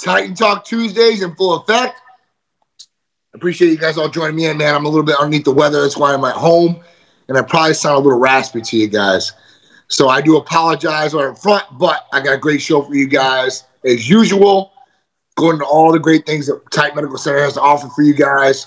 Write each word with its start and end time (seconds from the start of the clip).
Titan 0.00 0.34
Talk 0.34 0.64
Tuesdays 0.64 1.22
in 1.22 1.34
full 1.34 1.56
effect. 1.56 2.00
Appreciate 3.34 3.70
you 3.70 3.76
guys 3.76 3.98
all 3.98 4.08
joining 4.08 4.36
me 4.36 4.46
in, 4.46 4.56
man. 4.56 4.74
I'm 4.74 4.84
a 4.84 4.88
little 4.88 5.04
bit 5.04 5.16
underneath 5.16 5.44
the 5.44 5.52
weather. 5.52 5.82
That's 5.82 5.96
why 5.96 6.14
I'm 6.14 6.24
at 6.24 6.34
home. 6.34 6.80
And 7.28 7.36
I 7.36 7.42
probably 7.42 7.74
sound 7.74 7.96
a 7.96 7.98
little 7.98 8.18
raspy 8.18 8.62
to 8.62 8.76
you 8.76 8.88
guys. 8.88 9.32
So 9.88 10.08
I 10.08 10.20
do 10.20 10.36
apologize 10.36 11.14
up 11.14 11.38
front, 11.38 11.64
but 11.78 12.06
I 12.12 12.20
got 12.20 12.34
a 12.34 12.38
great 12.38 12.62
show 12.62 12.82
for 12.82 12.94
you 12.94 13.06
guys 13.06 13.64
as 13.84 14.08
usual. 14.08 14.72
Going 15.36 15.58
to 15.58 15.64
all 15.64 15.92
the 15.92 15.98
great 15.98 16.26
things 16.26 16.46
that 16.46 16.60
Titan 16.70 16.96
Medical 16.96 17.18
Center 17.18 17.40
has 17.40 17.54
to 17.54 17.60
offer 17.60 17.88
for 17.88 18.02
you 18.02 18.14
guys. 18.14 18.66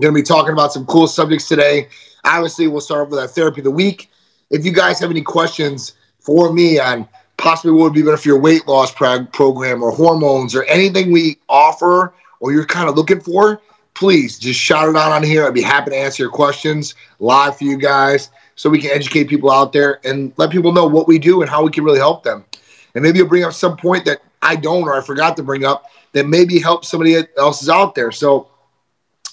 Going 0.00 0.14
to 0.14 0.20
be 0.20 0.24
talking 0.24 0.52
about 0.52 0.72
some 0.72 0.86
cool 0.86 1.06
subjects 1.06 1.48
today. 1.48 1.88
Obviously, 2.24 2.66
we'll 2.68 2.80
start 2.80 3.06
off 3.06 3.10
with 3.10 3.20
our 3.20 3.28
therapy 3.28 3.60
of 3.60 3.64
the 3.64 3.70
week. 3.70 4.10
If 4.50 4.64
you 4.64 4.72
guys 4.72 5.00
have 5.00 5.10
any 5.10 5.22
questions 5.22 5.94
for 6.20 6.52
me 6.52 6.78
on 6.78 7.08
possibly 7.36 7.72
would 7.72 7.92
be 7.92 8.02
better 8.02 8.16
for 8.16 8.28
your 8.28 8.40
weight 8.40 8.66
loss 8.66 8.92
program 8.92 9.82
or 9.82 9.90
hormones 9.90 10.54
or 10.54 10.64
anything 10.64 11.10
we 11.10 11.38
offer 11.48 12.14
or 12.40 12.52
you're 12.52 12.66
kind 12.66 12.88
of 12.88 12.96
looking 12.96 13.20
for, 13.20 13.60
please 13.94 14.38
just 14.38 14.58
shout 14.58 14.88
it 14.88 14.96
out 14.96 15.12
on 15.12 15.22
here. 15.22 15.46
I'd 15.46 15.54
be 15.54 15.62
happy 15.62 15.90
to 15.90 15.96
answer 15.96 16.24
your 16.24 16.32
questions 16.32 16.94
live 17.20 17.56
for 17.56 17.64
you 17.64 17.76
guys 17.76 18.30
so 18.56 18.68
we 18.68 18.80
can 18.80 18.90
educate 18.90 19.24
people 19.24 19.50
out 19.50 19.72
there 19.72 20.00
and 20.04 20.32
let 20.36 20.50
people 20.50 20.72
know 20.72 20.86
what 20.86 21.08
we 21.08 21.18
do 21.18 21.42
and 21.42 21.50
how 21.50 21.64
we 21.64 21.70
can 21.70 21.84
really 21.84 21.98
help 21.98 22.22
them. 22.22 22.44
And 22.94 23.02
maybe 23.02 23.18
you'll 23.18 23.28
bring 23.28 23.44
up 23.44 23.52
some 23.52 23.76
point 23.76 24.04
that 24.04 24.22
I 24.42 24.56
don't 24.56 24.84
or 24.84 24.94
I 24.94 25.02
forgot 25.02 25.36
to 25.36 25.42
bring 25.42 25.64
up 25.64 25.84
that 26.12 26.26
maybe 26.26 26.58
help 26.58 26.84
somebody 26.84 27.16
else 27.36 27.62
is 27.62 27.68
out 27.68 27.94
there. 27.94 28.12
So 28.12 28.48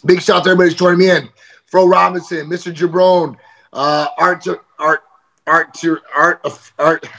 big 0.05 0.22
shout 0.22 0.38
out 0.38 0.44
to 0.45 0.52
everybody 0.52 0.75
joining 0.75 1.00
me 1.00 1.09
in. 1.09 1.30
Fro 1.66 1.88
Robinson, 1.88 2.50
Mr. 2.50 2.73
Jabrone, 2.73 3.38
uh, 3.73 4.08
Art, 4.17 4.47
Art, 4.80 5.03
Art, 5.45 5.84
Art, 5.86 6.02
Art, 6.16 6.72
Art, 6.80 7.09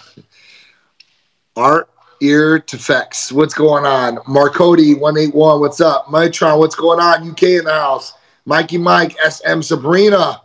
Art 1.61 1.91
Ear 2.23 2.59
to 2.59 2.77
Fex. 2.79 3.31
What's 3.33 3.53
going 3.53 3.85
on? 3.85 4.17
Marcody 4.27 4.99
181, 4.99 5.61
what's 5.61 5.79
up? 5.79 6.07
Mitron, 6.07 6.59
what's 6.59 6.75
going 6.75 7.01
on? 7.01 7.29
UK 7.29 7.43
in 7.43 7.65
the 7.65 7.73
house. 7.73 8.15
Mikey 8.47 8.79
Mike, 8.79 9.15
SM 9.29 9.61
Sabrina, 9.61 10.41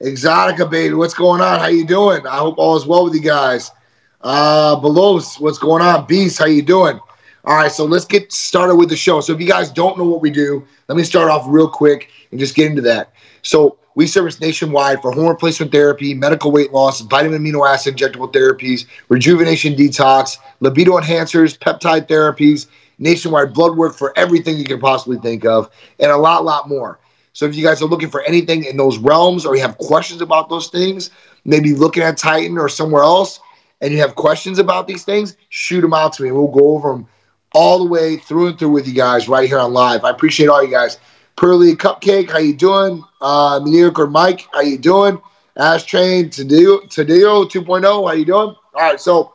Exotica 0.00 0.70
baby, 0.70 0.94
what's 0.94 1.12
going 1.12 1.40
on? 1.40 1.58
How 1.58 1.66
you 1.66 1.84
doing? 1.84 2.24
I 2.24 2.36
hope 2.36 2.56
all 2.56 2.76
is 2.76 2.86
well 2.86 3.02
with 3.02 3.14
you 3.14 3.20
guys. 3.20 3.72
Uh 4.20 4.76
Belos, 4.76 5.40
what's 5.40 5.58
going 5.58 5.82
on? 5.82 6.06
Beast, 6.06 6.38
how 6.38 6.46
you 6.46 6.62
doing? 6.62 7.00
All 7.44 7.56
right, 7.56 7.72
so 7.72 7.84
let's 7.84 8.04
get 8.04 8.32
started 8.32 8.76
with 8.76 8.90
the 8.90 8.96
show. 8.96 9.20
So 9.20 9.32
if 9.32 9.40
you 9.40 9.48
guys 9.48 9.72
don't 9.72 9.98
know 9.98 10.04
what 10.04 10.22
we 10.22 10.30
do, 10.30 10.64
let 10.86 10.96
me 10.96 11.02
start 11.02 11.32
off 11.32 11.46
real 11.48 11.68
quick 11.68 12.10
and 12.30 12.38
just 12.38 12.54
get 12.54 12.66
into 12.66 12.82
that. 12.82 13.12
So 13.42 13.76
we 14.00 14.06
service 14.06 14.40
nationwide 14.40 15.02
for 15.02 15.12
hormone 15.12 15.32
replacement 15.32 15.70
therapy, 15.70 16.14
medical 16.14 16.50
weight 16.50 16.72
loss, 16.72 17.02
vitamin 17.02 17.44
amino 17.44 17.68
acid 17.68 17.94
injectable 17.94 18.32
therapies, 18.32 18.86
rejuvenation 19.10 19.74
detox, 19.74 20.38
libido 20.60 20.92
enhancers, 20.92 21.58
peptide 21.58 22.08
therapies, 22.08 22.66
nationwide 22.98 23.52
blood 23.52 23.76
work 23.76 23.94
for 23.94 24.18
everything 24.18 24.56
you 24.56 24.64
can 24.64 24.80
possibly 24.80 25.18
think 25.18 25.44
of, 25.44 25.68
and 25.98 26.10
a 26.10 26.16
lot, 26.16 26.46
lot 26.46 26.66
more. 26.66 26.98
So 27.34 27.44
if 27.44 27.54
you 27.54 27.62
guys 27.62 27.82
are 27.82 27.88
looking 27.88 28.08
for 28.08 28.22
anything 28.22 28.64
in 28.64 28.78
those 28.78 28.96
realms 28.96 29.44
or 29.44 29.54
you 29.54 29.60
have 29.60 29.76
questions 29.76 30.22
about 30.22 30.48
those 30.48 30.68
things, 30.68 31.10
maybe 31.44 31.74
looking 31.74 32.02
at 32.02 32.16
Titan 32.16 32.56
or 32.56 32.70
somewhere 32.70 33.02
else, 33.02 33.38
and 33.82 33.92
you 33.92 33.98
have 33.98 34.14
questions 34.14 34.58
about 34.58 34.88
these 34.88 35.04
things, 35.04 35.36
shoot 35.50 35.82
them 35.82 35.92
out 35.92 36.14
to 36.14 36.22
me. 36.22 36.32
We'll 36.32 36.48
go 36.48 36.70
over 36.70 36.92
them 36.92 37.06
all 37.52 37.78
the 37.78 37.84
way 37.84 38.16
through 38.16 38.46
and 38.46 38.58
through 38.58 38.70
with 38.70 38.88
you 38.88 38.94
guys 38.94 39.28
right 39.28 39.46
here 39.46 39.58
on 39.58 39.74
live. 39.74 40.04
I 40.04 40.10
appreciate 40.10 40.46
all 40.46 40.64
you 40.64 40.70
guys. 40.70 40.96
Pearly 41.40 41.74
Cupcake, 41.74 42.30
how 42.30 42.36
you 42.36 42.52
doing? 42.52 43.02
Uh, 43.18 43.60
or 43.96 44.06
Mike, 44.06 44.46
how 44.52 44.60
you 44.60 44.76
doing? 44.76 45.18
Ash 45.56 45.84
Train, 45.84 46.28
Tadio, 46.28 46.82
Tadio 46.82 47.50
2.0, 47.50 47.82
how 47.82 48.12
you 48.12 48.26
doing? 48.26 48.48
All 48.48 48.56
right, 48.74 49.00
so 49.00 49.32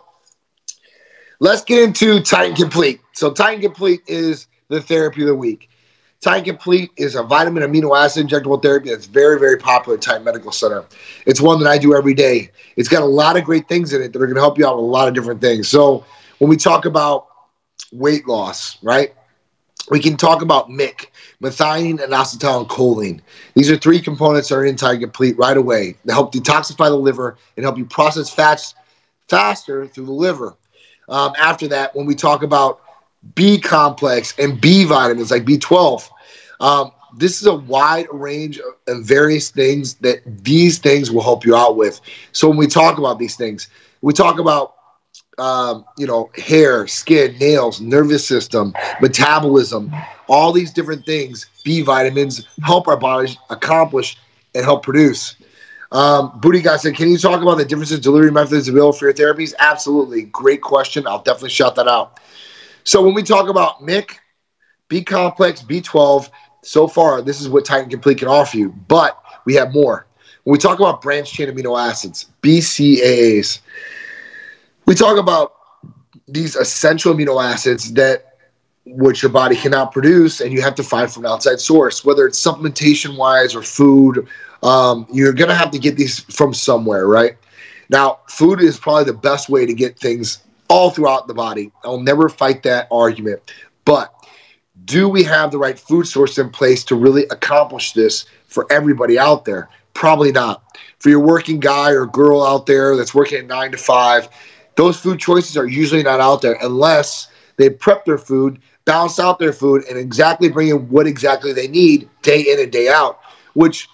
let's 1.39 1.63
get 1.63 1.81
into 1.81 2.21
Titan 2.21 2.55
Complete. 2.55 3.01
So 3.13 3.31
Titan 3.31 3.59
Complete 3.59 4.01
is 4.05 4.45
the 4.67 4.83
therapy 4.83 5.21
of 5.21 5.29
the 5.29 5.35
week. 5.35 5.67
Titan 6.21 6.45
Complete 6.45 6.91
is 6.95 7.15
a 7.15 7.23
vitamin 7.23 7.63
amino 7.63 7.97
acid 7.97 8.27
injectable 8.27 8.61
therapy 8.61 8.89
that's 8.89 9.07
very, 9.07 9.39
very 9.39 9.57
popular 9.57 9.97
at 9.97 10.03
Titan 10.03 10.23
Medical 10.23 10.51
Center. 10.51 10.85
It's 11.25 11.41
one 11.41 11.59
that 11.63 11.67
I 11.67 11.79
do 11.79 11.95
every 11.95 12.13
day. 12.13 12.51
It's 12.75 12.87
got 12.87 13.01
a 13.01 13.07
lot 13.07 13.35
of 13.35 13.43
great 13.43 13.67
things 13.67 13.93
in 13.93 14.03
it 14.03 14.13
that 14.13 14.21
are 14.21 14.27
going 14.27 14.35
to 14.35 14.41
help 14.41 14.59
you 14.59 14.67
out 14.67 14.75
with 14.75 14.83
a 14.83 14.87
lot 14.87 15.07
of 15.07 15.15
different 15.15 15.41
things. 15.41 15.69
So 15.69 16.05
when 16.37 16.51
we 16.51 16.57
talk 16.57 16.85
about 16.85 17.25
weight 17.91 18.27
loss, 18.27 18.77
right? 18.83 19.11
We 19.89 19.99
can 19.99 20.17
talk 20.17 20.41
about 20.41 20.69
MIC, 20.69 21.11
methionine 21.41 22.03
and 22.03 22.13
acetylcholine. 22.13 23.21
These 23.53 23.69
are 23.69 23.77
three 23.77 23.99
components 23.99 24.49
that 24.49 24.55
are 24.55 24.65
in 24.65 24.75
Titan 24.75 25.01
Complete 25.01 25.37
right 25.37 25.57
away 25.57 25.95
to 26.07 26.13
help 26.13 26.33
detoxify 26.33 26.89
the 26.89 26.95
liver 26.95 27.37
and 27.55 27.63
help 27.63 27.77
you 27.77 27.85
process 27.85 28.29
fats 28.29 28.73
faster 29.27 29.85
through 29.87 30.05
the 30.05 30.11
liver. 30.11 30.55
Um, 31.07 31.33
after 31.39 31.67
that, 31.69 31.95
when 31.95 32.05
we 32.05 32.15
talk 32.15 32.43
about 32.43 32.81
B 33.35 33.59
complex 33.59 34.37
and 34.39 34.59
B 34.59 34.85
vitamins 34.85 35.31
like 35.31 35.45
B12, 35.45 36.09
um, 36.59 36.91
this 37.17 37.39
is 37.41 37.47
a 37.47 37.55
wide 37.55 38.07
range 38.11 38.59
of 38.87 39.03
various 39.05 39.49
things 39.49 39.95
that 39.95 40.19
these 40.43 40.79
things 40.79 41.11
will 41.11 41.21
help 41.21 41.45
you 41.45 41.55
out 41.55 41.77
with. 41.77 42.01
So 42.31 42.47
when 42.49 42.57
we 42.57 42.67
talk 42.67 42.97
about 42.97 43.19
these 43.19 43.35
things, 43.35 43.69
we 44.01 44.13
talk 44.13 44.39
about 44.39 44.74
um, 45.37 45.85
you 45.97 46.07
know, 46.07 46.29
hair, 46.37 46.87
skin, 46.87 47.37
nails, 47.37 47.81
nervous 47.81 48.25
system, 48.25 48.73
metabolism, 49.01 49.91
all 50.27 50.51
these 50.51 50.71
different 50.71 51.05
things, 51.05 51.47
B 51.63 51.81
vitamins 51.81 52.47
help 52.63 52.87
our 52.87 52.97
bodies 52.97 53.37
accomplish 53.49 54.17
and 54.53 54.63
help 54.63 54.83
produce. 54.83 55.35
Um, 55.91 56.39
Booty 56.39 56.61
guy 56.61 56.77
said, 56.77 56.95
"Can 56.95 57.09
you 57.09 57.17
talk 57.17 57.41
about 57.41 57.57
the 57.57 57.65
differences 57.65 57.99
delivery 57.99 58.31
methods 58.31 58.67
available 58.67 58.93
for 58.93 59.05
your 59.05 59.13
therapies?" 59.13 59.53
Absolutely, 59.59 60.23
great 60.23 60.61
question. 60.61 61.05
I'll 61.07 61.21
definitely 61.21 61.49
shout 61.49 61.75
that 61.75 61.87
out. 61.87 62.19
So 62.83 63.01
when 63.01 63.13
we 63.13 63.23
talk 63.23 63.49
about 63.49 63.83
MIC, 63.83 64.19
B 64.87 65.03
complex, 65.03 65.61
B12, 65.61 66.29
so 66.63 66.87
far 66.87 67.21
this 67.21 67.41
is 67.41 67.49
what 67.49 67.65
Titan 67.65 67.89
Complete 67.89 68.17
can 68.17 68.27
offer 68.27 68.57
you, 68.57 68.69
but 68.87 69.21
we 69.45 69.53
have 69.55 69.73
more. 69.73 70.05
When 70.43 70.51
we 70.53 70.57
talk 70.59 70.79
about 70.79 71.01
branched 71.01 71.33
chain 71.33 71.49
amino 71.49 71.79
acids, 71.79 72.27
BCAAs, 72.41 73.59
we 74.85 74.95
talk 74.95 75.17
about 75.17 75.53
these 76.27 76.55
essential 76.55 77.13
amino 77.13 77.43
acids 77.43 77.93
that 77.93 78.37
which 78.85 79.23
your 79.23 79.31
body 79.31 79.55
cannot 79.55 79.91
produce 79.91 80.41
and 80.41 80.53
you 80.53 80.61
have 80.61 80.75
to 80.75 80.83
find 80.83 81.11
from 81.11 81.25
an 81.25 81.31
outside 81.31 81.59
source 81.59 82.05
whether 82.05 82.25
it's 82.27 82.39
supplementation 82.39 83.17
wise 83.17 83.55
or 83.55 83.63
food 83.63 84.27
um, 84.63 85.07
you're 85.11 85.33
going 85.33 85.49
to 85.49 85.55
have 85.55 85.71
to 85.71 85.79
get 85.79 85.95
these 85.95 86.19
from 86.35 86.53
somewhere 86.53 87.07
right? 87.07 87.37
Now 87.89 88.19
food 88.27 88.61
is 88.61 88.77
probably 88.77 89.05
the 89.05 89.13
best 89.13 89.49
way 89.49 89.65
to 89.65 89.73
get 89.73 89.99
things 89.99 90.43
all 90.67 90.89
throughout 90.89 91.27
the 91.27 91.33
body. 91.33 91.71
I'll 91.83 91.99
never 91.99 92.29
fight 92.29 92.63
that 92.63 92.87
argument. 92.91 93.41
But 93.85 94.13
do 94.85 95.07
we 95.07 95.23
have 95.23 95.51
the 95.51 95.57
right 95.57 95.77
food 95.77 96.07
source 96.07 96.37
in 96.37 96.49
place 96.49 96.83
to 96.85 96.95
really 96.95 97.23
accomplish 97.31 97.93
this 97.93 98.25
for 98.47 98.71
everybody 98.71 99.17
out 99.17 99.45
there? 99.45 99.69
Probably 99.93 100.31
not. 100.31 100.63
For 100.99 101.09
your 101.09 101.19
working 101.19 101.59
guy 101.59 101.91
or 101.91 102.05
girl 102.05 102.43
out 102.43 102.65
there 102.65 102.95
that's 102.95 103.13
working 103.13 103.39
at 103.39 103.45
nine 103.45 103.71
to 103.71 103.77
five 103.77 104.27
those 104.75 104.99
food 104.99 105.19
choices 105.19 105.57
are 105.57 105.67
usually 105.67 106.03
not 106.03 106.19
out 106.19 106.41
there 106.41 106.57
unless 106.61 107.27
they 107.57 107.69
prep 107.69 108.05
their 108.05 108.17
food, 108.17 108.59
balance 108.85 109.19
out 109.19 109.39
their 109.39 109.53
food, 109.53 109.83
and 109.89 109.97
exactly 109.97 110.49
bring 110.49 110.69
in 110.69 110.89
what 110.89 111.07
exactly 111.07 111.53
they 111.53 111.67
need 111.67 112.09
day 112.21 112.41
in 112.41 112.59
and 112.59 112.71
day 112.71 112.89
out. 112.89 113.19
Which 113.53 113.87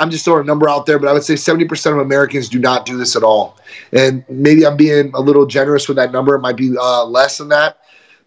I'm 0.00 0.10
just 0.10 0.24
throwing 0.24 0.42
a 0.42 0.46
number 0.46 0.68
out 0.68 0.86
there, 0.86 0.98
but 0.98 1.08
I 1.08 1.12
would 1.12 1.22
say 1.22 1.34
70% 1.34 1.92
of 1.92 1.98
Americans 1.98 2.48
do 2.48 2.58
not 2.58 2.84
do 2.84 2.96
this 2.96 3.14
at 3.14 3.22
all. 3.22 3.58
And 3.92 4.24
maybe 4.28 4.66
I'm 4.66 4.76
being 4.76 5.12
a 5.14 5.20
little 5.20 5.46
generous 5.46 5.86
with 5.86 5.96
that 5.98 6.10
number. 6.10 6.34
It 6.34 6.40
might 6.40 6.56
be 6.56 6.74
uh, 6.76 7.04
less 7.04 7.38
than 7.38 7.48
that. 7.50 7.78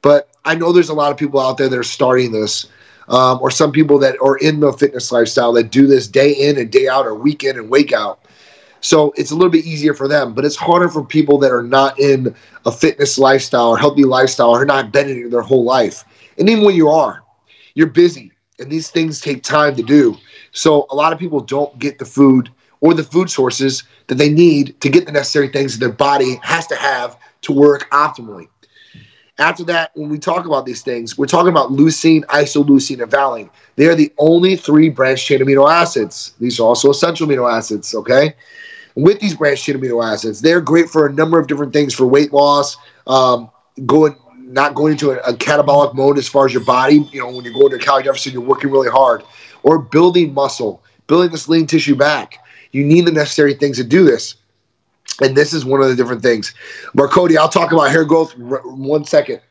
But 0.02 0.30
I 0.46 0.56
know 0.56 0.72
there's 0.72 0.90
a 0.90 0.94
lot 0.94 1.12
of 1.12 1.18
people 1.18 1.42
out 1.42 1.58
there 1.58 1.68
that 1.68 1.78
are 1.78 1.84
starting 1.84 2.32
this, 2.32 2.68
um, 3.10 3.40
or 3.42 3.52
some 3.52 3.72
people 3.72 4.00
that 4.00 4.16
are 4.24 4.38
in 4.38 4.60
the 4.62 4.72
fitness 4.72 5.12
lifestyle 5.12 5.52
that 5.54 5.72
do 5.72 5.88
this 5.88 6.08
day 6.08 6.32
in 6.32 6.58
and 6.58 6.72
day 6.72 6.88
out, 6.88 7.06
or 7.06 7.16
week 7.16 7.44
in 7.44 7.58
and 7.58 7.70
week 7.70 7.92
out. 7.92 8.22
So 8.82 9.14
it's 9.18 9.32
a 9.32 9.36
little 9.36 9.52
bit 9.52 9.66
easier 9.66 9.94
for 9.94 10.08
them, 10.08 10.34
but 10.34 10.46
it's 10.46 10.56
harder 10.56 10.90
for 10.90 11.04
people 11.04 11.38
that 11.40 11.52
are 11.52 11.64
not 11.64 12.00
in 12.00 12.36
a 12.66 12.72
fitness 12.72 13.18
lifestyle 13.18 13.70
or 13.70 13.78
healthy 13.78 14.04
lifestyle 14.04 14.50
or 14.50 14.66
not 14.66 14.92
been 14.92 15.10
in 15.10 15.30
their 15.30 15.42
whole 15.42 15.64
life. 15.64 16.04
And 16.38 16.50
even 16.50 16.64
when 16.64 16.76
you 16.76 16.90
are, 16.90 17.24
you're 17.74 17.88
busy 17.88 18.32
and 18.60 18.72
these 18.72 18.90
things 18.90 19.22
take 19.22 19.44
time 19.44 19.76
to 19.76 19.84
do. 19.84 20.18
So 20.52 20.88
a 20.90 20.96
lot 20.96 21.14
of 21.14 21.20
people 21.20 21.40
don't 21.40 21.78
get 21.80 22.00
the 22.00 22.06
food 22.06 22.50
or 22.82 22.94
the 22.94 23.04
food 23.04 23.30
sources 23.30 23.84
that 24.08 24.16
they 24.16 24.30
need 24.30 24.80
to 24.82 24.90
get 24.90 25.06
the 25.06 25.12
necessary 25.12 25.48
things 25.50 25.74
that 25.78 25.86
their 25.86 25.94
body 25.94 26.40
has 26.44 26.68
to 26.68 26.76
have 26.76 27.18
to 27.42 27.52
work 27.52 27.90
optimally. 27.92 28.48
After 29.40 29.64
that, 29.66 29.92
when 29.94 30.10
we 30.10 30.18
talk 30.18 30.48
about 30.48 30.66
these 30.66 30.82
things, 30.82 31.16
we're 31.18 31.28
talking 31.28 31.52
about 31.52 31.70
leucine, 31.70 32.24
isoleucine, 32.26 33.02
and 33.02 33.12
valine. 33.12 33.52
They 33.76 33.86
are 33.86 33.94
the 33.94 34.12
only 34.18 34.56
three 34.56 34.90
branched 34.90 35.28
chain 35.28 35.40
amino 35.42 35.72
acids. 35.72 36.34
These 36.40 36.60
are 36.60 36.64
also 36.64 36.90
essential 36.90 37.28
amino 37.28 37.52
acids, 37.52 37.94
okay? 37.94 38.34
With 38.98 39.20
these 39.20 39.36
branched 39.36 39.64
chain 39.64 39.78
amino 39.78 40.04
acids. 40.04 40.42
They're 40.42 40.60
great 40.60 40.90
for 40.90 41.06
a 41.06 41.14
number 41.14 41.40
of 41.40 41.48
different 41.48 41.72
things 41.72 41.94
for 41.94 42.08
weight 42.08 42.34
loss, 42.34 42.76
um, 43.06 43.50
going 43.86 44.16
not 44.40 44.74
going 44.74 44.94
into 44.94 45.12
a, 45.12 45.18
a, 45.18 45.34
catabolic 45.34 45.94
mode 45.94 46.18
as 46.18 46.28
far 46.28 46.46
as 46.46 46.54
your 46.54 46.64
body. 46.64 47.08
You 47.12 47.20
know, 47.20 47.30
when 47.30 47.44
you're 47.46 47.54
going 47.54 47.70
to 47.70 47.76
a 47.76 47.80
calorie 47.80 48.04
deficit, 48.04 48.34
you're 48.34 48.42
working 48.42 48.72
really 48.72 48.90
hard, 48.90 49.24
or 49.62 49.78
building 49.78 50.34
muscle, 50.34 50.84
building 51.06 51.32
this 51.32 51.48
lean 51.48 51.68
tissue 51.68 51.96
back. 51.96 52.40
You 52.72 52.84
need 52.84 53.06
the 53.06 53.12
necessary 53.12 53.54
things 53.54 53.78
to 53.78 53.84
do 53.84 54.04
this. 54.04 54.36
And 55.22 55.38
this 55.38 55.54
is 55.54 55.64
one 55.64 55.82
of 55.82 55.90
the 55.90 55.96
different 55.96 56.22
things. 56.22 56.54
Marcody, 56.96 57.38
I'll 57.38 57.50
talk 57.50 57.72
about 57.72 57.92
hair 57.92 58.06
growth 58.06 58.34
r- 58.40 58.62
one 58.64 59.06
second. 59.06 59.42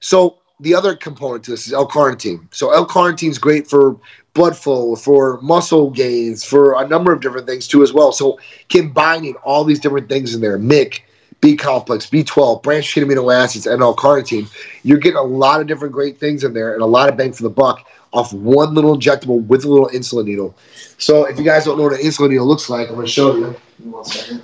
So 0.00 0.38
the 0.60 0.74
other 0.74 0.94
component 0.94 1.44
to 1.44 1.50
this 1.50 1.66
is 1.66 1.72
L-carnitine. 1.72 2.46
So 2.50 2.72
L-carnitine 2.72 3.30
is 3.30 3.38
great 3.38 3.68
for 3.68 3.96
blood 4.34 4.56
flow, 4.56 4.94
for 4.94 5.40
muscle 5.40 5.90
gains, 5.90 6.44
for 6.44 6.80
a 6.80 6.86
number 6.86 7.12
of 7.12 7.20
different 7.20 7.46
things 7.46 7.66
too 7.66 7.82
as 7.82 7.92
well. 7.92 8.12
So 8.12 8.38
combining 8.68 9.34
all 9.36 9.64
these 9.64 9.80
different 9.80 10.08
things 10.08 10.34
in 10.34 10.40
there, 10.40 10.58
MIC, 10.58 11.04
B 11.40 11.56
complex, 11.56 12.06
B12, 12.06 12.62
branched 12.62 12.90
chain 12.90 13.04
amino 13.04 13.34
acids, 13.34 13.66
and 13.66 13.82
L-carnitine, 13.82 14.50
you're 14.82 14.98
getting 14.98 15.18
a 15.18 15.22
lot 15.22 15.60
of 15.60 15.66
different 15.66 15.92
great 15.92 16.18
things 16.18 16.44
in 16.44 16.52
there 16.52 16.74
and 16.74 16.82
a 16.82 16.86
lot 16.86 17.08
of 17.08 17.16
bang 17.16 17.32
for 17.32 17.42
the 17.42 17.50
buck 17.50 17.86
off 18.12 18.32
one 18.32 18.74
little 18.74 18.96
injectable 18.96 19.44
with 19.46 19.64
a 19.64 19.68
little 19.68 19.88
insulin 19.88 20.26
needle. 20.26 20.54
So 20.98 21.24
if 21.24 21.38
you 21.38 21.44
guys 21.44 21.64
don't 21.64 21.78
know 21.78 21.84
what 21.84 21.94
an 21.94 22.00
insulin 22.00 22.30
needle 22.30 22.46
looks 22.46 22.68
like, 22.68 22.88
I'm 22.88 22.94
going 22.94 23.06
to 23.06 23.12
show 23.12 23.36
you. 23.36 23.56
One 23.84 24.04
second. 24.04 24.42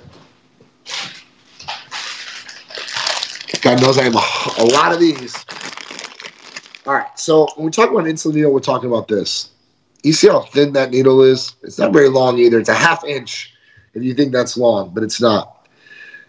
God 3.61 3.81
knows 3.81 3.97
I 3.97 4.03
have 4.03 4.15
a, 4.15 4.63
a 4.63 4.65
lot 4.73 4.93
of 4.93 4.99
these. 4.99 5.35
All 6.87 6.93
right, 6.93 7.19
so 7.19 7.49
when 7.57 7.65
we 7.65 7.71
talk 7.71 7.91
about 7.91 8.05
insulin 8.05 8.35
needle, 8.35 8.53
we're 8.53 8.61
talking 8.61 8.89
about 8.89 9.09
this. 9.09 9.49
You 10.03 10.13
see 10.13 10.29
how 10.29 10.43
thin 10.43 10.71
that 10.71 10.89
needle 10.89 11.21
is? 11.21 11.53
It's 11.61 11.77
not 11.77 11.91
very 11.91 12.07
long 12.07 12.37
either. 12.37 12.59
It's 12.59 12.69
a 12.69 12.73
half 12.73 13.03
inch 13.03 13.53
if 13.93 14.03
you 14.03 14.13
think 14.13 14.31
that's 14.31 14.55
long, 14.55 14.91
but 14.93 15.03
it's 15.03 15.19
not. 15.19 15.67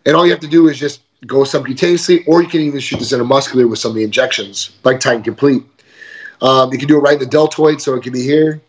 And 0.05 0.17
all 0.17 0.27
you 0.27 0.33
have 0.33 0.41
to 0.41 0.49
do 0.49 0.67
is 0.67 0.77
just 0.77 1.03
go 1.27 1.43
subcutaneously, 1.43 2.27
or 2.27 2.43
you 2.43 2.49
can 2.49 2.61
even 2.61 2.81
shoot 2.81 2.99
this 2.99 3.13
intramuscular 3.13 3.71
with 3.71 3.79
some 3.79 3.93
of 3.93 3.95
the 3.95 4.03
injections, 4.03 4.77
like 4.83 4.99
Titan 4.99 5.23
Complete. 5.23 5.63
Um, 6.43 6.73
you 6.73 6.79
can 6.79 6.89
do 6.89 6.97
it 6.97 7.03
right 7.03 7.15
in 7.15 7.21
the 7.21 7.27
deltoid, 7.27 7.81
so 7.81 7.95
it 7.95 8.03
can 8.03 8.13
be 8.13 8.25
here, 8.25 8.61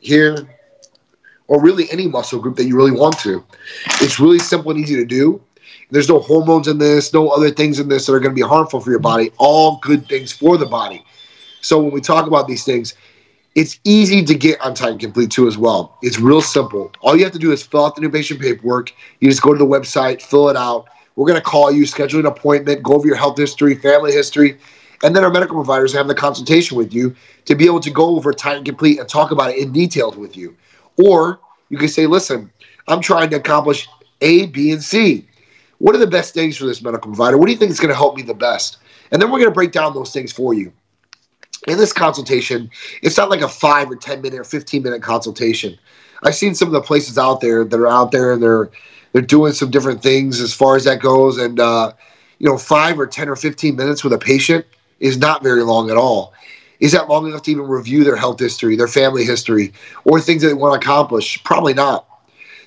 here, 0.00 0.48
or 1.46 1.62
really 1.62 1.88
any 1.92 2.08
muscle 2.08 2.40
group 2.40 2.56
that 2.56 2.64
you 2.64 2.76
really 2.76 2.90
want 2.90 3.16
to. 3.20 3.44
It's 4.00 4.18
really 4.18 4.40
simple 4.40 4.72
and 4.72 4.80
easy 4.80 4.96
to 4.96 5.04
do. 5.04 5.40
There's 5.90 6.08
no 6.08 6.18
hormones 6.18 6.68
in 6.68 6.78
this, 6.78 7.12
no 7.12 7.28
other 7.28 7.50
things 7.50 7.78
in 7.78 7.88
this 7.88 8.06
that 8.06 8.12
are 8.12 8.20
going 8.20 8.34
to 8.34 8.42
be 8.42 8.46
harmful 8.46 8.80
for 8.80 8.90
your 8.90 8.98
body. 8.98 9.30
All 9.38 9.78
good 9.82 10.08
things 10.08 10.32
for 10.32 10.56
the 10.56 10.66
body. 10.66 11.04
So 11.60 11.80
when 11.80 11.92
we 11.92 12.00
talk 12.00 12.26
about 12.26 12.48
these 12.48 12.64
things, 12.64 12.94
it's 13.54 13.80
easy 13.84 14.22
to 14.24 14.34
get 14.34 14.60
on 14.60 14.74
Titan 14.74 14.98
Complete 14.98 15.30
too 15.30 15.46
as 15.48 15.56
well. 15.56 15.96
It's 16.02 16.18
real 16.18 16.42
simple. 16.42 16.92
All 17.00 17.16
you 17.16 17.24
have 17.24 17.32
to 17.32 17.38
do 17.38 17.52
is 17.52 17.62
fill 17.62 17.86
out 17.86 17.94
the 17.94 18.02
new 18.02 18.10
patient 18.10 18.40
paperwork. 18.40 18.92
You 19.20 19.30
just 19.30 19.42
go 19.42 19.52
to 19.52 19.58
the 19.58 19.64
website, 19.64 20.20
fill 20.20 20.48
it 20.50 20.56
out. 20.56 20.86
We're 21.14 21.26
going 21.26 21.40
to 21.40 21.44
call 21.44 21.72
you, 21.72 21.86
schedule 21.86 22.20
an 22.20 22.26
appointment, 22.26 22.82
go 22.82 22.92
over 22.94 23.06
your 23.06 23.16
health 23.16 23.38
history, 23.38 23.74
family 23.74 24.12
history, 24.12 24.58
and 25.02 25.16
then 25.16 25.24
our 25.24 25.30
medical 25.30 25.56
providers 25.56 25.92
have 25.94 26.08
the 26.08 26.14
consultation 26.14 26.76
with 26.76 26.92
you 26.92 27.14
to 27.46 27.54
be 27.54 27.64
able 27.64 27.80
to 27.80 27.90
go 27.90 28.16
over 28.16 28.32
Titan 28.32 28.64
Complete 28.64 28.98
and 28.98 29.08
talk 29.08 29.30
about 29.30 29.50
it 29.50 29.58
in 29.58 29.72
detail 29.72 30.12
with 30.12 30.36
you. 30.36 30.54
Or 31.02 31.40
you 31.70 31.78
can 31.78 31.88
say, 31.88 32.06
listen, 32.06 32.52
I'm 32.88 33.00
trying 33.00 33.30
to 33.30 33.36
accomplish 33.36 33.88
A, 34.20 34.46
B, 34.46 34.72
and 34.72 34.82
C. 34.82 35.26
What 35.78 35.94
are 35.94 35.98
the 35.98 36.06
best 36.06 36.34
things 36.34 36.56
for 36.56 36.66
this 36.66 36.82
medical 36.82 37.10
provider? 37.10 37.36
What 37.36 37.46
do 37.46 37.52
you 37.52 37.58
think 37.58 37.70
is 37.70 37.80
going 37.80 37.90
to 37.90 37.96
help 37.96 38.16
me 38.16 38.22
the 38.22 38.34
best? 38.34 38.78
And 39.10 39.20
then 39.20 39.30
we're 39.30 39.38
going 39.38 39.50
to 39.50 39.54
break 39.54 39.72
down 39.72 39.94
those 39.94 40.12
things 40.12 40.32
for 40.32 40.54
you. 40.54 40.72
In 41.66 41.78
this 41.78 41.92
consultation, 41.92 42.70
it's 43.02 43.16
not 43.16 43.30
like 43.30 43.40
a 43.40 43.48
five 43.48 43.90
or 43.90 43.96
10 43.96 44.22
minute 44.22 44.38
or 44.38 44.44
15 44.44 44.82
minute 44.82 45.02
consultation. 45.02 45.78
I've 46.22 46.34
seen 46.34 46.54
some 46.54 46.68
of 46.68 46.72
the 46.72 46.80
places 46.80 47.18
out 47.18 47.40
there 47.40 47.64
that 47.64 47.78
are 47.78 47.88
out 47.88 48.12
there 48.12 48.32
and 48.32 48.42
they're 48.42 48.70
they're 49.12 49.22
doing 49.22 49.52
some 49.52 49.70
different 49.70 50.02
things 50.02 50.40
as 50.40 50.52
far 50.52 50.76
as 50.76 50.84
that 50.84 51.00
goes. 51.00 51.38
And 51.38 51.58
uh, 51.58 51.92
you 52.38 52.48
know, 52.48 52.58
five 52.58 52.98
or 52.98 53.06
10 53.06 53.28
or 53.28 53.36
15 53.36 53.74
minutes 53.74 54.04
with 54.04 54.12
a 54.12 54.18
patient 54.18 54.66
is 55.00 55.16
not 55.18 55.42
very 55.42 55.62
long 55.62 55.90
at 55.90 55.96
all. 55.96 56.34
Is 56.80 56.92
that 56.92 57.08
long 57.08 57.26
enough 57.26 57.42
to 57.42 57.50
even 57.50 57.66
review 57.66 58.04
their 58.04 58.16
health 58.16 58.38
history, 58.38 58.76
their 58.76 58.88
family 58.88 59.24
history, 59.24 59.72
or 60.04 60.20
things 60.20 60.42
that 60.42 60.48
they 60.48 60.54
want 60.54 60.80
to 60.80 60.86
accomplish? 60.86 61.42
Probably 61.44 61.72
not. 61.72 62.06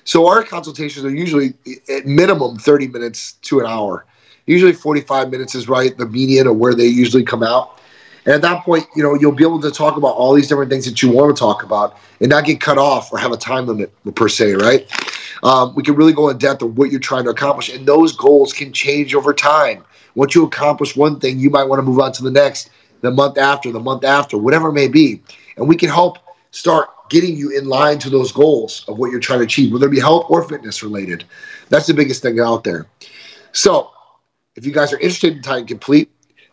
So 0.04 0.26
our 0.26 0.42
consultations 0.42 1.04
are 1.04 1.10
usually 1.10 1.54
at 1.88 2.06
minimum 2.06 2.56
30 2.56 2.88
minutes 2.88 3.32
to 3.42 3.60
an 3.60 3.66
hour. 3.66 4.06
Usually 4.46 4.72
45 4.72 5.30
minutes 5.30 5.54
is 5.54 5.68
right, 5.68 5.96
the 5.96 6.06
median 6.06 6.46
of 6.46 6.56
where 6.56 6.74
they 6.74 6.86
usually 6.86 7.22
come 7.22 7.42
out. 7.42 7.80
And 8.26 8.34
at 8.34 8.42
that 8.42 8.64
point, 8.64 8.86
you 8.94 9.02
know, 9.02 9.14
you'll 9.14 9.32
be 9.32 9.44
able 9.44 9.60
to 9.60 9.70
talk 9.70 9.96
about 9.96 10.14
all 10.14 10.34
these 10.34 10.48
different 10.48 10.70
things 10.70 10.84
that 10.84 11.02
you 11.02 11.10
want 11.10 11.34
to 11.34 11.38
talk 11.38 11.62
about 11.62 11.96
and 12.20 12.28
not 12.28 12.44
get 12.44 12.60
cut 12.60 12.76
off 12.76 13.12
or 13.12 13.18
have 13.18 13.32
a 13.32 13.36
time 13.36 13.66
limit 13.66 13.92
per 14.14 14.28
se, 14.28 14.54
right? 14.54 14.90
Um, 15.42 15.74
we 15.74 15.82
can 15.82 15.94
really 15.94 16.12
go 16.12 16.28
in 16.28 16.36
depth 16.36 16.62
of 16.62 16.76
what 16.76 16.90
you're 16.90 17.00
trying 17.00 17.24
to 17.24 17.30
accomplish, 17.30 17.70
and 17.70 17.86
those 17.86 18.12
goals 18.12 18.52
can 18.52 18.72
change 18.72 19.14
over 19.14 19.32
time. 19.32 19.84
Once 20.14 20.34
you 20.34 20.44
accomplish 20.44 20.96
one 20.96 21.18
thing, 21.18 21.38
you 21.38 21.48
might 21.48 21.64
want 21.64 21.78
to 21.78 21.82
move 21.82 21.98
on 21.98 22.12
to 22.12 22.22
the 22.22 22.30
next, 22.30 22.70
the 23.00 23.10
month 23.10 23.38
after, 23.38 23.72
the 23.72 23.80
month 23.80 24.04
after, 24.04 24.36
whatever 24.36 24.68
it 24.68 24.74
may 24.74 24.88
be. 24.88 25.22
And 25.56 25.66
we 25.66 25.76
can 25.76 25.88
help 25.88 26.18
start 26.50 26.88
getting 27.10 27.36
you 27.36 27.50
in 27.50 27.66
line 27.66 27.98
to 27.98 28.08
those 28.08 28.32
goals 28.32 28.84
of 28.88 28.98
what 28.98 29.10
you're 29.10 29.20
trying 29.20 29.40
to 29.40 29.44
achieve, 29.44 29.72
whether 29.72 29.86
it 29.86 29.90
be 29.90 30.00
health 30.00 30.26
or 30.30 30.48
fitness 30.48 30.82
related. 30.82 31.24
That's 31.68 31.86
the 31.86 31.94
biggest 31.94 32.22
thing 32.22 32.40
out 32.40 32.64
there. 32.64 32.86
So, 33.52 33.90
if 34.56 34.64
you 34.64 34.72
guys 34.72 34.92
are 34.92 34.98
interested 34.98 35.36
in 35.36 35.42
Titan 35.42 35.66
Complete, 35.66 36.10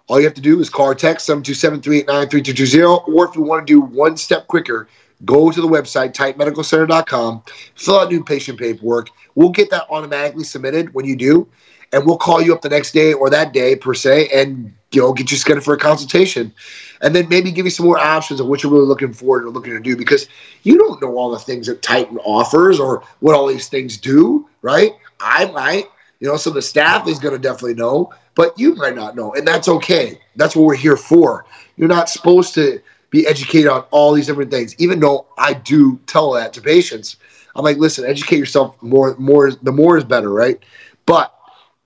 all 0.07 0.19
you 0.19 0.25
have 0.25 0.33
to 0.35 0.41
do 0.41 0.59
is 0.59 0.69
call 0.69 0.87
or 0.87 0.95
text 0.95 1.27
727-389-3220, 1.29 3.07
or 3.07 3.29
if 3.29 3.35
you 3.35 3.41
want 3.41 3.65
to 3.67 3.73
do 3.73 3.81
one 3.81 4.17
step 4.17 4.47
quicker, 4.47 4.87
go 5.25 5.51
to 5.51 5.61
the 5.61 5.67
website, 5.67 6.13
titanmedicalcenter.com, 6.13 7.43
fill 7.75 7.99
out 7.99 8.11
new 8.11 8.23
patient 8.23 8.57
paperwork. 8.59 9.09
We'll 9.35 9.49
get 9.49 9.69
that 9.71 9.85
automatically 9.89 10.43
submitted 10.43 10.93
when 10.93 11.05
you 11.05 11.15
do, 11.15 11.47
and 11.91 12.05
we'll 12.05 12.17
call 12.17 12.41
you 12.41 12.53
up 12.53 12.61
the 12.61 12.69
next 12.69 12.93
day 12.93 13.13
or 13.13 13.29
that 13.29 13.53
day 13.53 13.75
per 13.75 13.93
se, 13.93 14.29
and 14.33 14.73
you 14.91 15.01
know 15.01 15.13
get 15.13 15.31
you 15.31 15.37
scheduled 15.37 15.65
for 15.65 15.73
a 15.73 15.77
consultation, 15.77 16.53
and 17.01 17.15
then 17.15 17.27
maybe 17.29 17.51
give 17.51 17.65
you 17.65 17.71
some 17.71 17.85
more 17.85 17.99
options 17.99 18.39
of 18.39 18.47
what 18.47 18.63
you're 18.63 18.71
really 18.71 18.85
looking 18.85 19.13
forward 19.13 19.43
or 19.43 19.49
looking 19.49 19.73
to 19.73 19.79
do 19.79 19.95
because 19.95 20.27
you 20.63 20.77
don't 20.77 21.01
know 21.01 21.15
all 21.17 21.31
the 21.31 21.39
things 21.39 21.67
that 21.67 21.81
Titan 21.81 22.17
offers 22.19 22.79
or 22.79 23.03
what 23.19 23.35
all 23.35 23.47
these 23.47 23.67
things 23.67 23.97
do, 23.97 24.47
right? 24.61 24.91
I 25.19 25.45
might, 25.51 25.85
you 26.19 26.27
know, 26.27 26.37
so 26.37 26.49
the 26.49 26.61
staff 26.61 27.07
is 27.07 27.19
going 27.19 27.33
to 27.33 27.39
definitely 27.39 27.75
know, 27.75 28.13
but 28.35 28.57
you 28.57 28.75
might 28.75 28.95
not 28.95 29.15
know, 29.15 29.33
and 29.33 29.47
that's 29.47 29.67
okay. 29.67 30.19
That's 30.35 30.55
what 30.55 30.65
we're 30.65 30.75
here 30.75 30.97
for. 30.97 31.45
You're 31.75 31.87
not 31.87 32.09
supposed 32.09 32.53
to 32.55 32.81
be 33.09 33.25
educated 33.27 33.67
on 33.67 33.81
all 33.91 34.13
these 34.13 34.27
different 34.27 34.51
things, 34.51 34.75
even 34.79 34.99
though 34.99 35.27
I 35.37 35.53
do 35.53 35.99
tell 36.07 36.31
that 36.33 36.53
to 36.53 36.61
patients. 36.61 37.17
I'm 37.55 37.63
like, 37.63 37.77
listen, 37.77 38.05
educate 38.05 38.37
yourself 38.37 38.75
more. 38.81 39.15
More, 39.17 39.51
the 39.51 39.71
more 39.71 39.97
is 39.97 40.03
better, 40.03 40.29
right? 40.29 40.59
But 41.05 41.33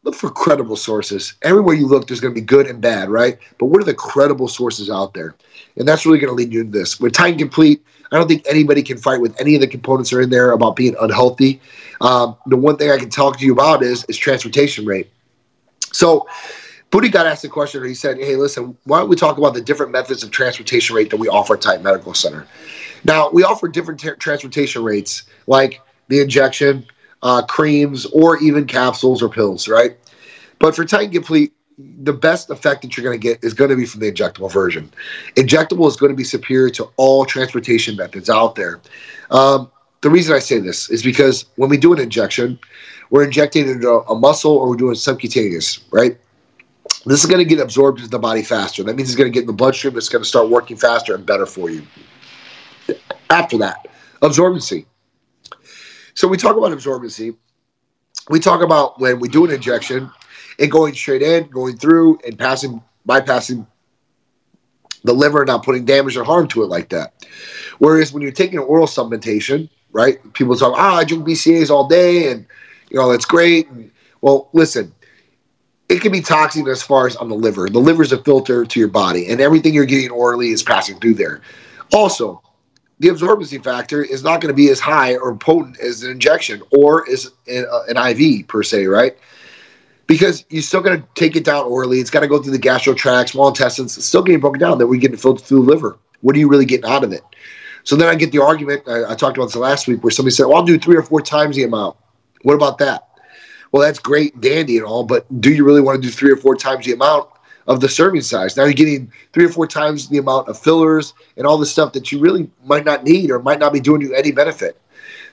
look 0.04 0.16
for 0.16 0.30
credible 0.30 0.76
sources. 0.76 1.36
Everywhere 1.44 1.76
you 1.76 1.88
look, 1.88 2.08
there's 2.08 2.20
going 2.20 2.34
to 2.34 2.40
be 2.40 2.46
good 2.46 2.68
and 2.68 2.82
bad, 2.82 3.10
right? 3.10 3.38
But 3.60 3.68
what 3.68 3.82
are 3.82 3.86
the 3.86 3.94
credible 3.94 4.48
sources 4.48 4.90
out 4.90 5.14
there? 5.14 5.36
And 5.78 5.88
that's 5.88 6.06
really 6.06 6.18
going 6.18 6.32
to 6.32 6.36
lead 6.36 6.52
you 6.52 6.62
into 6.62 6.78
this. 6.78 7.00
With 7.00 7.14
Titan 7.14 7.38
Complete, 7.38 7.84
I 8.12 8.18
don't 8.18 8.28
think 8.28 8.44
anybody 8.50 8.82
can 8.82 8.98
fight 8.98 9.22
with 9.22 9.40
any 9.40 9.56
of 9.56 9.62
the 9.62 9.68
components 9.68 10.10
that 10.10 10.18
are 10.18 10.22
in 10.22 10.30
there 10.30 10.52
about 10.52 10.76
being 10.76 10.96
unhealthy. 11.00 11.62
Um, 12.02 12.36
the 12.48 12.58
one 12.58 12.78
thing 12.78 12.90
I 12.90 12.98
can 12.98 13.10
talk 13.10 13.38
to 13.40 13.46
you 13.46 13.54
about 13.54 13.84
is 13.84 14.04
is 14.06 14.18
transportation 14.18 14.86
rate. 14.86 15.10
So, 15.94 16.28
Booty 16.90 17.08
got 17.08 17.26
asked 17.26 17.46
a 17.46 17.50
question. 17.50 17.86
He 17.86 17.94
said, 17.94 18.18
"Hey, 18.18 18.36
listen, 18.36 18.76
why 18.84 19.00
don't 19.00 19.08
we 19.08 19.16
talk 19.16 19.38
about 19.38 19.54
the 19.54 19.62
different 19.62 19.94
methods 19.94 20.24
of 20.24 20.32
transportation 20.32 20.94
rate 20.94 21.10
that 21.12 21.18
we 21.18 21.30
offer 21.30 21.54
at 21.54 21.62
Titan 21.62 21.84
Medical 21.84 22.14
Center? 22.14 22.46
Now, 23.06 23.30
we 23.30 23.44
offer 23.44 23.70
different 23.70 24.02
transportation 24.20 24.84
rates, 24.84 25.24
like 25.48 25.80
the 26.10 26.20
injection, 26.20 26.86
uh, 27.24 27.44
creams, 27.44 28.06
or 28.08 28.38
even 28.38 28.66
capsules 28.66 29.22
or 29.22 29.30
pills, 29.30 29.68
right? 29.68 29.98
But 30.60 30.76
for 30.76 30.86
Titan 30.86 31.12
Complete, 31.12 31.54
the 32.04 32.14
best 32.14 32.50
effect 32.50 32.82
that 32.82 32.96
you're 32.96 33.04
going 33.04 33.20
to 33.20 33.22
get 33.22 33.44
is 33.44 33.54
going 33.54 33.70
to 33.70 33.76
be 33.76 33.86
from 33.86 34.02
the 34.02 34.12
injectable 34.12 34.52
version. 34.52 34.92
Injectable 35.36 35.88
is 35.88 35.96
going 35.96 36.12
to 36.12 36.16
be 36.16 36.24
superior 36.24 36.70
to 36.72 36.90
all 36.98 37.26
transportation 37.26 37.96
methods 37.96 38.30
out 38.30 38.56
there. 38.56 38.80
Um, 39.32 39.72
the 40.02 40.10
reason 40.10 40.36
I 40.36 40.40
say 40.40 40.60
this 40.60 40.90
is 40.90 41.04
because 41.04 41.46
when 41.56 41.70
we 41.70 41.78
do 41.78 41.94
an 41.94 42.00
injection, 42.00 42.60
we're 43.10 43.24
injecting 43.24 43.68
into 43.68 43.90
a 43.90 44.16
muscle 44.16 44.56
or 44.56 44.70
we're 44.70 44.76
doing 44.76 44.96
subcutaneous, 44.96 45.80
right? 45.92 46.18
This 47.06 47.20
is 47.24 47.26
going 47.26 47.40
to 47.40 47.46
get 47.46 47.60
absorbed 47.60 48.00
into 48.00 48.10
the 48.10 48.20
body 48.20 48.42
faster. 48.42 48.84
That 48.84 48.96
means 48.96 49.10
it's 49.10 49.18
going 49.18 49.32
to 49.32 49.34
get 49.34 49.42
in 49.42 49.48
the 49.48 49.54
bloodstream. 49.54 49.98
It's 49.98 50.10
going 50.10 50.24
to 50.24 50.28
start 50.28 50.50
working 50.50 50.78
faster 50.78 51.16
and 51.16 51.26
better 51.26 51.46
for 51.46 51.70
you. 51.70 51.86
After 53.30 53.58
that, 53.60 53.88
absorbency. 54.22 54.86
So 56.14 56.28
we 56.28 56.38
talk 56.38 56.58
about 56.58 56.72
absorbency. 56.72 57.36
We 58.30 58.40
talk 58.40 58.62
about 58.62 59.00
when 59.00 59.20
we 59.20 59.28
do 59.28 59.46
an 59.46 59.52
injection, 59.52 60.12
and 60.60 60.72
going 60.72 60.94
straight 60.94 61.22
in, 61.22 61.50
going 61.50 61.78
through, 61.78 62.20
and 62.26 62.38
passing, 62.38 62.84
bypassing 63.08 63.66
the 65.04 65.14
liver, 65.14 65.44
not 65.46 65.64
putting 65.64 65.86
damage 65.86 66.16
or 66.16 66.24
harm 66.24 66.48
to 66.50 66.64
it 66.64 66.68
like 66.68 66.90
that. 66.90 67.26
Whereas 67.80 68.14
when 68.14 68.22
you're 68.22 68.32
taking 68.32 68.60
an 68.60 68.66
oral 68.66 68.86
supplementation, 68.86 69.70
right? 69.92 70.20
People 70.34 70.56
talk, 70.56 70.74
ah, 70.78 70.98
I 70.98 71.04
drink 71.04 71.26
BCAAs 71.26 71.70
all 71.70 71.88
day, 71.88 72.32
and 72.32 72.46
you 72.90 72.98
know 72.98 73.10
that's 73.10 73.26
great. 73.26 73.68
And, 73.70 73.92
well, 74.22 74.50
listen, 74.54 74.94
it 75.90 76.02
can 76.02 76.12
be 76.12 76.22
toxic 76.22 76.68
as 76.68 76.84
far 76.84 77.08
as 77.08 77.16
on 77.16 77.30
the 77.30 77.36
liver. 77.36 77.68
The 77.68 77.80
liver 77.80 78.04
is 78.04 78.12
a 78.12 78.24
filter 78.24 78.66
to 78.66 78.80
your 78.80 78.90
body, 78.90 79.30
and 79.30 79.42
everything 79.42 79.74
you're 79.74 79.86
getting 79.86 80.12
orally 80.12 80.50
is 80.50 80.62
passing 80.62 81.00
through 81.00 81.16
there. 81.16 81.42
Also, 81.92 82.42
the 83.02 83.08
absorbency 83.08 83.62
factor 83.62 84.04
is 84.04 84.24
not 84.24 84.42
going 84.42 84.54
to 84.54 84.56
be 84.56 84.70
as 84.70 84.80
high 84.80 85.16
or 85.16 85.36
potent 85.36 85.80
as 85.80 86.04
an 86.04 86.12
injection 86.12 86.62
or 86.72 87.10
as 87.10 87.32
an 87.48 87.66
uh, 87.72 88.08
IV 88.10 88.48
per 88.48 88.62
se, 88.62 88.86
right? 88.86 89.18
Because 90.06 90.46
you're 90.50 90.62
still 90.62 90.82
going 90.82 91.02
to 91.02 91.08
take 91.16 91.36
it 91.36 91.44
down 91.44 91.66
orally. 91.66 91.98
It's 91.98 92.12
got 92.12 92.20
to 92.20 92.28
go 92.28 92.40
through 92.40 92.52
the 92.52 92.60
gastro 92.60 92.94
tract, 92.94 93.32
small 93.32 93.48
intestines. 93.48 93.98
It's 93.98 94.06
still 94.06 94.22
getting 94.22 94.40
broken 94.40 94.60
down. 94.60 94.78
Then 94.78 94.88
we 94.88 95.00
get 95.00 95.20
filtered 95.20 95.44
through 95.44 95.66
the 95.66 95.72
liver. 95.72 95.98
What 96.22 96.36
are 96.36 96.40
you 96.40 96.48
really 96.48 96.66
getting 96.66 96.90
out 96.92 97.04
of 97.04 97.12
it? 97.12 97.24
So 97.86 97.96
then 97.96 98.08
I 98.08 98.14
get 98.14 98.32
the 98.32 98.44
argument 98.44 98.84
I, 98.88 99.14
I 99.14 99.16
talked 99.16 99.36
about 99.36 99.48
this 99.48 99.56
last 99.56 99.88
week 99.88 100.04
where 100.04 100.12
somebody 100.12 100.36
said, 100.36 100.46
"Well, 100.46 100.58
I'll 100.58 100.64
do 100.64 100.78
three 100.78 100.96
or 100.96 101.02
four 101.02 101.22
times 101.22 101.56
the 101.56 101.64
amount." 101.64 101.98
What 102.44 102.54
about 102.54 102.78
that? 102.78 103.08
Well, 103.72 103.82
that's 103.82 103.98
great, 103.98 104.40
dandy, 104.40 104.78
and 104.78 104.86
all, 104.86 105.04
but 105.04 105.26
do 105.42 105.52
you 105.52 105.66
really 105.66 105.82
want 105.82 106.00
to 106.00 106.08
do 106.08 106.14
three 106.14 106.32
or 106.32 106.38
four 106.38 106.56
times 106.56 106.86
the 106.86 106.92
amount 106.92 107.31
of 107.68 107.80
the 107.80 107.90
serving 107.90 108.22
size. 108.22 108.58
Now 108.58 108.64
you're 108.64 108.74
getting 108.74 109.12
three 109.34 109.46
or 109.46 109.50
four 109.50 109.68
times 109.68 110.10
the 110.10 110.18
amount 110.18 110.48
of 110.48 110.58
fillers 110.60 111.14
and 111.38 111.46
all 111.46 111.58
the 111.58 111.66
stuff 111.66 111.94
that 111.94 112.12
you 112.12 112.20
really 112.20 112.50
might 112.66 112.86
not 112.86 113.04
need 113.04 113.32
or 113.32 113.40
might 113.40 113.60
not 113.60 113.74
be 113.74 113.80
doing 113.80 114.02
you 114.02 114.14
any 114.14 114.32
benefit. 114.32 114.80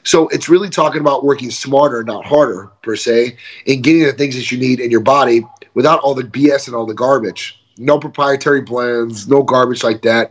So 0.05 0.29
it's 0.29 0.49
really 0.49 0.71
talking 0.71 1.01
about 1.01 1.25
working 1.25 1.51
smarter, 1.51 2.03
not 2.05 2.25
harder, 2.25 2.71
per 2.83 2.97
se, 2.97 3.37
and 3.67 3.83
getting 3.83 4.05
the 4.05 4.13
things 4.13 4.37
that 4.37 4.51
you 4.51 4.59
need 4.59 4.81
in 4.81 4.91
your 4.91 5.01
body 5.01 5.45
without 5.75 6.01
all 6.01 6.15
the 6.15 6.25
BS 6.25 6.67
and 6.67 6.75
all 6.75 6.87
the 6.87 6.95
garbage. 6.95 7.61
No 7.77 7.99
proprietary 7.99 8.63
blends, 8.63 9.29
no 9.29 9.43
garbage 9.43 9.85
like 9.85 10.03
that. 10.03 10.31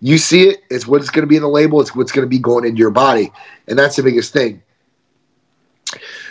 You 0.00 0.18
see 0.18 0.48
it, 0.48 0.62
it's 0.70 0.86
what's 0.86 1.10
going 1.10 1.22
to 1.22 1.26
be 1.26 1.36
in 1.36 1.42
the 1.42 1.48
label, 1.48 1.80
it's 1.80 1.94
what's 1.94 2.12
going 2.12 2.26
to 2.26 2.28
be 2.28 2.38
going 2.38 2.64
into 2.64 2.78
your 2.78 2.90
body. 2.90 3.32
And 3.68 3.78
that's 3.78 3.96
the 3.96 4.02
biggest 4.02 4.32
thing. 4.32 4.62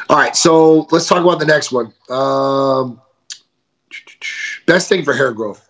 All 0.10 0.17
right, 0.17 0.36
so 0.36 0.88
let's 0.91 1.08
talk 1.08 1.24
about 1.24 1.39
the 1.39 1.46
next 1.46 1.72
one. 1.72 1.93
Um, 2.10 3.01
best 4.65 4.89
thing 4.89 5.03
for 5.03 5.13
hair 5.13 5.32
growth. 5.32 5.70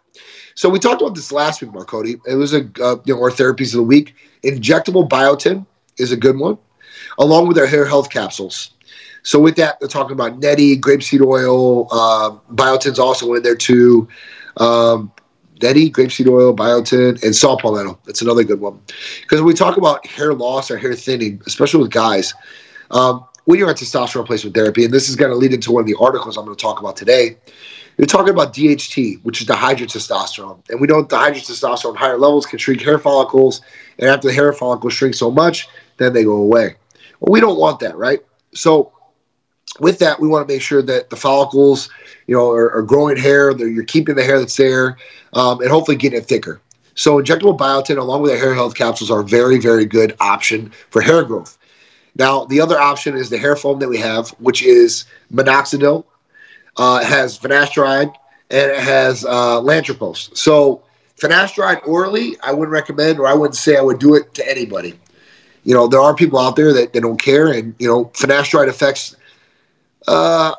So 0.56 0.70
we 0.70 0.80
talked 0.80 1.02
about 1.02 1.16
this 1.16 1.32
last 1.32 1.62
week, 1.62 1.74
Mark 1.74 1.88
Cody. 1.88 2.18
It 2.28 2.36
was 2.36 2.54
a 2.54 2.70
uh, 2.82 2.98
you 3.06 3.16
know 3.16 3.22
our 3.22 3.32
therapies 3.32 3.74
of 3.74 3.78
the 3.78 3.84
week. 3.84 4.16
Injectable 4.44 5.08
biotin 5.08 5.66
is 5.98 6.12
a 6.12 6.18
good 6.18 6.38
one, 6.38 6.58
along 7.18 7.48
with 7.48 7.58
our 7.58 7.66
hair 7.66 7.86
health 7.86 8.10
capsules. 8.10 8.72
So 9.24 9.40
with 9.40 9.56
that, 9.56 9.78
we're 9.80 9.88
talking 9.88 10.12
about 10.12 10.40
neti, 10.42 10.80
grapeseed 10.80 11.26
oil, 11.26 11.88
uh, 11.92 12.38
biotin's 12.54 13.00
also 13.00 13.34
in 13.34 13.44
there 13.44 13.56
too. 13.56 14.08
Um, 14.58 15.12
neti, 15.60 15.90
grapeseed 15.92 16.28
oil, 16.28 16.54
biotin, 16.54 17.24
and 17.24 17.36
saw 17.36 17.58
palmetto. 17.58 17.98
That's 18.06 18.22
another 18.22 18.44
good 18.44 18.60
one. 18.60 18.80
Because 19.22 19.40
when 19.40 19.48
we 19.48 19.54
talk 19.54 19.78
about 19.78 20.06
hair 20.06 20.34
loss 20.34 20.70
or 20.70 20.78
hair 20.78 20.94
thinning, 20.94 21.42
especially 21.48 21.82
with 21.82 21.92
guys, 21.92 22.34
um, 22.92 23.26
when 23.46 23.60
you're 23.60 23.70
on 23.70 23.76
testosterone 23.76 24.22
replacement 24.22 24.56
therapy, 24.56 24.86
and 24.86 24.94
this 24.94 25.10
is 25.10 25.16
going 25.16 25.32
to 25.32 25.38
lead 25.38 25.54
into 25.54 25.72
one 25.72 25.82
of 25.82 25.88
the 25.88 25.96
articles 26.00 26.38
I'm 26.38 26.46
going 26.46 26.56
to 26.56 26.62
talk 26.62 26.80
about 26.80 26.96
today. 26.96 27.38
You're 27.98 28.08
talking 28.08 28.34
about 28.34 28.54
DHT, 28.54 29.24
which 29.24 29.42
is 29.42 29.48
dihydrotestosterone. 29.48 30.68
And 30.70 30.82
we 30.82 30.88
know 30.88 31.04
dihydrotestosterone 31.04 31.96
higher 31.96 32.18
levels 32.18 32.46
can 32.46 32.60
shrink 32.60 32.82
hair 32.82 32.98
follicles. 32.98 33.62
And 34.00 34.10
after 34.10 34.28
the 34.28 34.34
hair 34.34 34.52
follicles 34.54 34.94
shrink 34.94 35.16
so 35.16 35.30
much, 35.30 35.68
then 35.98 36.14
they 36.14 36.24
go 36.24 36.36
away. 36.36 36.76
Well, 37.20 37.32
we 37.32 37.40
don't 37.40 37.60
want 37.60 37.80
that, 37.82 37.96
right? 37.96 38.20
So 38.54 38.92
with 39.80 40.00
that, 40.00 40.20
we 40.20 40.28
want 40.28 40.48
to 40.48 40.54
make 40.54 40.62
sure 40.62 40.82
that 40.82 41.10
the 41.10 41.16
follicles, 41.16 41.90
you 42.28 42.36
know, 42.36 42.52
are, 42.52 42.72
are 42.74 42.82
growing 42.82 43.18
hair. 43.18 43.52
You're 43.52 43.86
keeping 43.86 44.16
the 44.16 44.24
hair 44.24 44.40
that's 44.40 44.58
there, 44.58 44.98
um, 45.34 45.62
and 45.62 45.70
hopefully 45.70 45.98
getting 45.98 46.20
it 46.20 46.26
thicker. 46.26 46.62
So 46.96 47.22
injectable 47.22 47.58
biotin, 47.58 47.98
along 47.98 48.22
with 48.22 48.32
the 48.32 48.38
hair 48.38 48.54
health 48.54 48.76
capsules, 48.76 49.10
are 49.10 49.22
a 49.22 49.26
very, 49.26 49.60
very 49.60 49.86
good 49.86 50.16
option 50.20 50.72
for 50.92 51.02
hair 51.02 51.24
growth. 51.24 51.58
Now, 52.16 52.46
the 52.46 52.62
other 52.62 52.80
option 52.80 53.18
is 53.18 53.30
the 53.30 53.40
hair 53.40 53.56
foam 53.56 53.80
that 53.80 53.90
we 53.90 53.98
have, 53.98 54.30
which 54.40 54.62
is 54.62 55.06
minoxidil. 55.34 56.06
Uh, 56.77 57.00
it 57.01 57.08
has 57.08 57.38
finasteride 57.38 58.13
and 58.50 58.72
it 58.72 58.80
has 58.80 59.25
uh. 59.25 59.62
So 59.63 60.84
finasteride 61.18 61.88
orally, 61.88 62.38
I 62.44 62.51
wouldn't 62.51 62.72
recommend, 62.72 63.20
or 63.20 63.27
I 63.27 63.34
wouldn't 63.34 63.56
say 63.56 63.77
I 63.77 63.82
would 63.82 64.00
do 64.00 64.15
it 64.15 64.34
to 64.36 64.50
anybody. 64.50 65.00
You 65.63 65.74
know, 65.74 65.88
there 65.88 66.01
are 66.01 66.13
people 66.13 66.39
out 66.39 66.56
there 66.56 66.74
that, 66.74 66.94
that 66.94 67.01
don't 67.01 67.22
care, 67.22 67.48
and 67.48 67.74
you 67.80 67.88
know, 67.88 68.06
finasteride 68.06 68.68
affects 68.68 69.15
uh, 70.08 70.53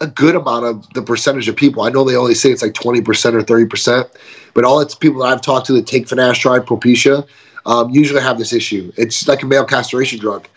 a 0.00 0.06
good 0.06 0.34
amount 0.34 0.64
of 0.64 0.92
the 0.94 1.02
percentage 1.02 1.48
of 1.48 1.56
people. 1.56 1.82
I 1.82 1.90
know 1.90 2.04
they 2.04 2.16
only 2.16 2.34
say 2.34 2.50
it's 2.50 2.62
like 2.62 2.72
20% 2.72 2.98
or 3.34 3.42
30%, 3.42 4.10
but 4.54 4.64
all 4.64 4.80
it's 4.80 4.94
people 4.94 5.20
that 5.20 5.26
I've 5.26 5.42
talked 5.42 5.66
to 5.66 5.72
that 5.74 5.86
take 5.86 6.06
finasteride, 6.06 6.64
Propecia, 6.64 7.26
um, 7.66 7.90
usually 7.90 8.22
have 8.22 8.38
this 8.38 8.52
issue. 8.52 8.92
It's 8.96 9.28
like 9.28 9.42
a 9.42 9.46
male 9.46 9.64
castration 9.64 10.18
drug. 10.18 10.48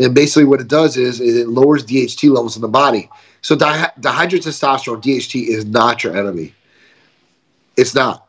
And 0.00 0.14
basically, 0.14 0.44
what 0.44 0.60
it 0.60 0.68
does 0.68 0.96
is, 0.96 1.20
it 1.20 1.48
lowers 1.48 1.84
DHT 1.84 2.30
levels 2.30 2.56
in 2.56 2.62
the 2.62 2.68
body. 2.68 3.10
So, 3.42 3.54
di- 3.54 3.90
dihydrotestosterone, 4.00 5.02
DHT, 5.02 5.46
is 5.46 5.66
not 5.66 6.02
your 6.02 6.16
enemy. 6.16 6.54
It's 7.76 7.94
not. 7.94 8.26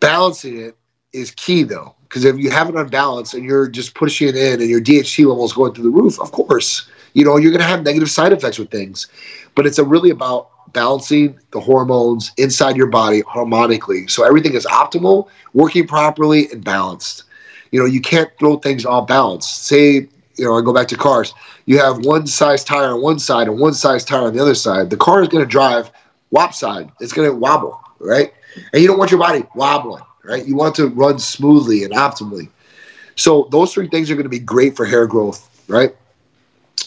Balancing 0.00 0.58
it 0.58 0.76
is 1.12 1.30
key, 1.32 1.62
though, 1.62 1.94
because 2.04 2.24
if 2.24 2.38
you 2.38 2.50
have 2.50 2.70
it 2.70 2.74
unbalanced 2.74 3.34
and 3.34 3.44
you're 3.44 3.68
just 3.68 3.94
pushing 3.94 4.28
it 4.28 4.36
in 4.36 4.60
and 4.60 4.70
your 4.70 4.80
DHT 4.80 5.26
levels 5.26 5.52
going 5.52 5.74
through 5.74 5.84
the 5.84 5.90
roof, 5.90 6.18
of 6.20 6.32
course, 6.32 6.88
you 7.12 7.24
know, 7.24 7.36
you're 7.36 7.52
going 7.52 7.60
to 7.62 7.66
have 7.66 7.82
negative 7.82 8.10
side 8.10 8.32
effects 8.32 8.58
with 8.58 8.70
things. 8.70 9.08
But 9.54 9.66
it's 9.66 9.78
really 9.78 10.10
about 10.10 10.50
balancing 10.72 11.38
the 11.50 11.60
hormones 11.60 12.32
inside 12.38 12.76
your 12.76 12.88
body 12.88 13.22
harmonically. 13.26 14.06
So 14.08 14.24
everything 14.24 14.54
is 14.54 14.66
optimal, 14.66 15.28
working 15.52 15.86
properly, 15.86 16.50
and 16.50 16.64
balanced. 16.64 17.24
You 17.72 17.80
know, 17.80 17.86
you 17.86 18.00
can't 18.00 18.30
throw 18.38 18.56
things 18.56 18.86
off 18.86 19.06
balance. 19.06 19.46
Say, 19.46 20.08
you 20.36 20.44
know, 20.44 20.56
I 20.56 20.62
go 20.62 20.72
back 20.72 20.88
to 20.88 20.96
cars. 20.96 21.34
You 21.66 21.78
have 21.78 22.04
one 22.04 22.26
size 22.26 22.64
tire 22.64 22.94
on 22.94 23.02
one 23.02 23.18
side 23.18 23.48
and 23.48 23.58
one 23.58 23.74
size 23.74 24.04
tire 24.04 24.26
on 24.26 24.34
the 24.34 24.40
other 24.42 24.54
side. 24.54 24.90
The 24.90 24.96
car 24.96 25.22
is 25.22 25.28
going 25.28 25.44
to 25.44 25.50
drive 25.50 25.90
wop 26.30 26.54
side. 26.54 26.90
It's 27.00 27.12
going 27.12 27.28
to 27.28 27.36
wobble, 27.36 27.80
right? 27.98 28.32
And 28.72 28.82
you 28.82 28.88
don't 28.88 28.98
want 28.98 29.10
your 29.10 29.20
body 29.20 29.44
wobbling, 29.54 30.02
right? 30.24 30.46
You 30.46 30.56
want 30.56 30.74
to 30.76 30.88
run 30.88 31.18
smoothly 31.18 31.84
and 31.84 31.92
optimally. 31.92 32.48
So 33.16 33.48
those 33.50 33.72
three 33.72 33.88
things 33.88 34.10
are 34.10 34.14
going 34.14 34.24
to 34.24 34.30
be 34.30 34.38
great 34.38 34.76
for 34.76 34.84
hair 34.84 35.06
growth, 35.06 35.64
right? 35.68 35.94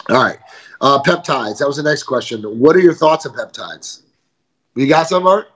All 0.10 0.24
right. 0.24 0.38
Uh, 0.82 1.02
peptides. 1.02 1.58
That 1.60 1.68
was 1.68 1.78
the 1.78 1.84
next 1.84 2.04
question. 2.04 2.42
What 2.44 2.76
are 2.76 2.80
your 2.80 2.94
thoughts 2.94 3.26
on 3.26 3.36
peptides? 3.36 4.02
You 4.76 4.88
got 4.88 5.08
some, 5.08 5.28
Art? 5.28 5.52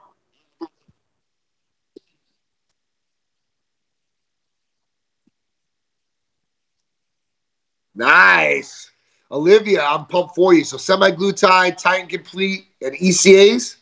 Nice. 7.95 8.91
Olivia, 9.31 9.83
I'm 9.83 10.05
pumped 10.05 10.35
for 10.35 10.53
you. 10.53 10.63
So 10.63 10.77
semaglutide, 10.77 11.77
Titan 11.77 12.07
Complete, 12.07 12.65
and 12.81 12.95
ECAs? 12.95 13.77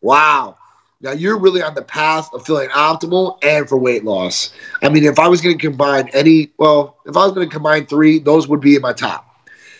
Wow. 0.00 0.56
Now 1.00 1.10
you're 1.12 1.38
really 1.38 1.62
on 1.62 1.74
the 1.74 1.82
path 1.82 2.28
of 2.32 2.46
feeling 2.46 2.68
optimal 2.70 3.38
and 3.42 3.68
for 3.68 3.76
weight 3.76 4.04
loss. 4.04 4.54
I 4.82 4.88
mean, 4.88 5.04
if 5.04 5.18
I 5.18 5.26
was 5.26 5.40
going 5.40 5.58
to 5.58 5.66
combine 5.66 6.08
any, 6.12 6.52
well, 6.58 6.98
if 7.06 7.16
I 7.16 7.24
was 7.24 7.32
going 7.32 7.48
to 7.48 7.52
combine 7.52 7.86
three, 7.86 8.20
those 8.20 8.46
would 8.46 8.60
be 8.60 8.76
in 8.76 8.82
my 8.82 8.92
top. 8.92 9.26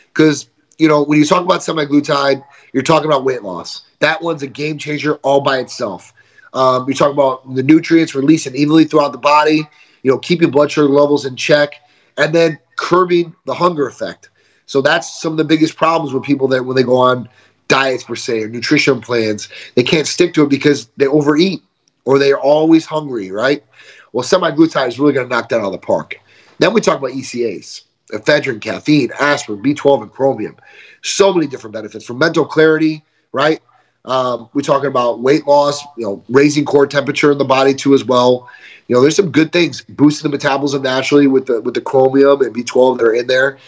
Because 0.08 0.48
you 0.78 0.88
know, 0.88 1.04
when 1.04 1.18
you 1.18 1.24
talk 1.24 1.44
about 1.44 1.60
semaglutide, 1.60 2.44
you're 2.72 2.82
talking 2.82 3.06
about 3.06 3.24
weight 3.24 3.44
loss. 3.44 3.82
That 4.00 4.20
one's 4.20 4.42
a 4.42 4.48
game 4.48 4.78
changer 4.78 5.14
all 5.16 5.40
by 5.40 5.58
itself. 5.58 6.12
Um, 6.54 6.86
you're 6.88 6.96
talking 6.96 7.14
about 7.14 7.54
the 7.54 7.62
nutrients 7.62 8.16
releasing 8.16 8.56
evenly 8.56 8.84
throughout 8.84 9.12
the 9.12 9.18
body, 9.18 9.62
you 10.02 10.10
know, 10.10 10.18
keeping 10.18 10.50
blood 10.50 10.72
sugar 10.72 10.88
levels 10.88 11.24
in 11.24 11.36
check, 11.36 11.74
and 12.18 12.34
then 12.34 12.58
curbing 12.76 13.34
the 13.46 13.54
hunger 13.54 13.86
effect. 13.86 14.30
So 14.66 14.80
that's 14.80 15.20
some 15.20 15.32
of 15.32 15.38
the 15.38 15.44
biggest 15.44 15.76
problems 15.76 16.12
with 16.12 16.22
people 16.22 16.48
that 16.48 16.64
when 16.64 16.76
they 16.76 16.82
go 16.82 16.96
on 16.96 17.28
diets 17.68 18.04
per 18.04 18.16
se 18.16 18.42
or 18.42 18.48
nutrition 18.48 19.00
plans, 19.00 19.48
they 19.74 19.82
can't 19.82 20.06
stick 20.06 20.34
to 20.34 20.44
it 20.44 20.48
because 20.48 20.88
they 20.96 21.06
overeat 21.06 21.62
or 22.04 22.18
they 22.18 22.32
are 22.32 22.40
always 22.40 22.86
hungry, 22.86 23.30
right? 23.30 23.64
Well, 24.12 24.24
semaglutide 24.24 24.88
is 24.88 24.98
really 24.98 25.12
going 25.12 25.28
to 25.28 25.34
knock 25.34 25.48
that 25.50 25.60
out 25.60 25.66
of 25.66 25.72
the 25.72 25.78
park. 25.78 26.16
Then 26.58 26.72
we 26.72 26.80
talk 26.80 26.98
about 26.98 27.12
ECAs 27.12 27.82
ephedrine, 28.12 28.60
caffeine, 28.60 29.10
aspirin, 29.18 29.62
B12, 29.62 30.02
and 30.02 30.12
chromium. 30.12 30.56
So 31.02 31.32
many 31.32 31.46
different 31.46 31.72
benefits 31.72 32.04
for 32.04 32.14
mental 32.14 32.44
clarity, 32.44 33.04
right? 33.32 33.60
Um, 34.04 34.48
we're 34.52 34.62
talking 34.62 34.88
about 34.88 35.20
weight 35.20 35.46
loss, 35.46 35.82
you 35.96 36.04
know, 36.04 36.24
raising 36.28 36.64
core 36.64 36.86
temperature 36.86 37.30
in 37.30 37.38
the 37.38 37.44
body 37.44 37.72
too 37.74 37.94
as 37.94 38.04
well. 38.04 38.48
You 38.88 38.96
know, 38.96 39.02
there's 39.02 39.16
some 39.16 39.30
good 39.30 39.52
things 39.52 39.82
boosting 39.82 40.30
the 40.30 40.36
metabolism 40.36 40.82
naturally 40.82 41.26
with 41.26 41.46
the 41.46 41.60
with 41.60 41.74
the 41.74 41.80
chromium 41.80 42.42
and 42.42 42.54
B12 42.54 42.98
that 42.98 43.04
are 43.04 43.14
in 43.14 43.26
there. 43.26 43.58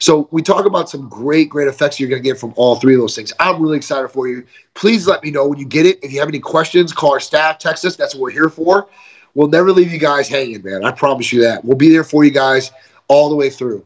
So 0.00 0.28
we 0.32 0.42
talk 0.42 0.66
about 0.66 0.90
some 0.90 1.08
great, 1.08 1.48
great 1.48 1.68
effects 1.68 1.98
you're 2.00 2.08
going 2.08 2.22
to 2.22 2.28
get 2.28 2.38
from 2.38 2.52
all 2.56 2.76
three 2.76 2.94
of 2.94 3.00
those 3.00 3.14
things. 3.14 3.32
I'm 3.38 3.62
really 3.62 3.76
excited 3.76 4.08
for 4.08 4.28
you. 4.28 4.44
Please 4.74 5.06
let 5.06 5.22
me 5.22 5.30
know 5.30 5.46
when 5.46 5.58
you 5.58 5.64
get 5.64 5.86
it. 5.86 6.02
If 6.02 6.12
you 6.12 6.18
have 6.18 6.28
any 6.28 6.40
questions, 6.40 6.92
call 6.92 7.12
our 7.12 7.20
staff, 7.20 7.58
text 7.58 7.84
us. 7.84 7.96
That's 7.96 8.14
what 8.14 8.22
we're 8.22 8.30
here 8.30 8.50
for. 8.50 8.88
We'll 9.34 9.48
never 9.48 9.72
leave 9.72 9.92
you 9.92 9.98
guys 9.98 10.28
hanging, 10.28 10.62
man. 10.62 10.84
I 10.84 10.90
promise 10.90 11.32
you 11.32 11.40
that. 11.42 11.64
We'll 11.64 11.76
be 11.76 11.90
there 11.90 12.04
for 12.04 12.24
you 12.24 12.30
guys 12.30 12.70
all 13.08 13.28
the 13.28 13.36
way 13.36 13.50
through. 13.50 13.84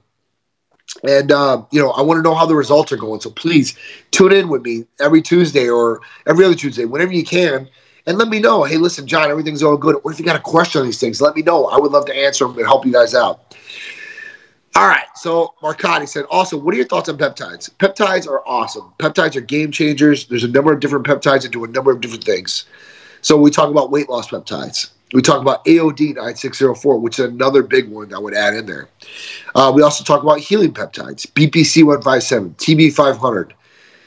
And 1.05 1.31
uh, 1.31 1.63
you 1.71 1.81
know, 1.81 1.91
I 1.91 2.03
want 2.03 2.19
to 2.19 2.23
know 2.23 2.35
how 2.35 2.47
the 2.47 2.55
results 2.57 2.93
are 2.93 2.97
going. 2.97 3.21
So 3.21 3.31
please 3.31 3.77
tune 4.11 4.33
in 4.33 4.49
with 4.49 4.63
me 4.63 4.85
every 5.01 5.23
Tuesday 5.23 5.69
or 5.69 6.01
every 6.27 6.45
other 6.45 6.55
Tuesday, 6.55 6.87
whenever 6.87 7.13
you 7.13 7.25
can, 7.25 7.69
and 8.07 8.19
let 8.19 8.29
me 8.29 8.41
know. 8.41 8.65
Hey, 8.65 8.79
listen, 8.79 9.07
John, 9.07 9.31
everything's 9.31 9.63
going 9.63 9.81
good. 9.81 9.97
What 10.03 10.13
if 10.13 10.19
you 10.19 10.25
got 10.25 10.37
a 10.37 10.41
question 10.41 10.81
on 10.81 10.87
these 10.87 10.99
things? 10.99 11.21
Let 11.21 11.37
me 11.37 11.43
know. 11.43 11.67
I 11.67 11.79
would 11.79 11.93
love 11.93 12.07
to 12.07 12.17
answer 12.17 12.47
them 12.47 12.57
and 12.57 12.67
help 12.67 12.87
you 12.87 12.93
guys 12.93 13.15
out. 13.15 13.55
All 14.75 14.87
right. 14.87 15.07
So 15.17 15.55
Marcotti 15.63 16.09
said, 16.09 16.25
also, 16.31 16.57
what 16.57 16.73
are 16.73 16.77
your 16.77 16.87
thoughts 16.87 17.09
on 17.09 17.19
peptides? 17.19 17.69
Peptides 17.79 18.29
are 18.29 18.47
awesome. 18.47 18.93
Peptides 18.99 19.35
are 19.37 19.41
game 19.41 19.73
changers. 19.73 20.27
There's 20.27 20.45
a 20.45 20.49
number 20.49 20.73
of 20.73 20.81
different 20.81 21.05
peptides 21.05 21.43
that 21.43 21.53
do 21.53 21.65
a 21.65 21.69
number 21.69 21.91
of 21.91 22.01
different 22.01 22.25
things. 22.25 22.65
So 23.21 23.37
we 23.37 23.51
talk 23.51 23.71
about 23.71 23.91
weight 23.91 24.09
loss 24.09 24.29
peptides. 24.29 24.91
We 25.13 25.23
talk 25.23 25.41
about 25.41 25.65
AOD 25.65 26.17
9604, 26.17 26.99
which 26.99 27.19
is 27.19 27.25
another 27.27 27.63
big 27.63 27.89
one 27.89 28.13
I 28.13 28.19
would 28.19 28.35
add 28.35 28.55
in 28.55 28.67
there. 28.67 28.89
Uh, 29.55 29.73
we 29.75 29.83
also 29.83 30.05
talk 30.05 30.23
about 30.23 30.39
healing 30.39 30.73
peptides, 30.73 31.27
BPC 31.33 31.83
157, 31.85 32.55
TB 32.55 32.93
500, 32.93 33.55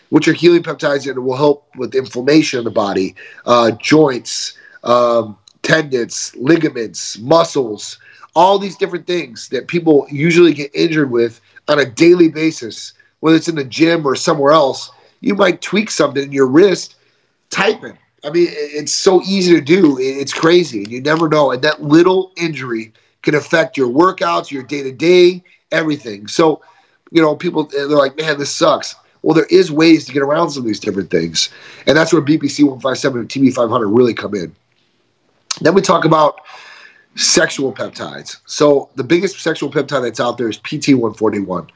which 0.09 0.27
are 0.27 0.33
healing 0.33 0.61
peptides 0.61 1.05
that 1.05 1.19
will 1.19 1.35
help 1.35 1.67
with 1.75 1.95
inflammation 1.95 2.59
in 2.59 2.65
the 2.65 2.71
body, 2.71 3.15
uh, 3.45 3.71
joints, 3.71 4.57
um, 4.83 5.37
tendons, 5.63 6.35
ligaments, 6.35 7.17
muscles, 7.19 7.97
all 8.35 8.59
these 8.59 8.77
different 8.77 9.07
things 9.07 9.49
that 9.49 9.67
people 9.67 10.05
usually 10.09 10.53
get 10.53 10.71
injured 10.73 11.09
with 11.09 11.41
on 11.67 11.79
a 11.79 11.85
daily 11.85 12.29
basis, 12.29 12.93
whether 13.21 13.35
it's 13.35 13.47
in 13.47 13.55
the 13.55 13.63
gym 13.63 14.05
or 14.05 14.15
somewhere 14.15 14.51
else. 14.51 14.91
You 15.21 15.35
might 15.35 15.61
tweak 15.61 15.89
something 15.91 16.23
in 16.23 16.31
your 16.31 16.47
wrist 16.47 16.95
typing. 17.49 17.97
I 18.23 18.29
mean, 18.29 18.47
it's 18.51 18.93
so 18.93 19.21
easy 19.23 19.55
to 19.55 19.61
do. 19.61 19.97
It's 19.99 20.33
crazy. 20.33 20.85
You 20.87 21.01
never 21.01 21.27
know. 21.27 21.51
And 21.51 21.61
that 21.63 21.81
little 21.81 22.31
injury 22.37 22.93
can 23.23 23.35
affect 23.35 23.77
your 23.77 23.89
workouts, 23.89 24.51
your 24.51 24.63
day 24.63 24.83
to 24.83 24.91
day, 24.91 25.43
everything. 25.71 26.27
So, 26.27 26.61
you 27.11 27.21
know, 27.21 27.35
people, 27.35 27.65
they're 27.65 27.87
like, 27.87 28.15
man, 28.17 28.37
this 28.37 28.51
sucks. 28.51 28.95
Well, 29.23 29.35
there 29.35 29.45
is 29.45 29.71
ways 29.71 30.05
to 30.05 30.13
get 30.13 30.23
around 30.23 30.51
some 30.51 30.63
of 30.63 30.67
these 30.67 30.79
different 30.79 31.09
things. 31.11 31.49
And 31.87 31.97
that's 31.97 32.13
where 32.13 32.21
BPC 32.21 32.63
157 32.63 33.19
and 33.19 33.29
TB 33.29 33.53
500 33.53 33.87
really 33.87 34.13
come 34.13 34.35
in. 34.35 34.55
Then 35.61 35.73
we 35.73 35.81
talk 35.81 36.05
about 36.05 36.41
sexual 37.15 37.73
peptides. 37.73 38.37
So 38.45 38.89
the 38.95 39.03
biggest 39.03 39.39
sexual 39.39 39.69
peptide 39.69 40.03
that's 40.03 40.19
out 40.19 40.37
there 40.37 40.49
is 40.49 40.59
PT141. 40.59 41.69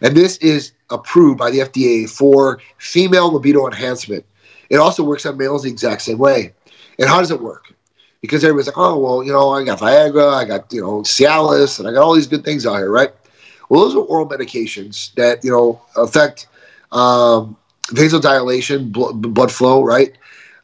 And 0.00 0.16
this 0.16 0.36
is 0.38 0.72
approved 0.90 1.38
by 1.38 1.50
the 1.50 1.60
FDA 1.60 2.08
for 2.08 2.60
female 2.78 3.32
libido 3.32 3.66
enhancement. 3.66 4.24
It 4.72 4.80
also 4.80 5.04
works 5.04 5.26
on 5.26 5.36
males 5.36 5.64
the 5.64 5.68
exact 5.68 6.00
same 6.00 6.16
way. 6.16 6.54
And 6.98 7.06
how 7.06 7.18
does 7.18 7.30
it 7.30 7.42
work? 7.42 7.74
Because 8.22 8.42
everybody's 8.42 8.68
like, 8.68 8.78
oh, 8.78 8.98
well, 8.98 9.22
you 9.22 9.30
know, 9.30 9.50
I 9.50 9.62
got 9.64 9.80
Viagra, 9.80 10.32
I 10.32 10.46
got, 10.46 10.72
you 10.72 10.80
know, 10.80 11.02
Cialis, 11.02 11.78
and 11.78 11.86
I 11.86 11.92
got 11.92 12.02
all 12.02 12.14
these 12.14 12.26
good 12.26 12.42
things 12.42 12.64
out 12.64 12.76
here, 12.76 12.90
right? 12.90 13.10
Well, 13.68 13.82
those 13.82 13.94
are 13.94 13.98
oral 13.98 14.26
medications 14.26 15.12
that, 15.16 15.44
you 15.44 15.50
know, 15.50 15.82
affect 15.94 16.46
um, 16.90 17.54
vasodilation, 17.88 18.92
blood 18.92 19.52
flow, 19.52 19.84
right? 19.84 20.16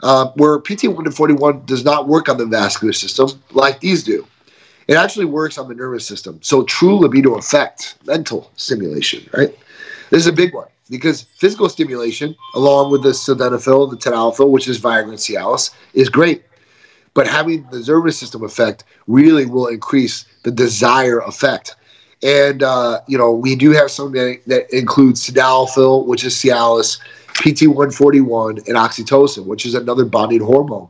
Uh, 0.02 0.30
where 0.36 0.58
PT141 0.58 1.66
does 1.66 1.84
not 1.84 2.08
work 2.08 2.30
on 2.30 2.38
the 2.38 2.46
vascular 2.46 2.94
system 2.94 3.28
like 3.50 3.80
these 3.80 4.02
do. 4.04 4.26
It 4.86 4.94
actually 4.94 5.26
works 5.26 5.58
on 5.58 5.68
the 5.68 5.74
nervous 5.74 6.06
system. 6.06 6.38
So 6.42 6.62
true 6.62 6.96
libido 6.96 7.34
effect, 7.34 7.96
mental 8.06 8.50
stimulation, 8.56 9.28
right? 9.34 9.54
This 10.08 10.20
is 10.20 10.28
a 10.28 10.32
big 10.32 10.54
one 10.54 10.68
because 10.90 11.22
physical 11.22 11.68
stimulation, 11.68 12.34
along 12.54 12.90
with 12.90 13.02
the 13.02 13.10
sildenafil, 13.10 13.90
the 13.90 13.96
tadalafil, 13.96 14.50
which 14.50 14.68
is 14.68 14.80
Viagra 14.80 15.10
and 15.10 15.18
Cialis, 15.18 15.70
is 15.94 16.08
great. 16.08 16.44
But 17.14 17.26
having 17.26 17.66
the 17.70 17.80
nervous 17.80 18.18
system 18.18 18.44
effect 18.44 18.84
really 19.06 19.46
will 19.46 19.66
increase 19.66 20.24
the 20.44 20.50
desire 20.50 21.20
effect. 21.20 21.74
And, 22.22 22.62
uh, 22.62 23.00
you 23.06 23.16
know, 23.16 23.32
we 23.32 23.54
do 23.54 23.70
have 23.72 23.90
something 23.90 24.20
that, 24.20 24.44
that 24.46 24.76
includes 24.76 25.28
sildenafil, 25.28 26.06
which 26.06 26.24
is 26.24 26.34
Cialis, 26.34 26.98
PT141, 27.34 28.66
and 28.66 28.76
oxytocin, 28.76 29.46
which 29.46 29.64
is 29.66 29.74
another 29.74 30.04
bonding 30.04 30.40
hormone. 30.40 30.88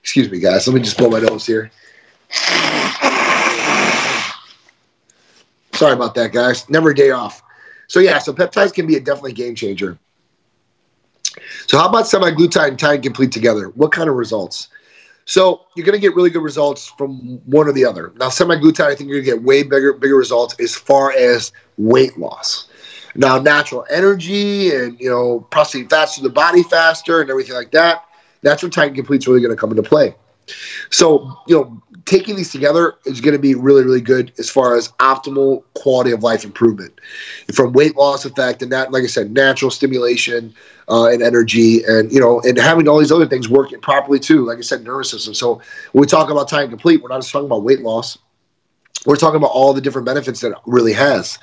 Excuse 0.00 0.30
me, 0.30 0.38
guys. 0.38 0.66
Let 0.66 0.74
me 0.74 0.80
just 0.80 0.96
blow 0.96 1.10
my 1.10 1.20
nose 1.20 1.46
here. 1.46 1.70
Sorry 5.74 5.92
about 5.92 6.14
that, 6.16 6.32
guys. 6.32 6.68
Never 6.68 6.90
a 6.90 6.94
day 6.94 7.10
off. 7.10 7.42
So 7.88 8.00
yeah, 8.00 8.18
so 8.18 8.32
peptides 8.32 8.72
can 8.72 8.86
be 8.86 8.96
a 8.96 9.00
definitely 9.00 9.32
game 9.32 9.54
changer. 9.54 9.98
So 11.66 11.78
how 11.78 11.88
about 11.88 12.04
semaglutide 12.04 12.68
and 12.68 12.78
Titan 12.78 13.02
Complete 13.02 13.32
together? 13.32 13.70
What 13.70 13.92
kind 13.92 14.08
of 14.08 14.16
results? 14.16 14.68
So 15.24 15.66
you're 15.74 15.84
going 15.84 15.98
to 15.98 16.00
get 16.00 16.14
really 16.14 16.30
good 16.30 16.42
results 16.42 16.86
from 16.96 17.38
one 17.44 17.68
or 17.68 17.72
the 17.72 17.84
other. 17.84 18.12
Now 18.16 18.28
semaglutide, 18.28 18.86
I 18.86 18.94
think 18.94 19.10
you're 19.10 19.20
going 19.20 19.24
to 19.26 19.30
get 19.32 19.42
way 19.42 19.62
bigger 19.62 19.92
bigger 19.92 20.16
results 20.16 20.54
as 20.60 20.74
far 20.74 21.12
as 21.12 21.52
weight 21.76 22.18
loss. 22.18 22.68
Now 23.14 23.38
natural 23.38 23.84
energy 23.90 24.74
and 24.74 24.98
you 25.00 25.10
know 25.10 25.40
processing 25.50 25.88
fats 25.88 26.16
to 26.16 26.22
the 26.22 26.30
body 26.30 26.62
faster 26.62 27.20
and 27.20 27.30
everything 27.30 27.54
like 27.54 27.72
that. 27.72 28.04
That's 28.42 28.62
where 28.62 28.70
Titan 28.70 28.94
Complete's 28.94 29.26
really 29.26 29.40
going 29.40 29.54
to 29.54 29.60
come 29.60 29.70
into 29.70 29.82
play. 29.82 30.14
So 30.90 31.36
you 31.46 31.56
know 31.56 31.82
taking 32.08 32.36
these 32.36 32.50
together 32.50 32.94
is 33.04 33.20
going 33.20 33.34
to 33.34 33.38
be 33.38 33.54
really, 33.54 33.84
really 33.84 34.00
good 34.00 34.32
as 34.38 34.48
far 34.48 34.76
as 34.76 34.88
optimal 34.92 35.62
quality 35.74 36.10
of 36.10 36.22
life 36.22 36.42
improvement 36.42 36.98
from 37.52 37.74
weight 37.74 37.96
loss 37.96 38.24
effect 38.24 38.62
and 38.62 38.72
that, 38.72 38.90
like 38.90 39.04
I 39.04 39.06
said, 39.06 39.30
natural 39.30 39.70
stimulation 39.70 40.54
uh, 40.88 41.08
and 41.08 41.22
energy 41.22 41.84
and, 41.84 42.10
you 42.10 42.18
know, 42.18 42.40
and 42.40 42.56
having 42.56 42.88
all 42.88 42.98
these 42.98 43.12
other 43.12 43.26
things 43.26 43.46
working 43.46 43.78
properly 43.80 44.18
too. 44.18 44.46
Like 44.46 44.56
I 44.56 44.62
said, 44.62 44.82
nervous 44.84 45.10
system. 45.10 45.34
So 45.34 45.56
when 45.92 46.00
we 46.00 46.06
talk 46.06 46.30
about 46.30 46.48
Titan 46.48 46.70
Complete, 46.70 47.02
we're 47.02 47.10
not 47.10 47.20
just 47.20 47.30
talking 47.30 47.46
about 47.46 47.62
weight 47.62 47.80
loss. 47.80 48.16
We're 49.04 49.16
talking 49.16 49.36
about 49.36 49.50
all 49.50 49.74
the 49.74 49.82
different 49.82 50.06
benefits 50.06 50.40
that 50.40 50.52
it 50.52 50.58
really 50.64 50.94
has. 50.94 51.38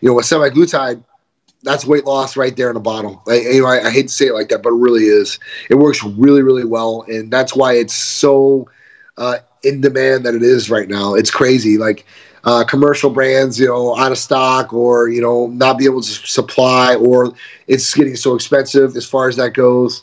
You 0.00 0.08
know, 0.08 0.14
with 0.16 0.26
semaglutide, 0.26 1.04
that's 1.62 1.84
weight 1.84 2.04
loss 2.04 2.36
right 2.36 2.56
there 2.56 2.68
in 2.68 2.76
a 2.76 2.80
bottle. 2.80 3.22
I, 3.28 3.34
you 3.36 3.62
know, 3.62 3.68
I, 3.68 3.86
I 3.86 3.90
hate 3.90 4.08
to 4.08 4.14
say 4.14 4.26
it 4.26 4.34
like 4.34 4.48
that, 4.48 4.62
but 4.62 4.70
it 4.70 4.76
really 4.76 5.04
is. 5.04 5.38
It 5.68 5.76
works 5.76 6.02
really, 6.02 6.42
really 6.42 6.64
well, 6.64 7.04
and 7.06 7.30
that's 7.30 7.54
why 7.54 7.74
it's 7.74 7.94
so 7.94 8.68
uh, 9.20 9.38
in 9.62 9.80
demand 9.80 10.24
that 10.24 10.34
it 10.34 10.42
is 10.42 10.70
right 10.70 10.88
now. 10.88 11.14
It's 11.14 11.30
crazy. 11.30 11.78
Like 11.78 12.06
uh, 12.44 12.64
commercial 12.64 13.10
brands, 13.10 13.60
you 13.60 13.66
know, 13.66 13.96
out 13.96 14.10
of 14.10 14.18
stock 14.18 14.72
or, 14.72 15.08
you 15.08 15.20
know, 15.20 15.46
not 15.48 15.78
be 15.78 15.84
able 15.84 16.00
to 16.00 16.10
supply 16.10 16.94
or 16.96 17.32
it's 17.68 17.94
getting 17.94 18.16
so 18.16 18.34
expensive 18.34 18.96
as 18.96 19.04
far 19.06 19.28
as 19.28 19.36
that 19.36 19.50
goes. 19.50 20.02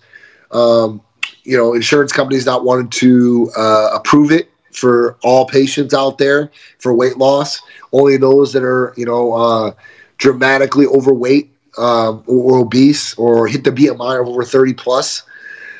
Um, 0.51 1.01
you 1.43 1.57
know, 1.57 1.73
insurance 1.73 2.11
companies 2.13 2.45
not 2.45 2.63
wanting 2.63 2.89
to 2.89 3.51
uh, 3.57 3.89
approve 3.93 4.31
it 4.31 4.51
for 4.71 5.17
all 5.23 5.47
patients 5.47 5.93
out 5.93 6.19
there 6.19 6.51
for 6.77 6.93
weight 6.93 7.17
loss. 7.17 7.61
Only 7.91 8.17
those 8.17 8.53
that 8.53 8.63
are, 8.63 8.93
you 8.95 9.05
know, 9.05 9.33
uh, 9.33 9.71
dramatically 10.17 10.85
overweight 10.85 11.51
um, 11.77 12.23
or 12.27 12.59
obese 12.59 13.15
or 13.15 13.47
hit 13.47 13.63
the 13.63 13.71
BMI 13.71 14.21
of 14.21 14.27
over 14.27 14.43
30 14.43 14.73
plus 14.73 15.23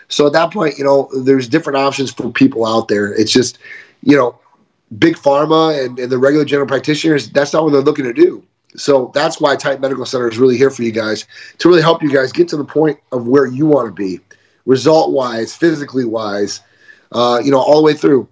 so 0.10 0.28
at 0.28 0.34
that 0.34 0.52
point, 0.52 0.78
you 0.78 0.84
know, 0.84 1.10
there's 1.24 1.48
different 1.48 1.78
options 1.78 2.12
for 2.12 2.32
people 2.32 2.65
out 2.65 2.88
there. 2.88 3.13
It's 3.13 3.32
just, 3.32 3.60
you 4.02 4.15
know, 4.15 4.39
big 4.98 5.15
pharma 5.15 5.84
and, 5.84 6.00
and 6.00 6.12
the 6.12 6.17
regular 6.17 6.46
general 6.46 6.67
practitioners, 6.67 7.30
that's 7.30 7.54
not 7.54 7.63
what 7.63 7.74
they're 7.74 7.82
looking 7.82 8.06
to 8.06 8.13
do. 8.13 8.43
So 8.76 9.12
that's 9.13 9.41
why 9.41 9.56
Titan 9.56 9.82
Medical 9.82 10.06
Center 10.06 10.30
is 10.30 10.38
really 10.38 10.58
here 10.58 10.70
for 10.70 10.84
you 10.84 10.91
guys 10.91 11.26
to 11.58 11.67
really 11.67 11.82
help 11.82 12.04
you 12.04 12.12
guys 12.12 12.32
get 12.32 12.48
to 12.50 12.58
the 12.58 12.65
point 12.65 13.00
of 13.12 13.28
where 13.28 13.48
you 13.48 13.65
want 13.65 13.88
to 13.88 13.91
be, 13.91 14.20
result 14.65 15.12
wise, 15.12 15.56
physically 15.56 16.06
wise, 16.06 16.62
uh, 17.12 17.41
you 17.43 17.52
know, 17.52 17.60
all 17.60 17.78
the 17.78 17.84
way 17.84 17.93
through. 17.93 18.28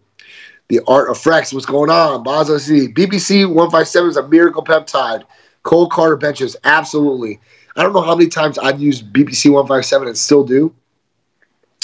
The 0.68 0.82
art 0.88 1.10
of 1.10 1.18
Frex, 1.18 1.54
what's 1.54 1.66
going 1.66 1.92
on? 1.92 2.24
Baza 2.24 2.60
C. 2.60 2.88
BPC 2.88 3.46
157 3.48 4.10
is 4.10 4.18
a 4.18 4.28
miracle 4.28 4.64
peptide. 4.64 5.24
Cole 5.64 5.88
Carter 5.88 6.16
benches, 6.16 6.56
absolutely. 6.64 7.40
I 7.76 7.84
don't 7.84 7.94
know 7.94 8.02
how 8.02 8.16
many 8.16 8.30
times 8.30 8.58
I've 8.58 8.80
used 8.80 9.12
BPC 9.12 9.52
157 9.52 10.08
and 10.08 10.18
still 10.18 10.44
do. 10.44 10.74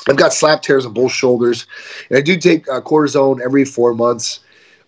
I've 0.07 0.17
got 0.17 0.33
slap 0.33 0.61
tears 0.61 0.85
on 0.85 0.93
both 0.93 1.11
shoulders, 1.11 1.67
and 2.09 2.17
I 2.17 2.21
do 2.21 2.37
take 2.37 2.67
uh, 2.69 2.81
cortisone 2.81 3.41
every 3.41 3.65
four 3.65 3.93
months. 3.93 4.39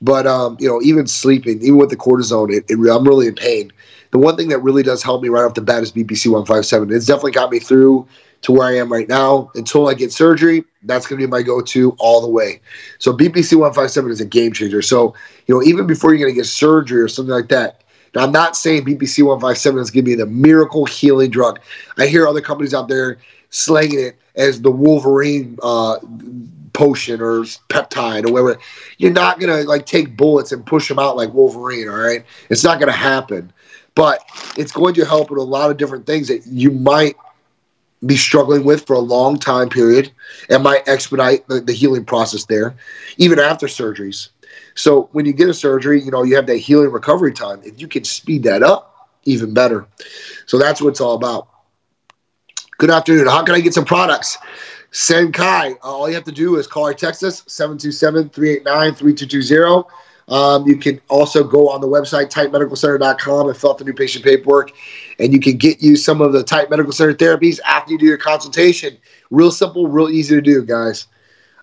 But 0.02 0.28
um, 0.28 0.58
you 0.60 0.68
know, 0.68 0.82
even 0.82 1.08
sleeping, 1.08 1.62
even 1.62 1.78
with 1.78 1.90
the 1.90 1.98
cortisone, 1.98 2.52
it, 2.54 2.66
it, 2.68 2.78
I'm 2.90 3.08
really 3.08 3.28
in 3.28 3.36
pain. 3.36 3.72
The 4.12 4.20
one 4.20 4.36
thing 4.36 4.50
that 4.50 4.60
really 4.60 4.84
does 4.84 5.02
help 5.02 5.24
me 5.24 5.30
right 5.30 5.44
off 5.44 5.54
the 5.54 5.62
bat 5.62 5.82
is 5.82 5.92
BPC 5.92 6.28
157. 6.28 6.92
It's 6.92 7.06
definitely 7.06 7.32
got 7.32 7.52
me 7.52 7.60
through 7.60 8.08
to 8.42 8.52
where 8.52 8.68
I 8.68 8.76
am 8.76 8.92
right 8.92 9.08
now. 9.08 9.50
Until 9.56 9.88
I 9.88 9.94
get 9.94 10.12
surgery, 10.12 10.64
that's 10.84 11.08
going 11.08 11.20
to 11.20 11.26
be 11.26 11.32
my 11.32 11.42
go-to 11.42 11.96
all 12.00 12.22
the 12.22 12.28
way. 12.28 12.60
So 13.00 13.14
BPC 13.14 13.54
157 13.54 14.12
is 14.12 14.22
a 14.22 14.26
game 14.26 14.52
changer. 14.52 14.82
So 14.82 15.16
you 15.48 15.56
know, 15.56 15.64
even 15.64 15.88
before 15.88 16.14
you're 16.14 16.20
going 16.20 16.34
to 16.34 16.40
get 16.40 16.48
surgery 16.48 17.02
or 17.02 17.08
something 17.08 17.34
like 17.34 17.50
that. 17.50 17.80
Now, 18.16 18.26
I'm 18.26 18.32
not 18.32 18.56
saying 18.56 18.86
BPC 18.86 19.26
157 19.26 19.82
is 19.82 19.90
going 19.90 20.06
to 20.06 20.12
be 20.12 20.16
the 20.16 20.28
miracle 20.28 20.86
healing 20.86 21.32
drug. 21.32 21.60
I 21.98 22.06
hear 22.06 22.28
other 22.28 22.42
companies 22.42 22.74
out 22.74 22.88
there 22.88 23.18
slanging 23.54 24.00
it 24.00 24.18
as 24.36 24.62
the 24.62 24.72
Wolverine 24.72 25.58
uh, 25.64 25.98
potion 26.74 27.22
or 27.22 27.42
peptide 27.70 28.28
or 28.28 28.34
whatever. 28.34 28.60
You're 28.98 29.12
not 29.12 29.40
gonna 29.40 29.64
like 29.64 29.86
take 29.86 30.18
bullets 30.18 30.52
and 30.52 30.66
push 30.66 30.88
them 30.88 31.00
out 31.00 31.16
like 31.16 31.34
Wolverine. 31.34 31.88
All 31.88 31.98
right, 31.98 32.26
it's 32.50 32.64
not 32.64 32.80
gonna 32.80 32.92
happen. 32.92 33.54
But 33.96 34.24
it's 34.58 34.72
going 34.72 34.96
to 34.96 35.06
help 35.06 35.30
with 35.30 35.40
a 35.40 35.44
lot 35.44 35.70
of 35.70 35.78
different 35.78 36.06
things 36.08 36.28
that 36.28 36.46
you 36.48 36.72
might 36.72 37.16
be 38.06 38.18
struggling 38.18 38.64
with 38.66 38.86
for 38.86 38.94
a 38.96 39.00
long 39.00 39.38
time 39.38 39.70
period 39.70 40.12
and 40.50 40.64
might 40.64 40.88
expedite 40.88 41.48
the, 41.48 41.62
the 41.62 41.74
healing 41.74 42.04
process 42.04 42.46
there, 42.46 42.76
even 43.18 43.40
after 43.40 43.68
surgeries. 43.68 44.30
So 44.76 45.10
when 45.12 45.26
you 45.26 45.34
get 45.34 45.48
a 45.48 45.54
surgery, 45.54 46.02
you 46.02 46.12
know, 46.12 46.24
you 46.24 46.36
have 46.36 46.48
that 46.48 46.58
healing 46.58 46.92
recovery 46.92 47.34
time. 47.34 47.62
If 47.64 47.80
you 47.80 47.88
can 47.88 48.04
speed 48.04 48.44
that 48.44 48.64
up, 48.64 49.10
even 49.26 49.54
better. 49.54 49.88
So 50.48 50.58
that's 50.58 50.82
what 50.82 50.90
it's 50.90 51.02
all 51.02 51.16
about. 51.16 51.48
Good 52.84 52.92
afternoon. 52.92 53.28
How 53.28 53.42
can 53.44 53.56
I 53.56 53.62
get 53.62 53.74
some 53.74 53.86
products? 53.86 54.38
Senkai. 54.92 55.72
Uh, 55.76 55.78
all 55.84 56.10
you 56.10 56.16
have 56.16 56.26
to 56.26 56.34
do 56.34 56.58
is 56.58 56.68
call 56.68 56.88
or 56.88 56.94
text 56.94 57.24
us 57.24 57.42
727 57.48 58.28
389 58.28 58.94
3220. 58.94 59.88
Um, 60.28 60.68
you 60.68 60.76
can 60.76 61.00
also 61.08 61.46
go 61.46 61.70
on 61.70 61.80
the 61.80 61.88
website, 61.88 62.30
titanmedicalcenter.com, 62.30 63.48
and 63.48 63.58
fill 63.58 63.70
out 63.70 63.78
the 63.78 63.86
new 63.86 63.94
patient 63.94 64.26
paperwork. 64.26 64.74
And 65.18 65.32
you 65.32 65.40
can 65.40 65.56
get 65.56 65.82
you 65.82 65.96
some 65.96 66.20
of 66.20 66.34
the 66.34 66.44
Titan 66.44 66.72
Medical 66.72 66.92
Center 66.92 67.14
therapies 67.14 67.62
after 67.64 67.94
you 67.94 67.98
do 67.98 68.06
your 68.06 68.18
consultation. 68.18 68.98
Real 69.32 69.52
simple, 69.52 69.88
real 69.88 70.10
easy 70.10 70.36
to 70.36 70.42
do, 70.42 70.62
guys. 70.66 71.08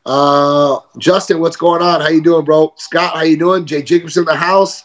Uh, 0.06 0.78
Justin, 0.96 1.38
what's 1.40 1.58
going 1.58 1.82
on? 1.82 2.00
How 2.00 2.08
you 2.08 2.22
doing, 2.22 2.46
bro? 2.46 2.72
Scott, 2.78 3.14
how 3.14 3.24
you 3.24 3.36
doing? 3.36 3.66
Jay 3.66 3.82
Jacobson 3.82 4.22
in 4.22 4.24
the 4.24 4.36
house. 4.36 4.84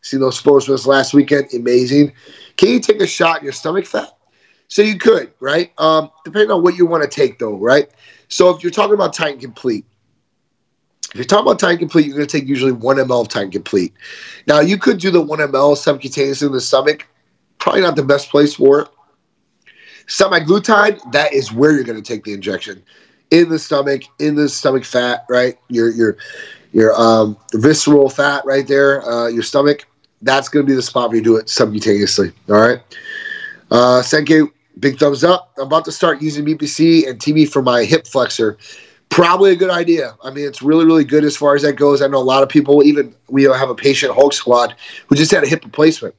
See 0.00 0.16
those 0.16 0.44
us 0.44 0.84
last 0.84 1.14
weekend. 1.14 1.54
Amazing. 1.54 2.12
Can 2.56 2.70
you 2.70 2.80
take 2.80 3.00
a 3.00 3.06
shot 3.06 3.38
in 3.38 3.44
your 3.44 3.52
stomach 3.52 3.86
fat? 3.86 4.15
So 4.68 4.82
you 4.82 4.98
could, 4.98 5.32
right? 5.40 5.72
Um, 5.78 6.10
depending 6.24 6.50
on 6.50 6.62
what 6.62 6.76
you 6.76 6.86
want 6.86 7.02
to 7.02 7.08
take, 7.08 7.38
though, 7.38 7.56
right? 7.56 7.90
So 8.28 8.50
if 8.50 8.62
you're 8.62 8.72
talking 8.72 8.94
about 8.94 9.12
Titan 9.12 9.40
Complete, 9.40 9.84
if 11.10 11.14
you're 11.14 11.24
talking 11.24 11.46
about 11.46 11.58
Titan 11.58 11.78
Complete, 11.78 12.06
you're 12.06 12.16
going 12.16 12.26
to 12.26 12.38
take 12.40 12.48
usually 12.48 12.72
1 12.72 12.96
ml 12.96 13.20
of 13.22 13.28
Titan 13.28 13.50
Complete. 13.50 13.94
Now, 14.46 14.60
you 14.60 14.76
could 14.76 14.98
do 14.98 15.10
the 15.10 15.20
1 15.20 15.38
ml 15.38 15.76
subcutaneous 15.76 16.42
in 16.42 16.52
the 16.52 16.60
stomach. 16.60 17.06
Probably 17.58 17.80
not 17.80 17.96
the 17.96 18.02
best 18.02 18.28
place 18.30 18.54
for 18.54 18.80
it. 18.80 18.88
Semaglutide, 20.08 21.12
that 21.12 21.32
is 21.32 21.52
where 21.52 21.72
you're 21.72 21.84
going 21.84 22.02
to 22.02 22.12
take 22.12 22.24
the 22.24 22.32
injection. 22.32 22.82
in 23.30 23.48
the 23.48 23.58
stomach, 23.58 24.02
in 24.18 24.34
the 24.34 24.48
stomach 24.48 24.84
fat, 24.84 25.24
right? 25.28 25.58
Your 25.68 25.90
your 25.90 26.16
your 26.72 27.00
um, 27.00 27.36
visceral 27.54 28.08
fat 28.08 28.44
right 28.44 28.66
there, 28.66 29.04
uh, 29.08 29.28
your 29.28 29.42
stomach. 29.42 29.86
That's 30.22 30.48
going 30.48 30.64
to 30.64 30.70
be 30.70 30.74
the 30.74 30.82
spot 30.82 31.08
where 31.08 31.18
you 31.18 31.22
do 31.22 31.36
it 31.36 31.46
subcutaneously. 31.46 32.32
All 32.48 32.56
right. 32.56 32.80
Uh, 33.70 34.02
Senke, 34.02 34.50
big 34.78 34.98
thumbs 34.98 35.24
up. 35.24 35.52
I'm 35.58 35.66
about 35.66 35.84
to 35.86 35.92
start 35.92 36.22
using 36.22 36.44
BPC 36.44 37.08
and 37.08 37.18
TB 37.18 37.48
for 37.50 37.62
my 37.62 37.84
hip 37.84 38.06
flexor. 38.06 38.58
Probably 39.08 39.52
a 39.52 39.56
good 39.56 39.70
idea. 39.70 40.16
I 40.22 40.30
mean, 40.30 40.46
it's 40.46 40.62
really, 40.62 40.84
really 40.84 41.04
good 41.04 41.24
as 41.24 41.36
far 41.36 41.54
as 41.54 41.62
that 41.62 41.74
goes. 41.74 42.02
I 42.02 42.08
know 42.08 42.18
a 42.18 42.24
lot 42.24 42.42
of 42.42 42.48
people, 42.48 42.82
even 42.82 43.14
we 43.28 43.44
have 43.44 43.70
a 43.70 43.74
patient 43.74 44.12
Hulk 44.12 44.32
Squad 44.32 44.74
who 45.06 45.14
just 45.14 45.30
had 45.30 45.44
a 45.44 45.46
hip 45.46 45.64
replacement. 45.64 46.14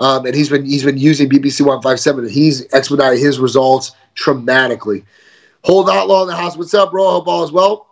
Um, 0.00 0.26
and 0.26 0.34
he's 0.34 0.48
been 0.48 0.64
he's 0.64 0.84
been 0.84 0.98
using 0.98 1.28
BPC 1.28 1.60
157 1.62 2.24
and 2.24 2.32
he's 2.32 2.72
expedited 2.72 3.18
his 3.18 3.40
results 3.40 3.92
dramatically. 4.14 5.04
Hold 5.64 5.90
Outlaw 5.90 6.22
in 6.22 6.28
the 6.28 6.36
house. 6.36 6.56
What's 6.56 6.74
up, 6.74 6.92
bro? 6.92 7.10
Hope 7.10 7.26
all 7.26 7.42
is 7.42 7.50
well. 7.50 7.88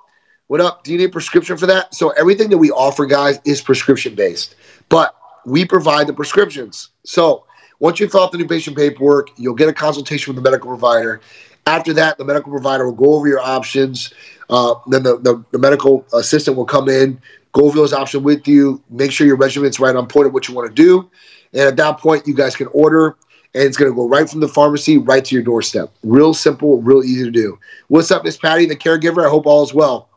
What 0.47 0.61
up? 0.61 0.85
Do 0.85 0.93
you 0.93 0.99
need 0.99 1.07
a 1.07 1.09
prescription 1.09 1.57
for 1.57 1.67
that? 1.67 1.93
So 1.93 2.11
everything 2.11 2.49
that 2.51 2.59
we 2.59 2.71
offer, 2.71 3.07
guys, 3.07 3.41
is 3.45 3.61
prescription 3.61 4.15
based. 4.15 4.55
But 4.89 5.17
we 5.45 5.65
provide 5.65 6.07
the 6.07 6.13
prescriptions. 6.13 6.91
So 7.05 7.46
once 7.79 8.01
you 8.01 8.09
fill 8.09 8.23
out 8.23 8.33
the 8.33 8.39
new 8.39 8.47
patient 8.47 8.77
paperwork, 8.77 9.31
you'll 9.37 9.55
get 9.55 9.69
a 9.69 9.73
consultation 9.73 10.35
with 10.35 10.43
the 10.43 10.49
medical 10.49 10.69
provider. 10.69 11.21
After 11.67 11.93
that, 11.95 12.17
the 12.19 12.25
medical 12.25 12.51
provider 12.51 12.87
will 12.87 12.93
go 12.93 13.15
over 13.15 13.27
your 13.27 13.41
options. 13.41 14.13
Uh, 14.49 14.75
then 14.89 15.03
the, 15.03 15.19
the, 15.19 15.45
the, 15.51 15.59
medical 15.59 16.07
assistant 16.13 16.57
will 16.57 16.65
come 16.65 16.89
in, 16.89 17.21
go 17.53 17.65
over 17.65 17.77
those 17.77 17.93
options 17.93 18.23
with 18.23 18.47
you, 18.47 18.81
make 18.91 19.11
sure 19.11 19.27
your 19.27 19.37
regimen's 19.37 19.81
right 19.81 19.97
on 19.97 20.07
point 20.07 20.29
of 20.29 20.33
what 20.33 20.47
you 20.47 20.55
want 20.55 20.69
to 20.69 20.75
do. 20.75 21.11
And 21.53 21.63
at 21.63 21.77
that 21.77 21.99
point, 21.99 22.27
you 22.27 22.35
guys 22.35 22.55
can 22.55 22.69
order, 22.69 23.17
and 23.55 23.65
it's 23.65 23.77
going 23.77 23.91
to 23.91 23.97
go 23.97 24.09
right 24.09 24.29
from 24.29 24.41
the 24.41 24.49
pharmacy 24.49 24.99
right 24.99 25.25
to 25.25 25.35
your 25.35 25.43
doorstep. 25.43 25.93
Real 26.05 26.35
simple, 26.35 26.81
real 26.81 27.03
easy 27.03 27.25
to 27.25 27.31
do. 27.31 27.59
What's 27.89 28.11
up, 28.13 28.25
Miss 28.25 28.37
Patty, 28.37 28.67
the 28.67 28.77
caregiver? 28.77 29.27
I 29.27 29.29
hope 29.29 29.47
all 29.47 29.65
is 29.65 29.75
well. 29.75 30.09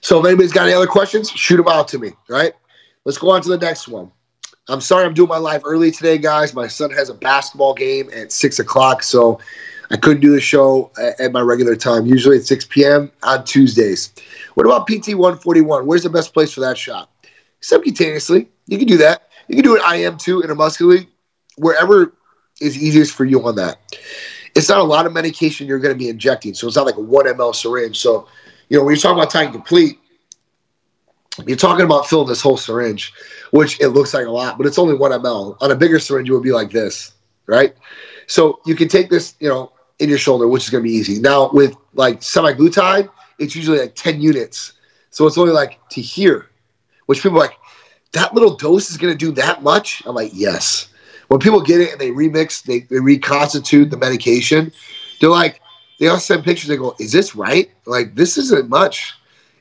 So 0.00 0.20
if 0.20 0.26
anybody's 0.26 0.52
got 0.52 0.64
any 0.64 0.72
other 0.72 0.86
questions, 0.86 1.30
shoot 1.30 1.56
them 1.58 1.68
out 1.68 1.88
to 1.88 1.98
me. 1.98 2.12
right? 2.28 2.54
Let's 3.04 3.18
go 3.18 3.30
on 3.30 3.42
to 3.42 3.48
the 3.48 3.58
next 3.58 3.88
one. 3.88 4.10
I'm 4.68 4.80
sorry 4.80 5.04
I'm 5.04 5.14
doing 5.14 5.28
my 5.28 5.38
live 5.38 5.62
early 5.64 5.92
today, 5.92 6.18
guys. 6.18 6.52
My 6.52 6.66
son 6.66 6.90
has 6.90 7.08
a 7.08 7.14
basketball 7.14 7.72
game 7.72 8.10
at 8.12 8.32
six 8.32 8.58
o'clock, 8.58 9.02
so 9.04 9.38
I 9.90 9.96
couldn't 9.96 10.20
do 10.20 10.32
the 10.32 10.40
show 10.40 10.90
at 11.20 11.30
my 11.32 11.40
regular 11.40 11.76
time. 11.76 12.06
Usually 12.06 12.36
at 12.36 12.44
6 12.44 12.66
p.m. 12.66 13.12
on 13.22 13.44
Tuesdays. 13.44 14.12
What 14.54 14.66
about 14.66 14.88
PT 14.88 15.10
141? 15.10 15.86
Where's 15.86 16.02
the 16.02 16.10
best 16.10 16.34
place 16.34 16.52
for 16.52 16.60
that 16.60 16.76
shot? 16.76 17.10
Subcutaneously, 17.60 18.48
you 18.66 18.78
can 18.78 18.88
do 18.88 18.96
that. 18.96 19.28
You 19.48 19.54
can 19.54 19.64
do 19.64 19.76
it 19.76 19.82
IM 19.94 20.18
too 20.18 20.42
intramuscularly, 20.42 21.06
wherever 21.56 22.12
is 22.60 22.76
easiest 22.76 23.12
for 23.12 23.24
you 23.24 23.46
on 23.46 23.54
that. 23.56 23.78
It's 24.56 24.68
not 24.68 24.78
a 24.78 24.84
lot 24.84 25.06
of 25.06 25.12
medication 25.12 25.68
you're 25.68 25.78
going 25.78 25.94
to 25.94 25.98
be 25.98 26.08
injecting, 26.08 26.54
so 26.54 26.66
it's 26.66 26.76
not 26.76 26.86
like 26.86 26.96
a 26.96 27.00
one 27.00 27.26
ml 27.26 27.54
syringe. 27.54 27.98
So, 27.98 28.26
you 28.68 28.78
know, 28.78 28.84
when 28.84 28.94
you're 28.94 29.00
talking 29.00 29.18
about 29.18 29.30
Titan 29.30 29.52
complete, 29.52 30.00
you're 31.46 31.56
talking 31.56 31.84
about 31.84 32.06
filling 32.06 32.28
this 32.28 32.40
whole 32.40 32.56
syringe, 32.56 33.12
which 33.50 33.80
it 33.80 33.88
looks 33.88 34.14
like 34.14 34.26
a 34.26 34.30
lot, 34.30 34.56
but 34.56 34.66
it's 34.66 34.78
only 34.78 34.94
one 34.94 35.12
ml. 35.12 35.56
On 35.60 35.70
a 35.70 35.76
bigger 35.76 35.98
syringe, 35.98 36.28
it 36.28 36.32
would 36.32 36.42
be 36.42 36.52
like 36.52 36.70
this, 36.70 37.12
right? 37.46 37.74
So 38.26 38.60
you 38.66 38.74
can 38.74 38.88
take 38.88 39.10
this, 39.10 39.34
you 39.40 39.48
know, 39.48 39.72
in 39.98 40.08
your 40.08 40.18
shoulder, 40.18 40.48
which 40.48 40.64
is 40.64 40.70
going 40.70 40.82
to 40.82 40.88
be 40.88 40.94
easy. 40.94 41.20
Now 41.20 41.50
with 41.52 41.76
like 41.94 42.20
semaglutide, 42.20 43.08
it's 43.38 43.54
usually 43.54 43.78
like 43.78 43.94
10 43.94 44.20
units. 44.20 44.72
So 45.10 45.26
it's 45.26 45.38
only 45.38 45.52
like 45.52 45.78
to 45.90 46.00
here, 46.00 46.50
which 47.06 47.22
people 47.22 47.38
like, 47.38 47.56
that 48.12 48.34
little 48.34 48.56
dose 48.56 48.90
is 48.90 48.96
going 48.96 49.12
to 49.12 49.18
do 49.18 49.32
that 49.32 49.62
much? 49.62 50.02
I'm 50.06 50.14
like, 50.14 50.30
yes. 50.32 50.88
When 51.28 51.40
people 51.40 51.60
get 51.60 51.80
it 51.80 51.92
and 51.92 52.00
they 52.00 52.10
remix, 52.10 52.62
they, 52.62 52.80
they 52.80 53.00
reconstitute 53.00 53.90
the 53.90 53.96
medication, 53.96 54.72
they're 55.20 55.30
like, 55.30 55.60
they 55.98 56.08
all 56.08 56.18
send 56.18 56.44
pictures. 56.44 56.68
They 56.68 56.76
go, 56.76 56.94
is 56.98 57.12
this 57.12 57.34
right? 57.34 57.70
Like, 57.86 58.14
this 58.14 58.36
isn't 58.36 58.68
much. 58.68 59.14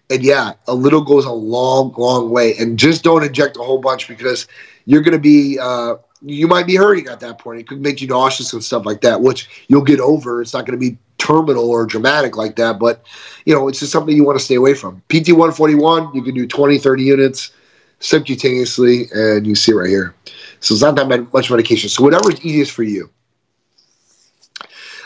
And 0.09 0.23
yeah, 0.23 0.53
a 0.67 0.73
little 0.73 1.01
goes 1.01 1.25
a 1.25 1.31
long, 1.31 1.93
long 1.97 2.29
way. 2.29 2.55
And 2.57 2.77
just 2.77 3.03
don't 3.03 3.23
inject 3.23 3.57
a 3.57 3.63
whole 3.63 3.79
bunch 3.79 4.07
because 4.07 4.47
you're 4.85 5.01
going 5.01 5.13
to 5.13 5.19
be, 5.19 5.57
uh, 5.59 5.95
you 6.21 6.47
might 6.47 6.67
be 6.67 6.75
hurting 6.75 7.07
at 7.07 7.19
that 7.21 7.39
point. 7.39 7.59
It 7.59 7.67
could 7.67 7.81
make 7.81 8.01
you 8.01 8.07
nauseous 8.07 8.53
and 8.53 8.63
stuff 8.63 8.85
like 8.85 9.01
that, 9.01 9.21
which 9.21 9.65
you'll 9.67 9.83
get 9.83 9.99
over. 9.99 10.41
It's 10.41 10.53
not 10.53 10.65
going 10.65 10.79
to 10.79 10.91
be 10.91 10.97
terminal 11.17 11.69
or 11.69 11.85
dramatic 11.85 12.37
like 12.37 12.55
that, 12.57 12.77
but 12.77 13.03
you 13.45 13.53
know, 13.53 13.67
it's 13.67 13.79
just 13.79 13.91
something 13.91 14.15
you 14.15 14.23
want 14.23 14.37
to 14.37 14.43
stay 14.45 14.55
away 14.55 14.73
from. 14.73 15.01
PT 15.09 15.29
141, 15.29 16.13
you 16.13 16.21
can 16.21 16.35
do 16.35 16.45
20, 16.45 16.77
30 16.77 17.03
units 17.03 17.51
subcutaneously, 17.99 19.11
and 19.13 19.47
you 19.47 19.55
see 19.55 19.71
right 19.71 19.89
here. 19.89 20.13
So 20.59 20.73
it's 20.73 20.83
not 20.83 20.95
that 20.95 21.33
much 21.33 21.49
medication. 21.49 21.89
So 21.89 22.03
whatever 22.03 22.31
is 22.31 22.43
easiest 22.45 22.71
for 22.71 22.83
you. 22.83 23.09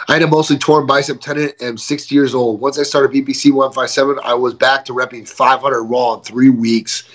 I 0.07 0.13
had 0.13 0.21
a 0.21 0.27
mostly 0.27 0.57
torn 0.57 0.85
bicep 0.85 1.21
tendon 1.21 1.51
and 1.59 1.69
I'm 1.69 1.77
60 1.77 2.13
years 2.15 2.33
old. 2.33 2.62
Once 2.62 2.79
I 2.79 2.83
started 2.83 3.12
BPC 3.12 3.51
157, 3.51 4.19
I 4.23 4.33
was 4.33 4.53
back 4.53 4.85
to 4.85 4.93
repping 4.93 5.27
500 5.27 5.83
raw 5.83 6.15
in 6.15 6.21
three 6.21 6.49
weeks. 6.49 7.09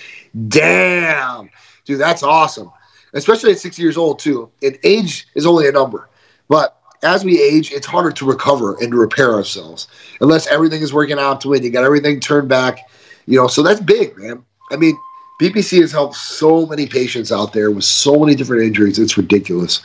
Damn. 0.47 1.49
Dude, 1.85 1.99
that's 1.99 2.23
awesome. 2.23 2.71
Especially 3.13 3.51
at 3.51 3.59
60 3.59 3.81
years 3.81 3.97
old, 3.97 4.19
too. 4.19 4.49
And 4.61 4.77
age 4.83 5.27
is 5.35 5.45
only 5.45 5.67
a 5.67 5.71
number. 5.71 6.09
But 6.47 6.77
as 7.03 7.23
we 7.23 7.41
age, 7.41 7.71
it's 7.71 7.87
harder 7.87 8.11
to 8.11 8.25
recover 8.25 8.75
and 8.81 8.91
to 8.91 8.97
repair 8.97 9.33
ourselves 9.33 9.87
unless 10.21 10.47
everything 10.47 10.81
is 10.81 10.93
working 10.93 11.19
out 11.19 11.41
to 11.41 11.53
it. 11.53 11.63
You 11.63 11.69
got 11.69 11.83
everything 11.83 12.19
turned 12.19 12.49
back, 12.49 12.79
you 13.25 13.39
know. 13.39 13.47
So 13.47 13.63
that's 13.63 13.79
big, 13.79 14.17
man. 14.17 14.43
I 14.71 14.77
mean, 14.77 14.97
BPC 15.39 15.81
has 15.81 15.91
helped 15.91 16.15
so 16.15 16.65
many 16.65 16.87
patients 16.87 17.31
out 17.31 17.51
there 17.51 17.69
with 17.69 17.83
so 17.83 18.17
many 18.17 18.35
different 18.35 18.63
injuries. 18.63 18.97
It's 18.97 19.17
ridiculous. 19.17 19.79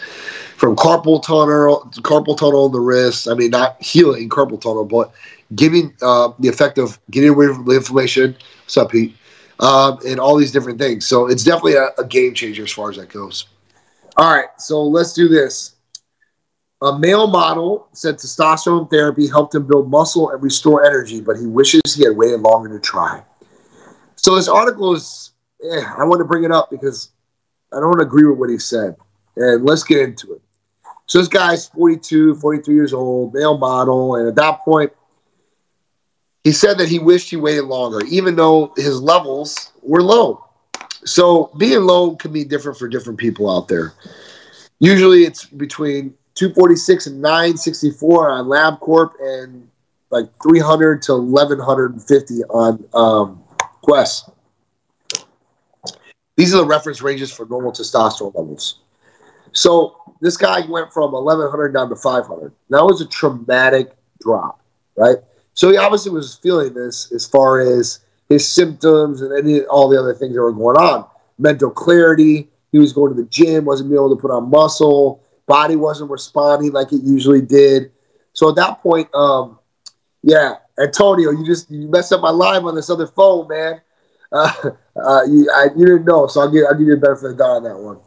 From 0.57 0.77
carpal 0.77 1.23
tunnel, 1.23 1.91
carpal 2.03 2.37
tunnel 2.37 2.67
in 2.67 2.73
the 2.73 2.81
wrist. 2.81 3.29
I 3.29 3.35
mean, 3.35 3.51
not 3.51 3.83
healing 3.83 4.29
carpal 4.29 4.61
tunnel, 4.61 4.85
but 4.85 5.13
giving 5.57 5.93
uh, 6.03 6.33
the 6.39 6.49
effect 6.49 6.79
of 6.79 7.01
getting 7.11 7.35
rid 7.35 7.51
of 7.51 7.65
the 7.65 7.73
inflammation. 7.73 8.37
What's 8.63 8.77
up, 8.77 8.93
Pete? 8.93 9.17
Um, 9.59 9.99
and 10.07 10.21
all 10.21 10.37
these 10.37 10.53
different 10.53 10.79
things. 10.79 11.07
So 11.07 11.27
it's 11.27 11.43
definitely 11.43 11.75
a, 11.75 11.89
a 11.99 12.05
game 12.05 12.33
changer 12.33 12.63
as 12.63 12.71
far 12.71 12.91
as 12.91 12.97
that 12.97 13.09
goes. 13.09 13.47
All 14.17 14.33
right, 14.33 14.49
so 14.59 14.83
let's 14.83 15.13
do 15.13 15.29
this. 15.29 15.75
A 16.83 16.99
male 16.99 17.27
model 17.27 17.89
said 17.93 18.17
testosterone 18.17 18.89
therapy 18.89 19.27
helped 19.27 19.55
him 19.55 19.67
build 19.67 19.91
muscle 19.91 20.31
and 20.31 20.43
restore 20.43 20.85
energy, 20.85 21.21
but 21.21 21.37
he 21.37 21.47
wishes 21.47 21.83
he 21.95 22.05
had 22.05 22.17
waited 22.17 22.41
longer 22.41 22.71
to 22.71 22.81
try. 22.81 23.23
So 24.17 24.37
this 24.37 24.49
article 24.49 24.95
is 24.95 25.30
yeah, 25.63 25.95
I 25.97 26.05
want 26.05 26.21
to 26.21 26.25
bring 26.25 26.45
it 26.45 26.51
up 26.51 26.71
because 26.71 27.11
I 27.73 27.81
don't 27.81 28.01
agree 28.01 28.25
with 28.25 28.39
what 28.39 28.51
he 28.51 28.59
said. 28.59 28.97
And 29.37 29.65
let's 29.65 29.85
get 29.85 30.01
into 30.01 30.35
it. 30.35 30.43
So 31.07 31.19
this 31.19 31.29
guy's 31.29 31.69
42, 31.69 32.37
43 32.37 32.75
years 32.75 32.93
old, 32.93 33.35
male 33.35 33.59
model, 33.59 34.17
and 34.17 34.29
at 34.29 34.37
that 34.37 34.61
point, 34.65 34.93
he 36.45 36.53
said 36.53 36.79
that 36.79 36.89
he 36.89 36.99
wished 36.99 37.31
he 37.31 37.37
waited 37.37 37.65
longer, 37.65 38.05
even 38.07 38.37
though 38.37 38.73
his 38.77 39.01
levels 39.01 39.73
were 39.83 40.03
low. 40.03 40.45
So 41.05 41.51
being 41.59 41.81
low 41.81 42.17
can 42.17 42.33
be 42.33 42.45
different 42.45 42.79
for 42.79 42.89
different 42.89 43.19
people 43.19 43.51
out 43.55 43.69
there. 43.69 43.93
Usually 44.79 45.25
it's 45.25 45.45
between 45.45 46.15
246 46.35 47.07
and 47.09 47.21
964 47.21 48.31
on 48.31 48.47
LabCorp 48.47 49.11
and 49.21 49.69
like 50.11 50.29
300 50.43 51.03
to 51.03 51.17
1150 51.17 52.45
on 52.45 52.85
um, 52.95 53.43
Quest. 53.83 54.31
These 56.37 56.55
are 56.55 56.59
the 56.59 56.67
reference 56.67 57.03
ranges 57.03 57.33
for 57.33 57.47
normal 57.47 57.73
testosterone 57.73 58.35
levels. 58.35 58.81
So 59.53 59.97
this 60.21 60.37
guy 60.37 60.61
went 60.67 60.93
from 60.93 61.13
1100 61.13 61.73
down 61.73 61.89
to 61.89 61.97
500. 61.97 62.53
That 62.71 62.85
was 62.85 63.01
a 63.01 63.07
traumatic 63.07 63.97
drop, 64.21 64.61
right? 64.97 65.19
So 65.55 65.71
he 65.71 65.77
obviously 65.77 66.13
was 66.13 66.37
feeling 66.37 66.75
this 66.75 67.13
as 67.13 67.27
far 67.27 67.61
as 67.61 68.01
his 68.29 68.47
symptoms 68.47 69.21
and 69.23 69.37
any, 69.37 69.63
all 69.65 69.89
the 69.89 69.99
other 69.99 70.15
things 70.15 70.35
that 70.35 70.41
were 70.41 70.53
going 70.53 70.77
on. 70.77 71.07
Mental 71.39 71.71
clarity. 71.71 72.49
He 72.73 72.79
was 72.79 72.93
going 72.93 73.15
to 73.15 73.21
the 73.21 73.29
gym, 73.29 73.65
wasn't 73.65 73.91
being 73.91 73.99
able 73.99 74.15
to 74.15 74.21
put 74.21 74.31
on 74.31 74.49
muscle. 74.49 75.25
Body 75.47 75.75
wasn't 75.75 76.11
responding 76.11 76.73
like 76.73 76.93
it 76.93 77.03
usually 77.03 77.43
did. 77.43 77.91
So 78.33 78.51
at 78.51 78.57
that 78.57 78.81
point, 78.81 79.13
um, 79.15 79.59
yeah, 80.23 80.57
Antonio, 80.79 81.31
you 81.31 81.45
just 81.45 81.71
you 81.71 81.89
messed 81.89 82.13
up 82.13 82.21
my 82.21 82.31
live 82.31 82.65
on 82.65 82.75
this 82.77 82.89
other 82.89 83.07
phone, 83.07 83.49
man. 83.49 83.81
Uh, 84.33 84.53
uh, 85.05 85.23
you, 85.25 85.51
I, 85.55 85.69
you 85.77 85.87
didn't 85.87 86.05
know, 86.05 86.27
so 86.27 86.41
I'll 86.41 86.51
give, 86.51 86.65
I'll 86.67 86.75
give 86.75 86.87
you 86.87 86.95
the 86.95 87.01
benefit 87.01 87.27
of 87.27 87.37
the 87.37 87.43
doubt 87.43 87.57
on 87.57 87.63
that 87.65 87.79
one. 87.79 87.99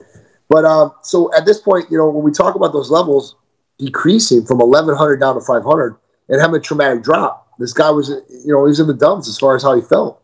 But 0.50 0.66
um, 0.66 0.94
so 1.02 1.34
at 1.36 1.46
this 1.46 1.60
point, 1.60 1.90
you 1.90 1.98
know, 1.98 2.10
when 2.10 2.24
we 2.24 2.32
talk 2.32 2.56
about 2.56 2.74
those 2.74 2.92
levels 2.92 3.36
decreasing 3.78 4.46
from 4.46 4.60
1100 4.60 5.18
down 5.18 5.36
to 5.36 5.42
500 5.42 5.98
and 6.30 6.42
having 6.42 6.56
a 6.56 6.60
traumatic 6.60 7.04
drop, 7.04 7.52
this 7.60 7.74
guy 7.74 7.90
was, 7.90 8.10
you 8.10 8.54
know, 8.54 8.66
he 8.66 8.70
was 8.70 8.80
in 8.80 8.88
the 8.88 8.94
dumps 8.94 9.28
as 9.28 9.38
far 9.38 9.56
as 9.56 9.64
how 9.64 9.76
he 9.76 9.82
felt. 9.82 10.22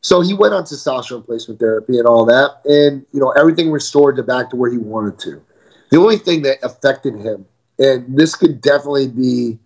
So 0.00 0.20
he 0.20 0.32
went 0.32 0.54
on 0.54 0.62
testosterone 0.62 1.18
replacement 1.18 1.60
therapy 1.60 1.98
and 1.98 2.06
all 2.06 2.24
that, 2.26 2.60
and 2.64 3.04
you 3.12 3.20
know, 3.20 3.30
everything 3.32 3.70
restored 3.70 4.16
to 4.16 4.22
back 4.22 4.50
to 4.50 4.56
where 4.56 4.70
he 4.70 4.78
wanted 4.78 5.18
to. 5.20 5.42
The 5.90 5.98
only 5.98 6.18
thing 6.18 6.42
that 6.42 6.58
affected 6.62 7.14
him, 7.16 7.46
and 7.78 8.16
this 8.16 8.36
could 8.36 8.60
definitely 8.60 9.08
be 9.08 9.58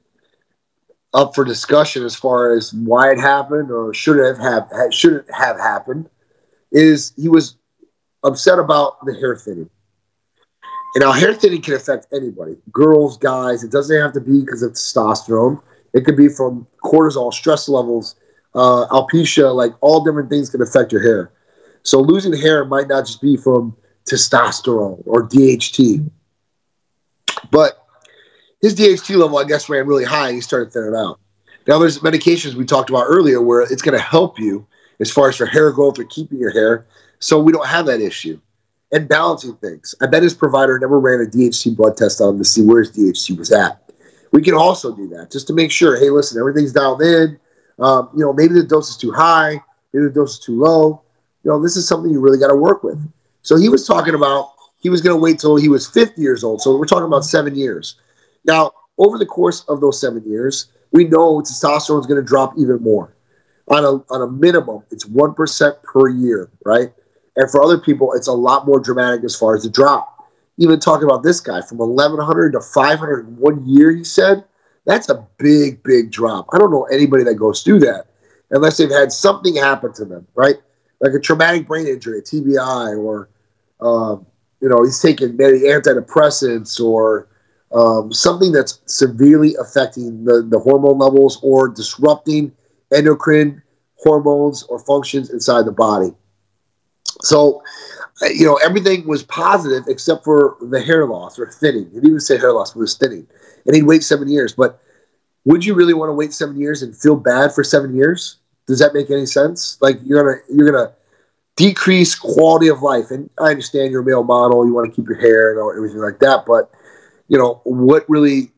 up 1.14 1.34
for 1.34 1.44
discussion 1.44 2.04
as 2.04 2.14
far 2.14 2.54
as 2.54 2.72
why 2.72 3.10
it 3.10 3.18
happened 3.18 3.70
or 3.70 3.92
should 3.92 4.18
it 4.18 4.38
have, 4.38 4.68
should 4.92 5.12
it 5.14 5.26
have 5.32 5.58
happened 5.58 6.08
is 6.70 7.12
he 7.16 7.28
was 7.28 7.56
upset 8.24 8.58
about 8.58 9.04
the 9.04 9.14
hair 9.14 9.36
thinning. 9.36 9.68
And 10.94 11.02
now 11.02 11.12
hair 11.12 11.34
thinning 11.34 11.62
can 11.62 11.74
affect 11.74 12.06
anybody, 12.12 12.56
girls, 12.70 13.16
guys. 13.18 13.64
It 13.64 13.70
doesn't 13.70 13.98
have 13.98 14.12
to 14.12 14.20
be 14.20 14.40
because 14.40 14.62
of 14.62 14.72
testosterone. 14.72 15.60
It 15.94 16.04
could 16.04 16.16
be 16.16 16.28
from 16.28 16.66
cortisol, 16.82 17.32
stress 17.32 17.68
levels, 17.68 18.16
uh, 18.54 18.86
alopecia, 18.88 19.54
like 19.54 19.72
all 19.80 20.04
different 20.04 20.30
things 20.30 20.50
can 20.50 20.62
affect 20.62 20.92
your 20.92 21.02
hair. 21.02 21.32
So 21.82 22.00
losing 22.00 22.32
hair 22.34 22.64
might 22.64 22.88
not 22.88 23.06
just 23.06 23.20
be 23.20 23.36
from 23.36 23.76
testosterone 24.08 25.02
or 25.06 25.26
DHT, 25.28 26.10
but 27.50 27.81
his 28.62 28.74
DHT 28.76 29.16
level, 29.16 29.38
I 29.38 29.44
guess, 29.44 29.68
ran 29.68 29.86
really 29.86 30.04
high 30.04 30.28
and 30.28 30.36
he 30.36 30.40
started 30.40 30.72
thinning 30.72 30.94
out. 30.96 31.20
Now, 31.66 31.78
there's 31.78 31.98
medications 31.98 32.54
we 32.54 32.64
talked 32.64 32.90
about 32.90 33.04
earlier 33.06 33.42
where 33.42 33.62
it's 33.62 33.82
going 33.82 33.96
to 33.96 34.02
help 34.02 34.38
you 34.38 34.66
as 35.00 35.10
far 35.10 35.28
as 35.28 35.36
for 35.36 35.46
hair 35.46 35.70
growth 35.72 35.98
or 35.98 36.04
keeping 36.04 36.38
your 36.38 36.52
hair 36.52 36.86
so 37.18 37.40
we 37.40 37.52
don't 37.52 37.66
have 37.66 37.86
that 37.86 38.00
issue. 38.00 38.40
And 38.92 39.08
balancing 39.08 39.56
things. 39.56 39.94
I 40.02 40.06
bet 40.06 40.22
his 40.22 40.34
provider 40.34 40.78
never 40.78 41.00
ran 41.00 41.20
a 41.20 41.24
DHT 41.24 41.76
blood 41.76 41.96
test 41.96 42.20
on 42.20 42.34
him 42.34 42.38
to 42.38 42.44
see 42.44 42.62
where 42.62 42.80
his 42.80 42.92
DHT 42.92 43.38
was 43.38 43.50
at. 43.50 43.90
We 44.32 44.42
can 44.42 44.54
also 44.54 44.94
do 44.94 45.08
that 45.08 45.30
just 45.30 45.46
to 45.46 45.54
make 45.54 45.70
sure, 45.70 45.98
hey, 45.98 46.10
listen, 46.10 46.38
everything's 46.38 46.72
dialed 46.72 47.00
in. 47.00 47.38
Um, 47.78 48.10
you 48.14 48.20
know, 48.20 48.32
maybe 48.32 48.54
the 48.54 48.64
dose 48.64 48.90
is 48.90 48.96
too 48.96 49.10
high, 49.10 49.60
maybe 49.92 50.06
the 50.06 50.12
dose 50.12 50.34
is 50.34 50.40
too 50.40 50.58
low. 50.58 51.02
You 51.42 51.50
know, 51.50 51.62
this 51.62 51.76
is 51.76 51.88
something 51.88 52.12
you 52.12 52.20
really 52.20 52.38
got 52.38 52.48
to 52.48 52.54
work 52.54 52.84
with. 52.84 53.00
So 53.42 53.56
he 53.56 53.68
was 53.68 53.86
talking 53.86 54.14
about 54.14 54.52
he 54.78 54.90
was 54.90 55.00
going 55.00 55.16
to 55.16 55.20
wait 55.20 55.38
till 55.38 55.56
he 55.56 55.68
was 55.68 55.86
50 55.86 56.20
years 56.20 56.44
old. 56.44 56.60
So 56.60 56.76
we're 56.76 56.86
talking 56.86 57.06
about 57.06 57.24
seven 57.24 57.56
years. 57.56 57.96
Now, 58.44 58.72
over 58.98 59.18
the 59.18 59.26
course 59.26 59.64
of 59.68 59.80
those 59.80 60.00
seven 60.00 60.22
years, 60.28 60.68
we 60.92 61.04
know 61.04 61.40
testosterone 61.40 62.00
is 62.00 62.06
going 62.06 62.20
to 62.20 62.26
drop 62.26 62.54
even 62.58 62.82
more. 62.82 63.14
On 63.68 63.84
a, 63.84 64.12
on 64.12 64.22
a 64.22 64.26
minimum, 64.26 64.82
it's 64.90 65.08
1% 65.08 65.82
per 65.82 66.08
year, 66.08 66.50
right? 66.64 66.92
And 67.36 67.50
for 67.50 67.62
other 67.62 67.78
people, 67.78 68.12
it's 68.12 68.26
a 68.26 68.32
lot 68.32 68.66
more 68.66 68.80
dramatic 68.80 69.24
as 69.24 69.34
far 69.34 69.54
as 69.54 69.62
the 69.62 69.70
drop. 69.70 70.08
Even 70.58 70.78
talking 70.78 71.04
about 71.04 71.22
this 71.22 71.40
guy 71.40 71.62
from 71.62 71.78
1100 71.78 72.52
to 72.52 72.60
500 72.60 73.26
in 73.26 73.36
one 73.36 73.66
year, 73.66 73.90
he 73.90 74.04
said, 74.04 74.44
that's 74.84 75.08
a 75.08 75.26
big, 75.38 75.82
big 75.82 76.10
drop. 76.10 76.48
I 76.52 76.58
don't 76.58 76.70
know 76.70 76.84
anybody 76.84 77.24
that 77.24 77.36
goes 77.36 77.62
through 77.62 77.80
that 77.80 78.06
unless 78.50 78.76
they've 78.76 78.90
had 78.90 79.12
something 79.12 79.56
happen 79.56 79.92
to 79.94 80.04
them, 80.04 80.26
right? 80.34 80.56
Like 81.00 81.14
a 81.14 81.20
traumatic 81.20 81.66
brain 81.66 81.86
injury, 81.86 82.18
a 82.18 82.22
TBI, 82.22 82.98
or, 82.98 83.28
um, 83.80 84.26
you 84.60 84.68
know, 84.68 84.84
he's 84.84 85.00
taking 85.00 85.36
many 85.36 85.60
antidepressants 85.60 86.84
or 86.84 87.28
um, 87.74 88.12
something 88.12 88.52
that's 88.52 88.80
severely 88.86 89.54
affecting 89.60 90.24
the, 90.24 90.46
the 90.48 90.58
hormone 90.58 90.98
levels 90.98 91.38
or 91.42 91.68
disrupting 91.68 92.52
endocrine 92.94 93.62
hormones 93.96 94.64
or 94.64 94.78
functions 94.78 95.30
inside 95.30 95.64
the 95.64 95.72
body. 95.72 96.12
So, 97.22 97.62
uh, 98.22 98.26
you 98.26 98.44
know, 98.44 98.56
everything 98.64 99.06
was 99.06 99.22
positive 99.22 99.84
except 99.88 100.24
for 100.24 100.56
the 100.60 100.80
hair 100.80 101.06
loss 101.06 101.38
or 101.38 101.50
thinning. 101.50 101.86
He 101.86 101.94
didn't 101.94 102.08
even 102.08 102.20
say 102.20 102.38
hair 102.38 102.52
loss, 102.52 102.72
but 102.72 102.80
it 102.80 102.82
was 102.82 102.96
thinning. 102.96 103.26
And 103.66 103.76
he'd 103.76 103.84
wait 103.84 104.02
seven 104.02 104.28
years. 104.28 104.52
But 104.54 104.80
would 105.44 105.64
you 105.64 105.74
really 105.74 105.94
want 105.94 106.10
to 106.10 106.14
wait 106.14 106.32
seven 106.32 106.56
years 106.58 106.82
and 106.82 106.96
feel 106.96 107.16
bad 107.16 107.52
for 107.52 107.64
seven 107.64 107.94
years? 107.94 108.38
Does 108.66 108.78
that 108.80 108.94
make 108.94 109.10
any 109.10 109.26
sense? 109.26 109.78
Like 109.80 109.98
you're 110.04 110.22
gonna 110.22 110.38
you're 110.48 110.70
gonna 110.70 110.92
decrease 111.56 112.14
quality 112.14 112.68
of 112.68 112.82
life. 112.82 113.10
And 113.10 113.28
I 113.38 113.50
understand 113.50 113.92
you're 113.92 114.02
a 114.02 114.04
male 114.04 114.24
model, 114.24 114.66
you 114.66 114.72
want 114.72 114.90
to 114.90 114.94
keep 114.94 115.08
your 115.08 115.20
hair 115.20 115.50
and 115.52 115.76
everything 115.76 116.00
like 116.00 116.18
that, 116.20 116.44
but 116.46 116.70
you 117.32 117.38
know, 117.38 117.62
what 117.64 118.04
really 118.10 118.52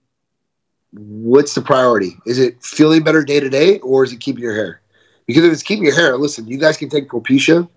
what's 0.91 1.55
the 1.55 1.63
priority? 1.63 2.17
Is 2.27 2.41
it 2.41 2.61
feeling 2.61 3.05
better 3.05 3.23
day 3.23 3.39
to 3.39 3.49
day 3.49 3.79
or 3.79 4.03
is 4.03 4.13
it 4.13 4.19
keeping 4.19 4.43
your 4.43 4.55
hair? 4.55 4.81
Because 5.27 5.45
if 5.45 5.53
it's 5.53 5.63
keeping 5.63 5.85
your 5.85 5.95
hair, 5.95 6.19
listen, 6.19 6.49
you 6.49 6.59
guys 6.59 6.77
can 6.77 6.89
take 6.89 7.09
Propecia 7.09 7.69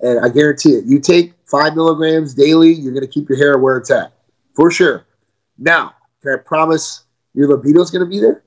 and 0.00 0.24
I 0.24 0.28
guarantee 0.28 0.74
it. 0.74 0.84
You 0.86 1.00
take 1.00 1.34
five 1.46 1.74
milligrams 1.74 2.32
daily, 2.32 2.72
you're 2.72 2.92
going 2.92 3.04
to 3.04 3.10
keep 3.10 3.28
your 3.28 3.38
hair 3.38 3.58
where 3.58 3.76
it's 3.76 3.90
at 3.90 4.12
for 4.54 4.70
sure. 4.70 5.04
Now, 5.58 5.94
can 6.22 6.34
I 6.34 6.36
promise 6.36 7.04
your 7.34 7.48
libido 7.48 7.80
is 7.80 7.90
going 7.90 8.04
to 8.04 8.10
be 8.10 8.20
there? 8.20 8.44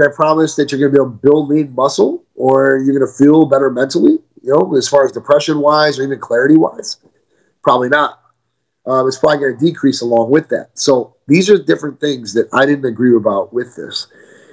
Can 0.00 0.10
I 0.10 0.14
promise 0.14 0.56
that 0.56 0.72
you're 0.72 0.80
going 0.80 0.92
to 0.92 0.98
be 0.98 1.00
able 1.00 1.12
to 1.12 1.22
build 1.22 1.48
lean 1.48 1.72
muscle 1.76 2.24
or 2.34 2.78
you're 2.78 2.98
going 2.98 3.08
to 3.08 3.24
feel 3.24 3.46
better 3.46 3.70
mentally, 3.70 4.18
you 4.42 4.52
know, 4.52 4.74
as 4.74 4.88
far 4.88 5.04
as 5.04 5.12
depression 5.12 5.60
wise 5.60 5.96
or 5.96 6.02
even 6.02 6.18
clarity 6.18 6.56
wise? 6.56 6.96
Probably 7.62 7.88
not. 7.88 8.20
Um, 8.86 9.08
it's 9.08 9.18
probably 9.18 9.38
going 9.38 9.58
to 9.58 9.64
decrease 9.64 10.00
along 10.00 10.30
with 10.30 10.48
that. 10.50 10.70
So 10.74 11.16
these 11.26 11.50
are 11.50 11.58
different 11.58 12.00
things 12.00 12.34
that 12.34 12.48
I 12.52 12.66
didn't 12.66 12.84
agree 12.84 13.16
about 13.16 13.52
with 13.52 13.74
this. 13.74 14.06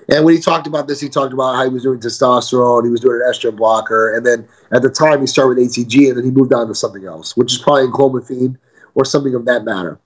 And 0.10 0.26
when 0.26 0.34
he 0.36 0.42
talked 0.42 0.68
about 0.68 0.88
this, 0.88 1.00
he 1.00 1.08
talked 1.08 1.34
about 1.34 1.56
how 1.56 1.64
he 1.64 1.70
was 1.70 1.84
doing 1.84 2.00
testosterone, 2.00 2.84
he 2.84 2.90
was 2.90 3.00
doing 3.00 3.22
an 3.24 3.32
estrogen 3.32 3.56
blocker, 3.56 4.16
and 4.16 4.26
then 4.26 4.48
at 4.72 4.82
the 4.82 4.90
time 4.90 5.22
he 5.22 5.28
started 5.28 5.58
with 5.58 5.70
HCG, 5.70 6.10
and 6.10 6.18
then 6.18 6.26
he 6.26 6.32
moved 6.32 6.54
on 6.54 6.68
to 6.68 6.76
something 6.76 7.06
else, 7.06 7.38
which 7.38 7.54
is 7.54 7.60
probably 7.60 7.88
clomiphene 7.88 8.58
or 8.96 9.06
something 9.06 9.34
of 9.34 9.46
that 9.46 9.64
matter. 9.64 10.00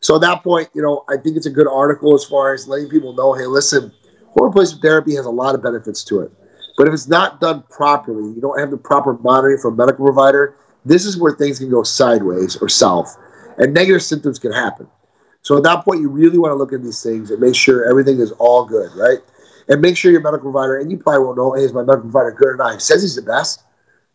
So 0.00 0.16
at 0.16 0.20
that 0.20 0.44
point, 0.44 0.68
you 0.74 0.82
know, 0.82 1.04
I 1.08 1.16
think 1.16 1.36
it's 1.36 1.46
a 1.46 1.50
good 1.50 1.66
article 1.66 2.14
as 2.14 2.24
far 2.24 2.54
as 2.54 2.68
letting 2.68 2.88
people 2.88 3.14
know, 3.14 3.32
hey, 3.32 3.46
listen, 3.46 3.92
hormone 4.28 4.50
replacement 4.50 4.82
therapy 4.82 5.16
has 5.16 5.26
a 5.26 5.30
lot 5.30 5.54
of 5.54 5.62
benefits 5.62 6.04
to 6.04 6.20
it. 6.20 6.30
But 6.76 6.86
if 6.86 6.94
it's 6.94 7.08
not 7.08 7.40
done 7.40 7.64
properly, 7.70 8.32
you 8.34 8.40
don't 8.40 8.58
have 8.60 8.70
the 8.70 8.76
proper 8.76 9.14
monitoring 9.14 9.58
from 9.58 9.74
a 9.74 9.76
medical 9.76 10.04
provider, 10.04 10.56
this 10.84 11.04
is 11.04 11.18
where 11.18 11.32
things 11.32 11.58
can 11.58 11.70
go 11.70 11.82
sideways 11.82 12.56
or 12.56 12.68
south, 12.68 13.16
and 13.58 13.74
negative 13.74 14.02
symptoms 14.02 14.38
can 14.38 14.52
happen. 14.52 14.88
So 15.42 15.56
at 15.56 15.62
that 15.62 15.84
point, 15.84 16.00
you 16.00 16.08
really 16.08 16.38
want 16.38 16.50
to 16.50 16.56
look 16.56 16.72
at 16.72 16.82
these 16.82 17.02
things 17.02 17.30
and 17.30 17.40
make 17.40 17.54
sure 17.54 17.88
everything 17.88 18.18
is 18.18 18.32
all 18.32 18.64
good, 18.64 18.90
right? 18.96 19.18
And 19.68 19.80
make 19.80 19.96
sure 19.96 20.10
your 20.10 20.20
medical 20.20 20.50
provider, 20.50 20.78
and 20.78 20.90
you 20.90 20.98
probably 20.98 21.24
won't 21.24 21.36
know, 21.36 21.52
hey, 21.52 21.62
is 21.62 21.72
my 21.72 21.82
medical 21.82 22.10
provider 22.10 22.32
good 22.32 22.48
or 22.48 22.56
not? 22.56 22.74
He 22.74 22.80
says 22.80 23.02
he's 23.02 23.16
the 23.16 23.22
best. 23.22 23.62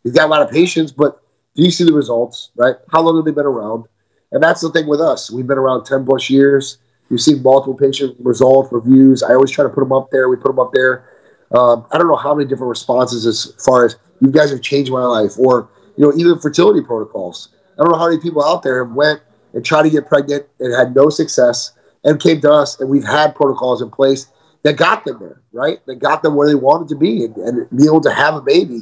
He's 0.03 0.13
got 0.13 0.25
a 0.25 0.27
lot 0.27 0.41
of 0.41 0.49
patients, 0.49 0.91
but 0.91 1.21
do 1.55 1.63
you 1.63 1.71
see 1.71 1.83
the 1.83 1.93
results, 1.93 2.51
right? 2.55 2.75
How 2.91 3.01
long 3.01 3.15
have 3.17 3.25
they 3.25 3.31
been 3.31 3.45
around? 3.45 3.85
And 4.31 4.41
that's 4.41 4.61
the 4.61 4.71
thing 4.71 4.87
with 4.87 5.01
us. 5.01 5.31
We've 5.31 5.47
been 5.47 5.57
around 5.57 5.85
10 5.85 6.05
plus 6.05 6.29
years. 6.29 6.77
You've 7.09 7.21
seen 7.21 7.43
multiple 7.43 7.75
patient 7.75 8.15
result 8.19 8.71
reviews. 8.71 9.21
I 9.23 9.33
always 9.33 9.51
try 9.51 9.63
to 9.63 9.69
put 9.69 9.81
them 9.81 9.91
up 9.91 10.09
there. 10.11 10.29
We 10.29 10.37
put 10.37 10.47
them 10.47 10.59
up 10.59 10.71
there. 10.73 11.09
Um, 11.51 11.85
I 11.91 11.97
don't 11.97 12.07
know 12.07 12.15
how 12.15 12.33
many 12.33 12.47
different 12.47 12.69
responses 12.69 13.25
as 13.25 13.53
far 13.63 13.85
as 13.85 13.97
you 14.21 14.31
guys 14.31 14.51
have 14.51 14.61
changed 14.61 14.91
my 14.91 15.03
life, 15.03 15.37
or 15.37 15.69
you 15.97 16.05
know, 16.05 16.13
even 16.15 16.39
fertility 16.39 16.81
protocols. 16.81 17.49
I 17.73 17.83
don't 17.83 17.91
know 17.91 17.97
how 17.97 18.09
many 18.09 18.21
people 18.21 18.43
out 18.43 18.63
there 18.63 18.85
have 18.85 18.93
went 18.93 19.21
and 19.53 19.65
tried 19.65 19.83
to 19.83 19.89
get 19.89 20.07
pregnant 20.07 20.45
and 20.59 20.73
had 20.73 20.95
no 20.95 21.09
success 21.09 21.73
and 22.03 22.19
came 22.19 22.41
to 22.41 22.51
us 22.51 22.79
and 22.79 22.89
we've 22.89 23.05
had 23.05 23.35
protocols 23.35 23.81
in 23.81 23.89
place 23.89 24.27
that 24.63 24.77
got 24.77 25.05
them 25.05 25.19
there, 25.19 25.41
right? 25.51 25.85
That 25.85 25.95
got 25.95 26.23
them 26.23 26.35
where 26.35 26.47
they 26.47 26.55
wanted 26.55 26.87
to 26.89 26.95
be 26.95 27.25
and, 27.25 27.35
and 27.37 27.77
be 27.77 27.85
able 27.85 28.01
to 28.01 28.11
have 28.11 28.35
a 28.35 28.41
baby. 28.41 28.81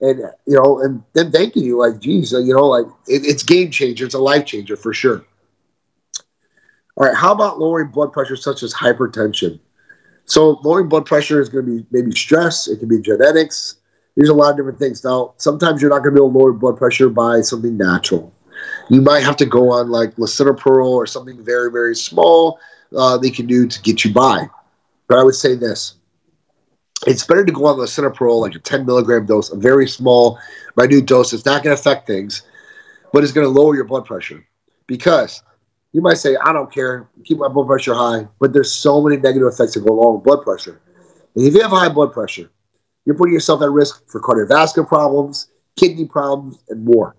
And, 0.00 0.18
you 0.46 0.60
know, 0.60 0.80
and 0.80 1.02
then 1.12 1.30
thanking 1.30 1.62
you, 1.62 1.78
like, 1.78 2.00
geez, 2.00 2.34
uh, 2.34 2.38
you 2.38 2.54
know, 2.54 2.66
like 2.66 2.86
it, 3.06 3.24
it's 3.24 3.44
game 3.44 3.70
changer. 3.70 4.04
It's 4.04 4.14
a 4.14 4.18
life 4.18 4.46
changer 4.46 4.76
for 4.76 4.92
sure. 4.92 5.24
All 6.96 7.06
right. 7.06 7.16
How 7.16 7.32
about 7.32 7.60
lowering 7.60 7.88
blood 7.88 8.12
pressure 8.12 8.36
such 8.36 8.64
as 8.64 8.74
hypertension? 8.74 9.60
So 10.24 10.60
lowering 10.64 10.88
blood 10.88 11.06
pressure 11.06 11.40
is 11.40 11.48
going 11.48 11.66
to 11.66 11.78
be 11.78 11.86
maybe 11.90 12.12
stress. 12.12 12.66
It 12.66 12.80
can 12.80 12.88
be 12.88 13.00
genetics. 13.00 13.76
There's 14.16 14.28
a 14.28 14.34
lot 14.34 14.50
of 14.50 14.56
different 14.56 14.78
things. 14.78 15.04
Now, 15.04 15.34
sometimes 15.36 15.80
you're 15.80 15.90
not 15.90 16.00
going 16.00 16.14
to 16.14 16.20
be 16.20 16.24
able 16.24 16.32
to 16.32 16.38
lower 16.38 16.52
blood 16.52 16.76
pressure 16.76 17.08
by 17.08 17.40
something 17.40 17.76
natural. 17.76 18.32
You 18.92 19.00
might 19.00 19.22
have 19.22 19.38
to 19.38 19.46
go 19.46 19.70
on 19.72 19.90
like 19.90 20.16
lisinopril 20.16 20.86
or 20.86 21.06
something 21.06 21.42
very, 21.42 21.72
very 21.72 21.96
small 21.96 22.60
uh, 22.94 23.16
they 23.16 23.30
can 23.30 23.46
do 23.46 23.66
to 23.66 23.80
get 23.80 24.04
you 24.04 24.12
by. 24.12 24.46
But 25.08 25.18
I 25.18 25.22
would 25.22 25.34
say 25.34 25.54
this 25.54 25.94
it's 27.06 27.24
better 27.24 27.42
to 27.42 27.50
go 27.50 27.64
on 27.64 27.78
lisinopril, 27.78 28.42
like 28.42 28.54
a 28.54 28.58
10 28.58 28.84
milligram 28.84 29.24
dose, 29.24 29.50
a 29.50 29.56
very 29.56 29.88
small, 29.88 30.38
minute 30.76 31.06
dose. 31.06 31.32
It's 31.32 31.46
not 31.46 31.64
going 31.64 31.74
to 31.74 31.80
affect 31.80 32.06
things, 32.06 32.42
but 33.14 33.24
it's 33.24 33.32
going 33.32 33.46
to 33.46 33.50
lower 33.50 33.74
your 33.74 33.84
blood 33.84 34.04
pressure. 34.04 34.46
Because 34.86 35.42
you 35.92 36.02
might 36.02 36.18
say, 36.18 36.36
I 36.44 36.52
don't 36.52 36.70
care, 36.70 37.08
keep 37.24 37.38
my 37.38 37.48
blood 37.48 37.68
pressure 37.68 37.94
high, 37.94 38.28
but 38.40 38.52
there's 38.52 38.70
so 38.70 39.00
many 39.00 39.16
negative 39.16 39.48
effects 39.48 39.72
that 39.72 39.86
go 39.86 39.94
along 39.94 40.16
with 40.16 40.24
blood 40.24 40.42
pressure. 40.42 40.82
And 41.34 41.46
if 41.46 41.54
you 41.54 41.62
have 41.62 41.70
high 41.70 41.88
blood 41.88 42.12
pressure, 42.12 42.50
you're 43.06 43.16
putting 43.16 43.32
yourself 43.32 43.62
at 43.62 43.70
risk 43.70 44.06
for 44.06 44.20
cardiovascular 44.20 44.86
problems, 44.86 45.48
kidney 45.78 46.04
problems, 46.04 46.58
and 46.68 46.84
more. 46.84 47.16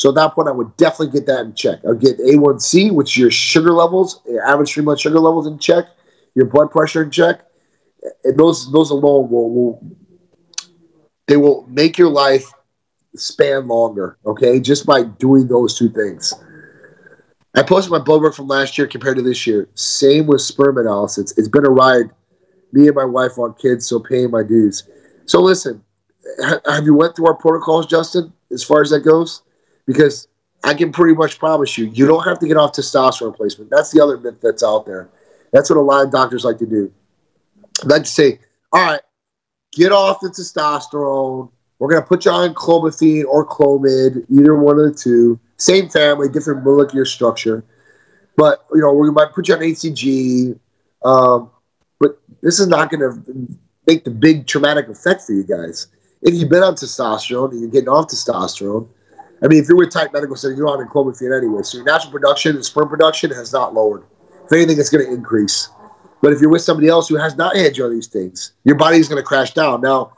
So 0.00 0.08
at 0.08 0.14
that 0.14 0.34
point, 0.34 0.48
I 0.48 0.52
would 0.52 0.74
definitely 0.78 1.12
get 1.12 1.26
that 1.26 1.40
in 1.40 1.52
check. 1.52 1.80
I'll 1.86 1.92
get 1.92 2.18
A1C, 2.20 2.90
which 2.90 3.10
is 3.10 3.18
your 3.18 3.30
sugar 3.30 3.70
levels, 3.70 4.22
your 4.26 4.42
average 4.42 4.72
three 4.72 4.82
month 4.82 4.98
sugar 4.98 5.20
levels 5.20 5.46
in 5.46 5.58
check, 5.58 5.88
your 6.34 6.46
blood 6.46 6.70
pressure 6.70 7.02
in 7.02 7.10
check. 7.10 7.42
And 8.24 8.34
those 8.38 8.72
those 8.72 8.88
alone 8.88 9.30
will, 9.30 9.50
will 9.50 9.96
they 11.26 11.36
will 11.36 11.66
make 11.68 11.98
your 11.98 12.08
life 12.08 12.50
span 13.14 13.68
longer, 13.68 14.16
okay? 14.24 14.58
Just 14.58 14.86
by 14.86 15.02
doing 15.02 15.48
those 15.48 15.76
two 15.76 15.90
things. 15.90 16.32
I 17.54 17.62
posted 17.62 17.92
my 17.92 17.98
blood 17.98 18.22
work 18.22 18.34
from 18.34 18.48
last 18.48 18.78
year 18.78 18.86
compared 18.86 19.18
to 19.18 19.22
this 19.22 19.46
year. 19.46 19.68
Same 19.74 20.26
with 20.26 20.40
sperm 20.40 20.78
analysis. 20.78 21.36
It's 21.36 21.48
been 21.48 21.66
a 21.66 21.70
ride. 21.70 22.08
Me 22.72 22.86
and 22.86 22.96
my 22.96 23.04
wife 23.04 23.36
want 23.36 23.58
kids, 23.58 23.86
so 23.86 24.00
paying 24.00 24.30
my 24.30 24.44
dues. 24.44 24.88
So 25.26 25.42
listen, 25.42 25.84
have 26.66 26.86
you 26.86 26.94
went 26.94 27.16
through 27.16 27.26
our 27.26 27.34
protocols, 27.34 27.84
Justin, 27.84 28.32
as 28.50 28.64
far 28.64 28.80
as 28.80 28.88
that 28.88 29.00
goes? 29.00 29.42
Because 29.86 30.28
I 30.62 30.74
can 30.74 30.92
pretty 30.92 31.14
much 31.14 31.38
promise 31.38 31.76
you, 31.78 31.86
you 31.86 32.06
don't 32.06 32.24
have 32.24 32.38
to 32.40 32.46
get 32.46 32.56
off 32.56 32.72
testosterone 32.72 33.32
replacement. 33.32 33.70
That's 33.70 33.90
the 33.90 34.02
other 34.02 34.18
myth 34.18 34.40
that's 34.42 34.62
out 34.62 34.86
there. 34.86 35.08
That's 35.52 35.70
what 35.70 35.76
a 35.76 35.82
lot 35.82 36.04
of 36.04 36.12
doctors 36.12 36.44
like 36.44 36.58
to 36.58 36.66
do. 36.66 36.92
like 37.84 38.02
to 38.02 38.08
say, 38.08 38.38
all 38.72 38.82
right, 38.82 39.00
get 39.72 39.92
off 39.92 40.20
the 40.20 40.28
testosterone. 40.28 41.50
We're 41.78 41.88
going 41.88 42.02
to 42.02 42.06
put 42.06 42.26
you 42.26 42.30
on 42.30 42.54
clomiphene 42.54 43.24
or 43.24 43.46
clomid, 43.46 44.26
either 44.30 44.54
one 44.54 44.78
of 44.78 44.84
the 44.84 44.98
two. 44.98 45.40
Same 45.56 45.88
family, 45.88 46.28
different 46.28 46.62
molecular 46.62 47.06
structure. 47.06 47.64
But, 48.36 48.66
you 48.72 48.80
know, 48.80 48.92
we 48.92 49.10
might 49.10 49.32
put 49.32 49.48
you 49.48 49.54
on 49.54 49.60
HCG. 49.60 50.58
Um, 51.02 51.50
but 51.98 52.20
this 52.42 52.60
is 52.60 52.68
not 52.68 52.90
going 52.90 53.00
to 53.00 53.58
make 53.86 54.04
the 54.04 54.10
big 54.10 54.46
traumatic 54.46 54.88
effect 54.88 55.22
for 55.22 55.32
you 55.32 55.42
guys. 55.42 55.88
If 56.22 56.34
you've 56.34 56.50
been 56.50 56.62
on 56.62 56.74
testosterone 56.74 57.52
and 57.52 57.60
you're 57.62 57.70
getting 57.70 57.88
off 57.88 58.08
testosterone, 58.08 58.86
I 59.42 59.48
mean, 59.48 59.62
if 59.62 59.68
you're 59.68 59.78
with 59.78 59.90
Titan 59.90 60.12
Medical 60.12 60.36
Center, 60.36 60.54
you're 60.54 60.68
on 60.68 60.86
clomiphene 60.88 61.36
anyway. 61.36 61.62
So 61.62 61.78
your 61.78 61.86
natural 61.86 62.12
production 62.12 62.56
and 62.56 62.64
sperm 62.64 62.88
production 62.88 63.30
has 63.30 63.52
not 63.52 63.72
lowered. 63.72 64.04
If 64.44 64.52
anything, 64.52 64.78
it's 64.78 64.90
going 64.90 65.04
to 65.04 65.12
increase. 65.12 65.70
But 66.20 66.32
if 66.32 66.40
you're 66.40 66.50
with 66.50 66.62
somebody 66.62 66.88
else 66.88 67.08
who 67.08 67.16
has 67.16 67.36
not 67.36 67.56
had 67.56 67.76
you 67.76 67.84
on 67.84 67.92
these 67.92 68.06
things, 68.06 68.52
your 68.64 68.76
body 68.76 68.98
is 68.98 69.08
going 69.08 69.22
to 69.22 69.26
crash 69.26 69.54
down. 69.54 69.80
Now, 69.80 70.12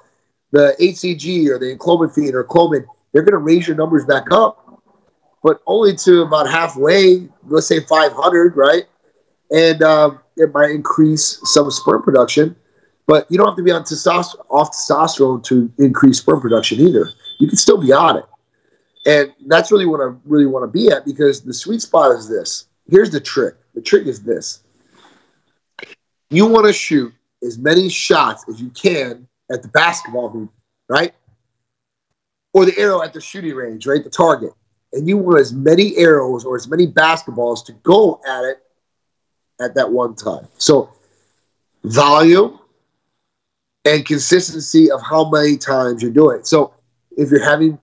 the 0.51 0.75
HCG 0.81 1.49
or 1.49 1.59
the 1.59 1.77
clomiphene 1.77 2.35
or 2.35 2.45
clomid, 2.45 2.85
they're 3.13 3.23
going 3.23 3.33
to 3.33 3.39
raise 3.39 3.67
your 3.67 3.77
numbers 3.77 4.05
back 4.05 4.25
up, 4.33 4.83
but 5.43 5.61
only 5.67 5.95
to 5.97 6.23
about 6.23 6.49
halfway, 6.49 7.29
let's 7.47 7.69
say 7.69 7.81
500, 7.81 8.57
right? 8.57 8.85
And 9.55 9.83
um, 9.83 10.21
it 10.37 10.53
might 10.53 10.71
increase 10.71 11.39
some 11.45 11.71
sperm 11.71 12.03
production, 12.03 12.57
but 13.07 13.31
you 13.31 13.39
don't 13.39 13.47
have 13.47 13.57
to 13.57 13.63
be 13.63 13.71
on 13.71 13.83
testosterone, 13.83 14.45
off 14.51 14.73
testosterone 14.73 15.45
to 15.45 15.73
increase 15.79 16.19
sperm 16.19 16.41
production 16.41 16.81
either. 16.81 17.11
You 17.39 17.47
can 17.47 17.57
still 17.57 17.79
be 17.79 17.93
on 17.93 18.17
it. 18.17 18.25
And 19.05 19.33
that's 19.47 19.73
really 19.73 19.87
what 19.87 20.01
I 20.01 20.15
really 20.25 20.47
want 20.47 20.63
to 20.63 20.69
be 20.69 20.89
at 20.91 21.05
because 21.05 21.41
the 21.41 21.55
sweet 21.55 21.83
spot 21.83 22.13
is 22.13 22.29
this. 22.29 22.67
Here's 22.89 23.11
the 23.11 23.21
trick. 23.21 23.55
The 23.75 23.81
trick 23.81 24.07
is 24.07 24.23
this. 24.23 24.63
You 26.31 26.47
want 26.47 26.67
to 26.67 26.73
shoot 26.73 27.13
as 27.43 27.59
many 27.59 27.89
shots 27.89 28.45
as 28.49 28.61
you 28.61 28.71
can 28.71 29.27
at 29.51 29.63
the 29.63 29.69
basketball 29.69 30.29
hoop, 30.29 30.53
right? 30.89 31.13
Or 32.55 32.65
the 32.65 32.79
arrow 32.79 33.03
at 33.03 33.13
the 33.13 33.21
shooting 33.21 33.55
range, 33.55 33.87
right? 33.87 34.03
The 34.03 34.11
target. 34.11 34.53
And 34.93 35.09
you 35.09 35.17
want 35.17 35.41
as 35.41 35.53
many 35.53 35.97
arrows 35.97 36.45
or 36.45 36.55
as 36.55 36.69
many 36.69 36.87
basketballs 36.87 37.65
to 37.67 37.73
go 37.73 38.21
at 38.27 38.45
it 38.45 38.63
at 39.61 39.75
that 39.75 39.91
one 39.91 40.15
time. 40.15 40.47
So 40.59 40.91
volume 41.85 42.59
and 43.85 44.05
consistency 44.05 44.91
of 44.91 45.03
how 45.03 45.29
many 45.29 45.57
times 45.57 46.03
you're 46.03 46.13
doing 46.13 46.41
it. 46.41 46.47
So 46.47 46.75
if 47.17 47.31
you're 47.31 47.45
having 47.45 47.79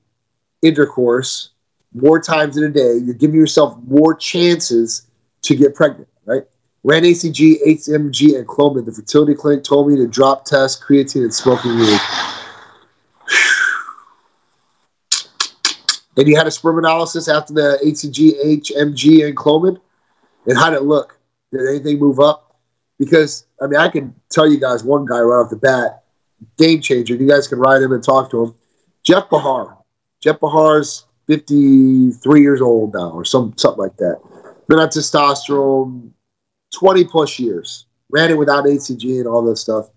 intercourse 0.62 1.52
more 1.94 2.20
times 2.22 2.58
in 2.58 2.64
a 2.64 2.70
day, 2.70 2.98
you're 3.04 3.16
giving 3.16 3.36
yourself 3.36 3.78
more 3.88 4.14
chances 4.14 5.08
to 5.42 5.56
get 5.56 5.74
pregnant, 5.76 6.08
right? 6.26 6.44
Ran 6.84 7.04
HCG, 7.04 7.58
HMG, 7.66 8.38
and 8.38 8.48
Clomid. 8.48 8.86
The 8.86 8.92
fertility 8.92 9.36
clinic 9.36 9.64
told 9.64 9.90
me 9.90 9.98
to 9.98 10.08
drop 10.08 10.46
test, 10.46 10.82
creatine, 10.82 11.24
and 11.24 11.34
smoking 11.34 11.76
weed. 11.78 12.00
and 16.18 16.28
you 16.28 16.36
had 16.38 16.48
a 16.48 16.52
sperm 16.52 16.78
analysis 16.78 17.28
after 17.28 17.54
the 17.54 17.80
HCG, 17.84 18.62
HMG, 18.62 19.28
and 19.28 19.36
Clomid? 19.36 19.80
And 20.46 20.58
how 20.58 20.70
did 20.70 20.78
it 20.78 20.84
look? 20.84 21.20
Did 21.52 21.68
anything 21.68 22.00
move 22.00 22.20
up? 22.20 22.56
Because, 22.98 23.46
I 23.62 23.68
mean, 23.68 23.80
I 23.80 23.90
can 23.90 24.16
tell 24.30 24.50
you 24.50 24.60
guys 24.60 24.84
one 24.84 25.06
guy 25.06 25.20
right 25.20 25.44
off 25.44 25.50
the 25.50 25.56
bat, 25.56 26.04
game 26.58 26.82
changer. 26.82 27.16
You 27.16 27.28
guys 27.28 27.48
can 27.48 27.60
write 27.60 27.82
him 27.82 27.92
and 27.92 28.04
talk 28.04 28.30
to 28.32 28.44
him. 28.44 28.56
Jeff 29.04 29.30
Bahar. 29.30 29.79
Jeff 30.22 30.40
Bahar's 30.40 31.06
53 31.28 32.42
years 32.42 32.62
old 32.62 32.94
now, 32.94 33.12
or 33.12 33.24
some 33.24 33.54
something 33.58 33.80
like 33.80 33.98
that. 33.98 34.20
Been 34.68 34.80
on 34.80 34.90
testosterone 34.90 36.12
20 36.74 37.04
plus 37.06 37.40
years. 37.40 37.86
Ran 38.12 38.32
it 38.32 38.38
without 38.38 38.66
HCG 38.66 39.20
and 39.20 39.28
all 39.28 39.44
this 39.44 39.62
stuff. 39.62 39.90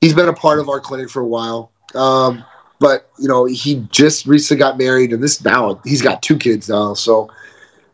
He's 0.00 0.14
been 0.14 0.28
a 0.28 0.34
part 0.34 0.58
of 0.58 0.68
our 0.68 0.80
clinic 0.80 1.10
for 1.10 1.20
a 1.20 1.26
while. 1.26 1.72
Um, 1.94 2.44
but 2.78 3.10
you 3.18 3.28
know, 3.28 3.44
he 3.44 3.86
just 3.90 4.26
recently 4.26 4.58
got 4.58 4.78
married, 4.78 5.12
and 5.12 5.22
this 5.22 5.44
now 5.44 5.80
he's 5.84 6.02
got 6.02 6.22
two 6.22 6.36
kids 6.36 6.68
now. 6.68 6.94
So 6.94 7.30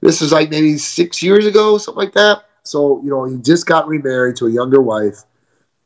this 0.01 0.21
was 0.21 0.33
like 0.33 0.51
maybe 0.51 0.79
six 0.79 1.23
years 1.23 1.47
ago, 1.47 1.79
something 1.79 2.05
like 2.05 2.15
that. 2.15 2.45
So 2.63 3.01
you 3.03 3.11
know, 3.11 3.25
he 3.25 3.37
just 3.39 3.67
got 3.67 3.89
remarried 3.89 4.37
to 4.37 4.47
a 4.47 4.51
younger 4.51 4.81
wife. 4.81 5.23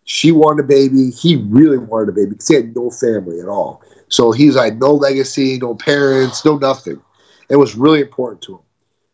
She 0.04 0.32
wanted 0.32 0.64
a 0.64 0.68
baby. 0.68 1.10
He 1.10 1.36
really 1.36 1.78
wanted 1.78 2.08
a 2.08 2.12
baby 2.12 2.30
because 2.30 2.48
he 2.48 2.54
had 2.54 2.74
no 2.74 2.90
family 2.90 3.40
at 3.40 3.48
all. 3.48 3.82
So 4.10 4.32
he's 4.32 4.56
like, 4.56 4.76
no 4.76 4.92
legacy, 4.92 5.58
no 5.58 5.74
parents, 5.74 6.44
no 6.44 6.58
nothing. 6.58 7.00
It 7.48 7.56
was 7.56 7.74
really 7.74 8.00
important 8.00 8.42
to 8.42 8.56
him. 8.56 8.62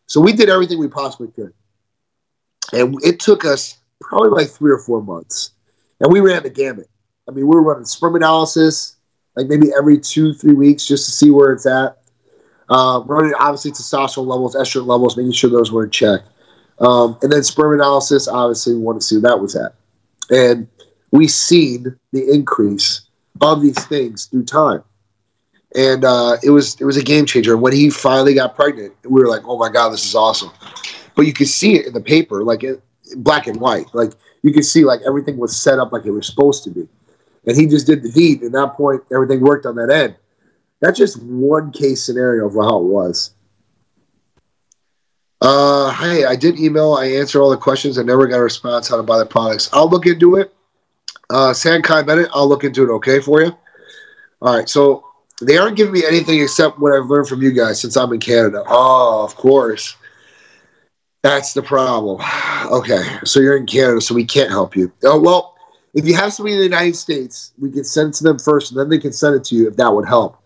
So 0.07 0.21
we 0.21 0.33
did 0.33 0.49
everything 0.49 0.79
we 0.79 0.89
possibly 0.89 1.29
could. 1.29 1.53
And 2.73 2.97
it 3.05 3.21
took 3.21 3.45
us 3.45 3.79
probably 4.01 4.31
like 4.31 4.49
three 4.49 4.73
or 4.73 4.79
four 4.79 5.03
months. 5.03 5.53
And 6.01 6.13
we 6.13 6.21
ran 6.21 6.43
the 6.43 6.51
gamut. 6.51 6.89
I 7.29 7.33
mean, 7.33 7.47
we 7.47 7.55
were 7.55 7.63
running 7.63 7.85
sperm 7.85 8.17
analysis 8.17 8.97
like 9.37 9.49
maybe 9.49 9.69
every 9.77 9.99
two, 9.99 10.33
three 10.33 10.55
weeks 10.55 10.87
just 10.87 11.05
to 11.05 11.13
see 11.13 11.31
where 11.31 11.53
it's 11.53 11.67
at. 11.67 11.99
Uh, 12.69 13.03
running 13.07 13.33
obviously 13.39 13.71
testosterone 13.71 14.27
levels, 14.27 14.57
estrogen 14.57 14.87
levels, 14.87 15.17
making 15.17 15.33
sure 15.33 15.51
those 15.51 15.71
were 15.71 15.85
in 15.85 15.91
check. 15.91 16.23
Um, 16.81 17.17
and 17.23 17.31
then 17.31 17.43
sperm 17.45 17.75
analysis, 17.75 18.27
obviously, 18.27 18.75
we 18.75 18.81
wanted 18.81 19.01
to 19.01 19.07
see 19.07 19.17
where 19.17 19.31
that 19.31 19.41
was 19.41 19.55
at. 19.55 19.75
And 20.31 20.67
we 21.13 21.29
seen 21.29 21.97
the 22.13 22.29
increase 22.29 23.03
of 23.41 23.63
these 23.63 23.85
things 23.87 24.27
through 24.27 24.45
time. 24.45 24.83
And 25.75 26.05
uh, 26.05 26.37
it 26.43 26.51
was 26.51 26.81
it 26.81 26.85
was 26.85 26.97
a 26.97 27.03
game 27.03 27.27
changer. 27.27 27.55
And 27.55 27.63
When 27.63 27.73
he 27.73 27.91
finally 27.91 28.35
got 28.35 28.55
pregnant, 28.57 28.95
we 29.05 29.21
were 29.21 29.29
like, 29.29 29.43
"Oh 29.47 29.59
my 29.59 29.69
god, 29.69 29.91
this 29.91 30.05
is 30.05 30.15
awesome!" 30.15 30.51
But 31.15 31.27
you 31.27 31.33
could 31.33 31.49
see 31.49 31.77
it 31.77 31.87
in 31.87 31.93
the 31.93 32.01
paper, 32.01 32.45
like 32.45 32.65
it, 32.65 32.83
black 33.17 33.47
and 33.47 33.61
white. 33.61 33.87
Like 33.95 34.13
you 34.43 34.53
could 34.53 34.65
see, 34.65 34.85
like 34.85 35.01
everything 35.07 35.37
was 35.37 35.57
set 35.57 35.79
up 35.79 35.93
like 35.93 36.07
it 36.07 36.13
was 36.13 36.27
supposed 36.27 36.65
to 36.65 36.71
be. 36.71 36.89
And 37.47 37.57
he 37.57 37.67
just 37.67 37.87
did 37.87 38.03
the 38.03 38.11
deed. 38.11 38.43
At 38.43 38.53
that 38.53 38.75
point, 38.77 39.03
everything 39.13 39.41
worked 39.41 39.67
on 39.67 39.77
that 39.77 39.91
end. 39.91 40.17
That's 40.81 40.99
just 40.99 41.23
one 41.23 41.73
case 41.73 42.05
scenario 42.05 42.47
of 42.47 42.55
how 42.55 42.81
it 42.81 42.85
was. 42.85 43.35
Uh, 45.41 45.93
hey, 45.93 46.25
I 46.25 46.37
did 46.37 46.59
email. 46.59 46.95
I 46.95 47.07
answered 47.07 47.43
all 47.43 47.51
the 47.51 47.57
questions. 47.57 47.99
I 47.99 48.03
never 48.03 48.27
got 48.27 48.39
a 48.39 48.43
response 48.43 48.89
how 48.89 48.97
to 48.97 49.03
buy 49.03 49.19
the 49.19 49.27
products. 49.27 49.71
I'll 49.73 49.91
look 49.91 50.07
into 50.07 50.37
it. 50.37 50.56
Uh, 51.29 51.55
Kai 51.83 52.03
Bennett, 52.03 52.31
I'll 52.33 52.49
look 52.49 52.65
into 52.65 52.85
it, 52.85 52.95
okay, 52.97 53.21
for 53.21 53.43
you? 53.43 53.57
All 54.43 54.57
right, 54.57 54.69
so 54.69 55.05
they 55.43 55.57
aren't 55.57 55.77
giving 55.77 55.93
me 55.93 56.05
anything 56.07 56.41
except 56.41 56.79
what 56.79 56.93
I've 56.93 57.07
learned 57.07 57.29
from 57.29 57.43
you 57.43 57.53
guys 57.53 57.81
since 57.81 57.97
I'm 57.97 58.13
in 58.13 58.21
Canada. 58.21 58.63
Oh, 58.67 59.25
of 59.25 59.35
course. 59.35 59.97
That's 61.23 61.55
the 61.55 61.63
problem. 61.63 62.23
Okay, 62.67 63.03
so 63.25 63.41
you're 63.41 63.57
in 63.57 63.67
Canada, 63.67 64.01
so 64.01 64.15
we 64.15 64.25
can't 64.25 64.51
help 64.51 64.77
you. 64.77 64.93
Oh, 65.05 65.21
well, 65.21 65.57
if 65.95 66.07
you 66.07 66.15
have 66.15 66.33
somebody 66.33 66.55
in 66.55 66.59
the 66.61 66.65
United 66.65 66.95
States, 66.95 67.53
we 67.59 67.71
can 67.71 67.85
send 67.85 68.11
it 68.11 68.15
to 68.19 68.25
them 68.25 68.39
first, 68.39 68.71
and 68.71 68.79
then 68.79 68.89
they 68.89 68.99
can 68.99 69.13
send 69.13 69.35
it 69.35 69.43
to 69.45 69.57
you 69.57 69.67
if 69.67 69.77
that 69.77 69.93
would 69.93 70.07
help. 70.07 70.41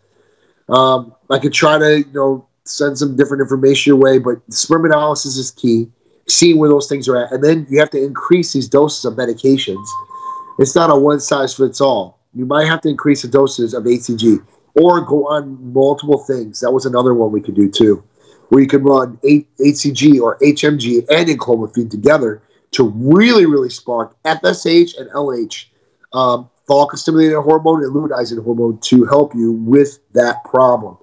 Um, 0.69 1.15
I 1.29 1.39
could 1.39 1.53
try 1.53 1.79
to, 1.79 1.99
you 1.99 2.13
know, 2.13 2.47
send 2.65 2.97
some 2.97 3.17
different 3.17 3.43
information 3.43 3.91
your 3.91 3.97
way, 4.01 4.19
but 4.19 4.41
sperm 4.53 4.85
analysis 4.85 5.37
is 5.37 5.51
key. 5.51 5.91
Seeing 6.29 6.59
where 6.59 6.69
those 6.69 6.87
things 6.89 7.09
are 7.09 7.17
at, 7.17 7.33
and 7.33 7.43
then 7.43 7.67
you 7.69 7.81
have 7.81 7.91
to 7.91 8.03
increase 8.03 8.53
these 8.53 8.69
doses 8.69 9.05
of 9.05 9.15
medications 9.15 9.85
it's 10.61 10.75
not 10.75 10.91
a 10.91 10.95
one 10.95 11.21
size 11.21 11.55
fits 11.55 11.81
all. 11.81 12.21
You 12.35 12.45
might 12.45 12.67
have 12.67 12.83
to 12.83 12.89
increase 12.91 13.23
the 13.23 13.29
doses 13.29 13.73
of 13.73 13.85
HCG 13.85 14.45
or 14.75 15.01
go 15.01 15.27
on 15.27 15.73
multiple 15.73 16.19
things. 16.19 16.61
That 16.61 16.71
was 16.71 16.85
another 16.85 17.15
one 17.15 17.33
we 17.33 17.41
could 17.41 17.55
do 17.55 17.71
too, 17.71 18.05
where 18.51 18.61
you 18.61 18.69
could 18.69 18.85
run 18.85 19.17
HCG 19.25 20.21
or 20.21 20.39
HMG 20.39 21.07
and 21.09 21.29
enclomiphene 21.29 21.91
together 21.91 22.43
to 22.73 22.91
really, 22.91 23.47
really 23.47 23.71
spark 23.71 24.15
FSH 24.25 24.99
and 25.01 25.11
LH, 25.11 25.65
um, 26.13 26.51
follicle 26.69 26.99
stimulating 26.99 27.41
hormone 27.41 27.83
and 27.83 27.95
luteinizing 27.95 28.45
hormone 28.45 28.79
to 28.81 29.07
help 29.07 29.35
you 29.35 29.53
with 29.53 29.99
that 30.13 30.45
problem. 30.45 30.99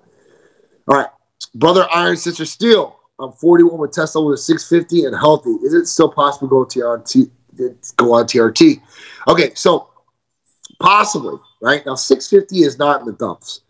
All 0.88 0.98
right, 0.98 1.10
brother 1.56 1.88
Iron, 1.94 2.16
sister 2.16 2.46
Steel. 2.46 2.94
I'm 3.20 3.32
41 3.32 3.80
with 3.80 3.98
with 3.98 4.00
a 4.00 4.38
650 4.38 5.06
and 5.06 5.16
healthy. 5.16 5.50
Is 5.50 5.74
it 5.74 5.88
still 5.88 6.12
possible 6.12 6.48
to 6.48 6.80
go 6.80 6.98
to 7.04 7.32
go 7.96 8.14
on 8.14 8.26
TRT. 8.26 8.82
Okay, 9.28 9.54
so 9.54 9.90
possibly, 10.80 11.38
right? 11.62 11.86
Now, 11.86 11.96
650 11.96 12.64
is 12.64 12.78
not 12.78 13.02
in 13.02 13.06
the 13.06 13.14
dumps. 13.14 13.62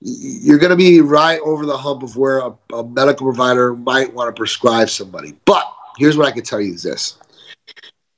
You're 0.00 0.58
going 0.58 0.70
to 0.70 0.76
be 0.76 1.00
right 1.00 1.40
over 1.40 1.64
the 1.64 1.76
hump 1.76 2.02
of 2.02 2.16
where 2.16 2.40
a, 2.40 2.54
a 2.74 2.84
medical 2.84 3.26
provider 3.26 3.74
might 3.74 4.12
want 4.12 4.34
to 4.34 4.38
prescribe 4.38 4.90
somebody. 4.90 5.34
But 5.44 5.64
here's 5.98 6.16
what 6.16 6.26
I 6.26 6.30
can 6.30 6.42
tell 6.44 6.60
you 6.60 6.74
is 6.74 6.82
this. 6.82 7.18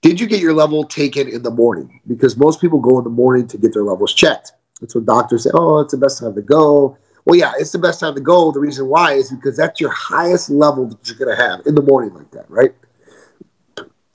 Did 0.03 0.21
you 0.21 0.27
get 0.27 0.41
your 0.41 0.53
level 0.53 0.85
taken 0.85 1.29
in 1.29 1.43
the 1.43 1.51
morning? 1.51 2.01
Because 2.07 2.37
most 2.37 2.61
people 2.61 2.81
go 2.81 2.99
in 2.99 3.05
the 3.05 3.11
morning 3.11 3.47
to 3.49 3.59
get 3.59 3.73
their 3.73 3.83
levels 3.83 4.15
checked. 4.15 4.53
That's 4.81 4.95
what 4.95 5.07
doctors 5.07 5.45
say, 5.45 5.51
oh, 5.55 5.81
it's 5.81 5.93
the 5.93 5.99
best 5.99 6.21
time 6.21 6.35
to 6.35 6.43
go. 6.43 6.99
Well, 7.25 7.37
yeah, 7.37 7.55
it's 7.59 7.73
the 7.73 7.79
best 7.79 7.99
time 7.99 8.15
to 8.15 8.21
go. 8.21 8.53
The 8.53 8.61
reason 8.61 8.87
why 8.87 9.15
is 9.15 9.31
because 9.31 9.57
that's 9.57 9.81
your 9.81 9.91
highest 9.91 10.49
level 10.49 10.87
that 10.87 11.09
you're 11.09 11.17
going 11.17 11.37
to 11.37 11.43
have 11.43 11.67
in 11.67 11.75
the 11.75 11.83
morning 11.83 12.15
like 12.15 12.31
that, 12.33 12.49
right? 12.49 12.73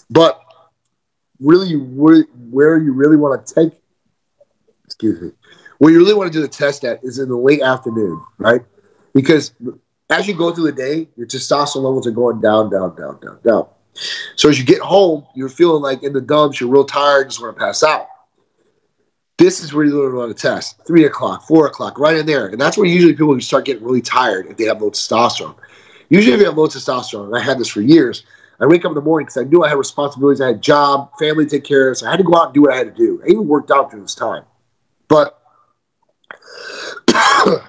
But 0.09 0.41
really 1.41 1.73
where, 1.73 2.77
you 2.77 2.93
really 2.93 3.17
want 3.17 3.45
to 3.45 3.53
take 3.53 3.73
excuse 4.85 5.19
me 5.19 5.31
where 5.79 5.91
you 5.91 5.97
really 5.97 6.13
want 6.13 6.31
to 6.31 6.37
do 6.37 6.41
the 6.41 6.47
test 6.47 6.83
at 6.83 7.03
is 7.03 7.19
in 7.19 7.27
the 7.27 7.35
late 7.35 7.61
afternoon 7.61 8.23
right? 8.37 8.61
Because 9.13 9.53
as 10.09 10.27
you 10.27 10.35
go 10.35 10.53
through 10.53 10.65
the 10.65 10.71
day 10.71 11.09
your 11.17 11.27
testosterone 11.27 11.83
levels 11.83 12.07
are 12.07 12.11
going 12.11 12.39
down 12.39 12.69
down 12.69 12.95
down 12.95 13.19
down 13.19 13.39
down. 13.43 13.67
So 14.35 14.47
as 14.49 14.59
you 14.59 14.65
get 14.65 14.79
home 14.79 15.25
you're 15.35 15.49
feeling 15.49 15.81
like 15.81 16.03
in 16.03 16.13
the 16.13 16.21
dumps 16.21 16.61
you're 16.61 16.69
real 16.69 16.85
tired 16.85 17.29
just 17.29 17.41
want 17.41 17.55
to 17.55 17.59
pass 17.59 17.83
out. 17.83 18.07
This 19.37 19.63
is 19.63 19.73
where 19.73 19.83
you 19.83 19.99
really 19.99 20.15
want 20.15 20.35
to 20.35 20.39
test 20.39 20.85
three 20.85 21.05
o'clock 21.05 21.47
four 21.47 21.65
o'clock 21.65 21.97
right 21.97 22.15
in 22.15 22.27
there. 22.27 22.47
And 22.47 22.61
that's 22.61 22.77
where 22.77 22.85
usually 22.85 23.13
people 23.13 23.39
start 23.41 23.65
getting 23.65 23.83
really 23.83 24.01
tired 24.01 24.45
if 24.47 24.57
they 24.57 24.65
have 24.65 24.81
low 24.81 24.91
testosterone. 24.91 25.55
Usually 26.09 26.33
if 26.33 26.39
you 26.41 26.45
have 26.45 26.57
low 26.57 26.67
testosterone 26.67 27.25
and 27.25 27.35
i 27.35 27.39
had 27.39 27.57
this 27.57 27.69
for 27.69 27.81
years 27.81 28.23
I 28.61 28.67
wake 28.67 28.85
up 28.85 28.91
in 28.91 28.95
the 28.95 29.01
morning 29.01 29.25
because 29.25 29.37
I 29.37 29.43
knew 29.45 29.63
I 29.63 29.69
had 29.69 29.77
responsibilities. 29.77 30.39
I 30.39 30.47
had 30.47 30.57
a 30.57 30.59
job, 30.59 31.11
family 31.17 31.45
to 31.45 31.49
take 31.49 31.63
care 31.63 31.89
of, 31.89 31.97
so 31.97 32.07
I 32.07 32.11
had 32.11 32.17
to 32.17 32.23
go 32.23 32.35
out 32.35 32.47
and 32.47 32.53
do 32.53 32.61
what 32.61 32.73
I 32.73 32.77
had 32.77 32.95
to 32.95 33.05
do. 33.05 33.21
I 33.23 33.29
even 33.29 33.47
worked 33.47 33.71
out 33.71 33.89
during 33.89 34.03
this 34.03 34.13
time, 34.15 34.43
but 35.07 35.41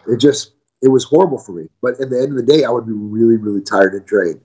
it 0.06 0.18
just 0.18 0.52
it 0.82 0.88
was 0.88 1.04
horrible 1.04 1.38
for 1.38 1.52
me. 1.52 1.68
But 1.80 2.00
at 2.00 2.10
the 2.10 2.18
end 2.20 2.30
of 2.30 2.36
the 2.36 2.52
day, 2.52 2.64
I 2.64 2.70
would 2.70 2.86
be 2.86 2.92
really, 2.92 3.36
really 3.36 3.62
tired 3.62 3.94
and 3.94 4.04
drained. 4.04 4.40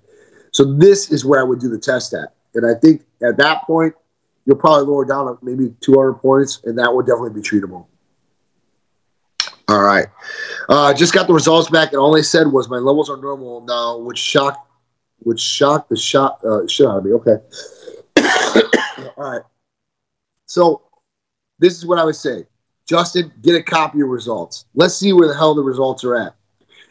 So 0.51 0.63
this 0.63 1.11
is 1.11 1.25
where 1.25 1.39
I 1.39 1.43
would 1.43 1.59
do 1.59 1.67
the 1.67 1.79
test 1.79 2.13
at, 2.13 2.33
and 2.55 2.65
I 2.65 2.79
think 2.79 3.03
at 3.21 3.37
that 3.37 3.63
point 3.63 3.93
you'll 4.45 4.55
probably 4.55 4.85
lower 4.85 5.03
down 5.03 5.37
maybe 5.41 5.75
200 5.81 6.13
points, 6.13 6.61
and 6.63 6.77
that 6.79 6.93
would 6.93 7.05
definitely 7.05 7.41
be 7.41 7.41
treatable. 7.41 7.87
All 9.67 9.81
right. 9.81 10.07
Uh, 10.69 10.93
just 10.93 11.13
got 11.13 11.27
the 11.27 11.33
results 11.33 11.69
back, 11.69 11.91
and 11.91 11.99
all 11.99 12.13
they 12.13 12.21
said 12.21 12.47
was 12.47 12.69
my 12.69 12.77
levels 12.77 13.09
are 13.09 13.17
normal 13.17 13.61
now, 13.65 13.97
which 13.97 14.17
shocked, 14.17 14.66
which 15.19 15.39
shocked 15.39 15.89
the 15.89 15.97
shot 15.97 16.43
uh, 16.45 16.67
shit 16.67 16.87
out 16.87 16.97
of 16.97 17.05
me. 17.05 17.13
Okay. 17.13 17.37
all 19.17 19.31
right. 19.31 19.41
So 20.45 20.83
this 21.59 21.77
is 21.77 21.85
what 21.85 21.99
I 21.99 22.03
would 22.03 22.15
say, 22.15 22.45
Justin. 22.85 23.31
Get 23.41 23.55
a 23.55 23.63
copy 23.63 24.01
of 24.01 24.07
results. 24.07 24.65
Let's 24.75 24.95
see 24.95 25.13
where 25.13 25.27
the 25.27 25.35
hell 25.35 25.55
the 25.55 25.63
results 25.63 26.03
are 26.03 26.15
at. 26.15 26.35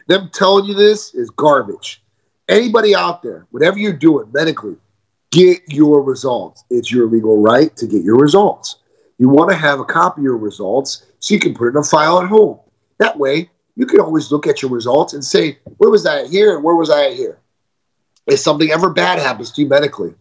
Them 0.07 0.29
telling 0.33 0.65
you 0.65 0.73
this 0.73 1.13
is 1.13 1.29
garbage. 1.31 2.01
Anybody 2.47 2.95
out 2.95 3.21
there, 3.21 3.45
whatever 3.51 3.77
you're 3.77 3.91
doing 3.91 4.31
medically, 4.31 4.77
get 5.31 5.61
your 5.67 6.01
results. 6.01 6.63
It's 6.69 6.91
your 6.91 7.07
legal 7.07 7.41
right 7.41 7.75
to 7.75 7.87
get 7.87 8.03
your 8.03 8.15
results. 8.15 8.77
You 9.17 9.29
want 9.29 9.49
to 9.49 9.57
have 9.57 9.79
a 9.79 9.85
copy 9.85 10.21
of 10.21 10.25
your 10.25 10.37
results 10.37 11.07
so 11.19 11.33
you 11.33 11.39
can 11.39 11.53
put 11.53 11.65
it 11.65 11.71
in 11.71 11.77
a 11.77 11.83
file 11.83 12.21
at 12.21 12.27
home. 12.27 12.59
That 12.99 13.17
way, 13.17 13.49
you 13.75 13.85
can 13.85 13.99
always 13.99 14.31
look 14.31 14.47
at 14.47 14.61
your 14.61 14.71
results 14.71 15.13
and 15.13 15.23
say, 15.23 15.59
where 15.77 15.89
was 15.89 16.05
I 16.05 16.27
here 16.27 16.55
and 16.55 16.63
where 16.63 16.75
was 16.75 16.89
I 16.89 17.13
here? 17.13 17.39
If 18.27 18.39
something 18.39 18.69
ever 18.71 18.89
bad 18.89 19.19
happens 19.19 19.51
to 19.53 19.61
you 19.61 19.67
medically, 19.67 20.13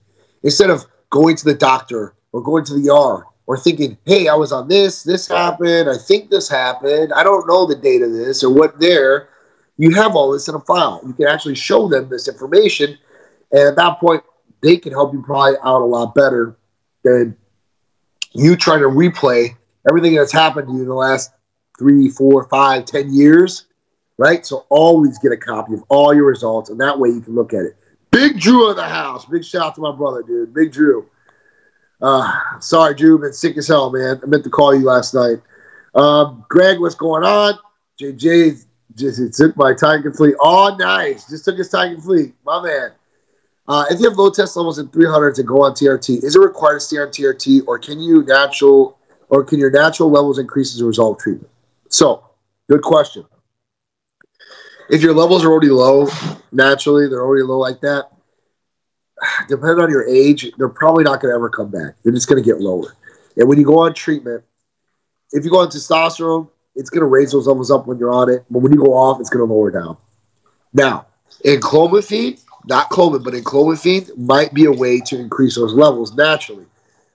instead 0.43 0.71
of 0.71 0.87
going 1.11 1.37
to 1.37 1.45
the 1.45 1.55
doctor 1.55 2.15
or 2.33 2.43
going 2.43 2.65
to 2.65 2.75
the 2.75 2.91
ER 2.91 3.27
or 3.47 3.57
thinking, 3.57 3.99
hey, 4.05 4.29
I 4.29 4.35
was 4.35 4.53
on 4.53 4.69
this, 4.69 5.03
this 5.03 5.29
happened, 5.29 5.89
I 5.89 5.97
think 5.97 6.31
this 6.31 6.49
happened, 6.49 7.13
I 7.13 7.23
don't 7.23 7.47
know 7.47 7.67
the 7.67 7.77
date 7.77 8.03
of 8.03 8.13
this 8.13 8.43
or 8.43 8.53
what 8.53 8.79
there, 8.81 9.29
you 9.77 9.95
have 9.95 10.17
all 10.17 10.33
this 10.33 10.49
in 10.49 10.55
a 10.55 10.61
file. 10.61 11.01
You 11.07 11.13
can 11.13 11.27
actually 11.27 11.55
show 11.55 11.89
them 11.89 12.09
this 12.09 12.29
information. 12.29 12.97
And 13.53 13.69
at 13.69 13.77
that 13.77 14.01
point, 14.01 14.23
they 14.63 14.77
can 14.77 14.93
help 14.93 15.13
you 15.13 15.23
probably 15.23 15.57
out 15.63 15.83
a 15.83 15.85
lot 15.85 16.15
better 16.15 16.57
than 17.05 17.37
you 18.33 18.57
trying 18.57 18.81
to 18.81 18.89
replay 18.89 19.57
everything 19.89 20.15
that's 20.15 20.33
happened 20.33 20.69
to 20.69 20.75
you 20.75 20.81
in 20.81 20.89
the 20.89 20.95
last 20.95 21.33
three, 21.79 22.09
four, 22.09 22.49
five, 22.49 22.85
ten 22.85 23.13
years, 23.13 23.67
right? 24.19 24.45
So 24.45 24.67
always 24.71 25.19
get 25.19 25.33
a 25.33 25.37
copy 25.37 25.75
of 25.75 25.85
all 25.89 26.15
your 26.15 26.25
results, 26.25 26.71
and 26.71 26.81
that 26.81 26.99
way 26.99 27.11
you 27.11 27.21
can 27.21 27.35
look 27.35 27.53
at 27.53 27.61
it. 27.61 27.77
Big 28.17 28.41
Drew 28.41 28.71
of 28.71 28.77
the 28.77 28.83
house. 28.83 29.27
Big 29.27 29.45
shout 29.45 29.63
out 29.63 29.75
to 29.75 29.83
my 29.83 29.95
brother, 29.95 30.23
dude. 30.23 30.55
Big 30.55 30.73
Drew. 30.73 31.07
Uh, 32.01 32.59
sorry, 32.61 32.95
Drew. 32.95 33.19
Been 33.19 33.35
sick 33.35 33.59
as 33.59 33.69
hell, 33.69 33.91
man. 33.91 34.19
I 34.23 34.27
meant 34.27 34.43
to 34.45 34.49
call 34.49 34.75
you 34.75 34.87
last 34.87 35.13
night. 35.13 35.43
Um, 35.95 36.43
Greg, 36.49 36.81
what's 36.81 36.95
going 36.95 37.25
on? 37.25 37.59
JJ 38.01 38.65
just 38.95 39.35
took 39.35 39.55
my 39.59 39.75
Titan 39.75 40.15
Fleet. 40.15 40.35
Oh, 40.41 40.75
nice. 40.79 41.29
Just 41.29 41.45
took 41.45 41.59
his 41.59 41.69
Titan 41.69 42.01
Fleet. 42.01 42.35
My 42.47 42.63
man. 42.63 42.93
Uh, 43.69 43.85
if 43.91 44.01
you 44.01 44.09
have 44.09 44.17
low 44.17 44.31
test 44.31 44.57
levels 44.57 44.79
in 44.79 44.89
300 44.89 45.35
to 45.35 45.43
go 45.43 45.63
on 45.63 45.73
TRT, 45.73 46.25
is 46.25 46.37
it 46.37 46.39
required 46.39 46.77
to 46.77 46.81
stay 46.81 46.97
on 46.97 47.09
TRT, 47.09 47.65
or 47.67 47.79
can 47.79 48.01
you 48.01 48.23
natural, 48.23 48.97
or 49.29 49.45
can 49.45 49.59
your 49.59 49.71
natural 49.71 50.11
levels 50.11 50.39
increase 50.39 50.75
as 50.75 50.81
a 50.81 50.87
result 50.87 51.19
of 51.19 51.23
treatment? 51.23 51.51
So, 51.91 52.25
good 52.71 52.81
question. 52.81 53.27
If 54.89 55.03
your 55.03 55.15
levels 55.15 55.45
are 55.45 55.51
already 55.51 55.71
low, 55.71 56.09
naturally 56.53 57.09
they're 57.09 57.25
already 57.25 57.43
low 57.43 57.59
like 57.59 57.81
that. 57.81 58.11
Depending 59.49 59.83
on 59.83 59.91
your 59.91 60.07
age, 60.07 60.51
they're 60.59 60.69
probably 60.69 61.05
not 61.05 61.21
going 61.21 61.33
to 61.33 61.37
ever 61.37 61.49
come 61.49 61.71
back. 61.71 61.95
They're 62.03 62.13
just 62.13 62.29
going 62.29 62.43
to 62.43 62.47
get 62.47 62.61
lower. 62.61 62.95
And 63.37 63.49
when 63.49 63.59
you 63.59 63.65
go 63.65 63.79
on 63.79 63.95
treatment, 63.95 64.45
if 65.33 65.45
you 65.45 65.51
go 65.51 65.61
on 65.61 65.69
testosterone, 65.69 66.49
it's 66.75 66.91
going 66.91 67.01
to 67.01 67.07
raise 67.07 67.33
those 67.33 67.47
levels 67.47 67.71
up 67.71 67.87
when 67.87 67.99
you're 67.99 68.13
on 68.13 68.31
it. 68.31 68.45
But 68.51 68.61
when 68.61 68.73
you 68.73 68.79
go 68.79 68.93
off, 68.95 69.21
it's 69.21 69.31
going 69.31 69.47
to 69.47 69.53
lower 69.53 69.71
down. 69.71 69.97
Now, 70.73 71.07
enclomiphene, 71.45 72.43
not 72.67 72.91
Clomid, 72.91 73.25
but 73.25 73.35
enclomiphene 73.35 74.17
might 74.17 74.53
be 74.53 74.67
a 74.67 74.73
way 74.73 75.01
to 75.01 75.19
increase 75.19 75.57
those 75.57 75.73
levels 75.73 76.15
naturally. 76.15 76.67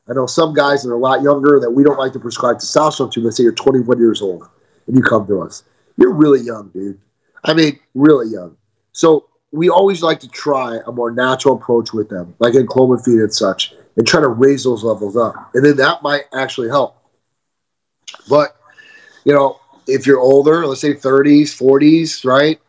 I 0.10 0.14
know 0.14 0.26
some 0.26 0.54
guys 0.54 0.84
that 0.84 0.90
are 0.90 0.96
a 0.96 1.00
lot 1.00 1.22
younger 1.22 1.60
that 1.60 1.70
we 1.70 1.84
don't 1.84 2.00
like 2.00 2.14
to 2.14 2.20
prescribe 2.20 2.58
testosterone 2.58 3.12
to. 3.12 3.22
Let's 3.22 3.38
say 3.38 3.44
you're 3.44 3.54
21 3.54 4.00
years 4.00 4.22
old 4.22 4.50
and 4.88 4.98
you 4.98 5.04
come 5.04 5.28
to 5.28 5.42
us. 5.42 5.64
You're 5.98 6.14
really 6.14 6.42
young, 6.42 6.70
dude. 6.70 7.00
I 7.44 7.54
mean, 7.54 7.80
really 7.94 8.30
young. 8.30 8.58
So 8.92 9.28
we 9.52 9.70
always 9.70 10.02
like 10.02 10.20
to 10.22 10.30
try 10.30 10.80
a 10.86 10.92
more 10.92 11.12
natural 11.12 11.56
approach 11.56 11.94
with 11.94 12.10
them, 12.10 12.34
like 12.39 12.54
enclomiphene 12.54 13.22
and 13.22 13.34
such, 13.34 13.74
and 13.98 14.08
try 14.08 14.22
to 14.22 14.28
raise 14.30 14.64
those 14.64 14.84
levels 14.84 15.18
up. 15.18 15.36
And 15.54 15.66
then 15.66 15.76
that 15.78 16.02
might 16.02 16.24
actually 16.34 16.70
help. 16.70 16.98
But, 18.30 18.56
you 19.26 19.34
know, 19.34 19.60
if 19.88 20.06
you're 20.06 20.20
older, 20.20 20.66
let's 20.66 20.82
say 20.82 20.94
30s, 20.94 21.50
40s, 21.50 22.26
right? 22.26 22.60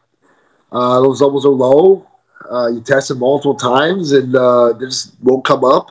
Uh, 0.73 1.01
those 1.01 1.21
levels 1.21 1.45
are 1.45 1.51
low. 1.51 2.07
Uh, 2.51 2.69
you 2.69 2.81
test 2.81 3.09
them 3.09 3.19
multiple 3.21 3.55
times 3.55 4.13
and 4.13 4.35
uh, 4.35 4.73
they 4.73 4.87
just 4.87 5.15
won't 5.23 5.45
come 5.45 5.65
up. 5.65 5.91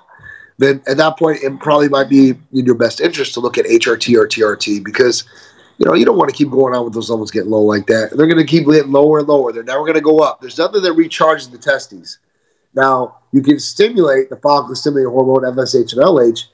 Then 0.57 0.81
at 0.87 0.97
that 0.97 1.17
point, 1.17 1.39
it 1.41 1.59
probably 1.59 1.89
might 1.89 2.09
be 2.09 2.29
in 2.29 2.65
your 2.65 2.75
best 2.75 3.01
interest 3.01 3.33
to 3.35 3.39
look 3.39 3.57
at 3.57 3.65
HRT 3.65 4.15
or 4.15 4.27
TRT 4.27 4.83
because 4.83 5.23
you 5.81 5.87
know 5.87 5.95
you 5.95 6.05
don't 6.05 6.17
want 6.17 6.29
to 6.29 6.35
keep 6.35 6.51
going 6.51 6.75
on 6.75 6.85
with 6.85 6.93
those 6.93 7.09
levels 7.09 7.31
getting 7.31 7.49
low 7.49 7.63
like 7.63 7.87
that. 7.87 8.11
They're 8.15 8.27
going 8.27 8.37
to 8.37 8.45
keep 8.45 8.67
getting 8.67 8.91
lower 8.91 9.17
and 9.17 9.27
lower. 9.27 9.51
They're 9.51 9.63
never 9.63 9.81
going 9.81 9.95
to 9.95 10.01
go 10.01 10.19
up. 10.19 10.39
There's 10.39 10.59
nothing 10.59 10.83
that 10.83 10.93
recharges 10.93 11.49
the 11.49 11.57
testes. 11.57 12.19
Now 12.75 13.17
you 13.31 13.41
can 13.41 13.59
stimulate 13.59 14.29
the 14.29 14.35
follicle 14.35 14.75
stimulating 14.75 15.11
hormone 15.11 15.41
FSH 15.55 15.93
and 15.93 16.03
LH, 16.03 16.45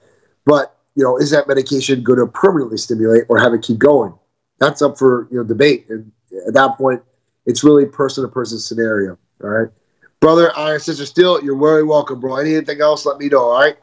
but 0.46 0.78
you 0.96 1.04
know 1.04 1.18
is 1.18 1.30
that 1.32 1.46
medication 1.46 2.04
going 2.04 2.20
to 2.20 2.28
permanently 2.28 2.78
stimulate 2.78 3.24
or 3.28 3.38
have 3.38 3.54
it 3.54 3.64
keep 3.64 3.80
going? 3.80 4.14
That's 4.60 4.82
up 4.82 4.98
for 4.98 5.28
you 5.30 5.40
know 5.40 5.44
debate. 5.44 5.88
And 5.90 6.10
at 6.48 6.54
that 6.54 6.78
point, 6.78 7.04
it's 7.46 7.66
really 7.66 7.86
person 7.86 8.24
to 8.24 8.30
person 8.30 8.60
scenario. 8.60 9.18
All 9.44 9.50
right. 9.50 9.70
Brother, 10.22 10.58
Iron 10.58 10.80
Sister 10.80 11.06
Steel, 11.06 11.44
you're 11.44 11.60
very 11.60 11.84
welcome, 11.84 12.22
bro. 12.22 12.38
Anything 12.38 12.80
else, 12.80 13.06
let 13.06 13.20
me 13.20 13.28
know, 13.28 13.50
all 13.50 13.60
right? 13.60 13.78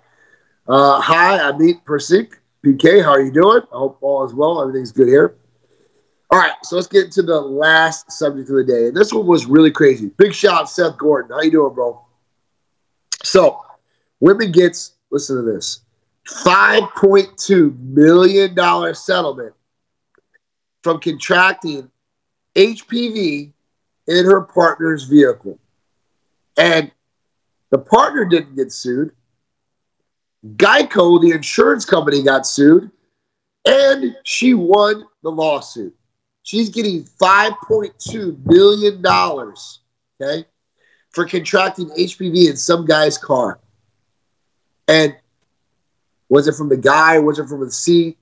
Uh, 0.66 1.00
hi, 1.00 1.38
I'm 1.38 1.58
Meet 1.58 1.84
Persik. 1.84 2.38
PK, 2.64 3.02
how 3.02 3.10
are 3.10 3.20
you 3.20 3.32
doing? 3.32 3.60
I 3.72 3.76
hope 3.76 3.98
all 4.00 4.24
is 4.24 4.32
well. 4.32 4.62
Everything's 4.62 4.92
good 4.92 5.08
here. 5.08 5.36
All 6.30 6.38
right, 6.38 6.54
so 6.62 6.76
let's 6.76 6.88
get 6.88 7.12
to 7.12 7.22
the 7.22 7.38
last 7.38 8.10
subject 8.10 8.48
of 8.48 8.56
the 8.56 8.64
day. 8.64 8.88
And 8.88 8.96
this 8.96 9.12
one 9.12 9.26
was 9.26 9.46
really 9.46 9.70
crazy. 9.70 10.10
Big 10.16 10.32
shout 10.32 10.62
out 10.62 10.70
Seth 10.70 10.96
Gordon. 10.96 11.32
How 11.32 11.42
you 11.42 11.50
doing, 11.50 11.74
bro? 11.74 12.00
So, 13.22 13.60
women 14.20 14.50
gets, 14.50 14.94
listen 15.10 15.36
to 15.36 15.42
this, 15.42 15.82
$5.2 16.26 17.78
million 17.78 18.94
settlement 18.94 19.54
from 20.82 21.00
contracting 21.00 21.90
HPV 22.54 23.52
in 24.06 24.24
her 24.24 24.40
partner's 24.42 25.04
vehicle. 25.04 25.58
And 26.56 26.90
the 27.70 27.78
partner 27.78 28.24
didn't 28.24 28.56
get 28.56 28.72
sued. 28.72 29.12
Geico, 30.44 31.20
the 31.20 31.30
insurance 31.30 31.84
company, 31.84 32.22
got 32.22 32.46
sued, 32.46 32.90
and 33.64 34.16
she 34.24 34.54
won 34.54 35.04
the 35.22 35.30
lawsuit. 35.30 35.94
She's 36.42 36.68
getting 36.68 37.04
$5.2 37.04 38.44
million, 38.44 39.02
okay, 40.20 40.46
for 41.10 41.24
contracting 41.26 41.88
HPV 41.88 42.50
in 42.50 42.56
some 42.56 42.84
guy's 42.84 43.16
car. 43.16 43.60
And 44.86 45.16
was 46.28 46.46
it 46.46 46.54
from 46.54 46.68
the 46.68 46.76
guy? 46.76 47.18
Was 47.18 47.38
it 47.38 47.48
from 47.48 47.60
the 47.60 47.70
seat? 47.70 48.18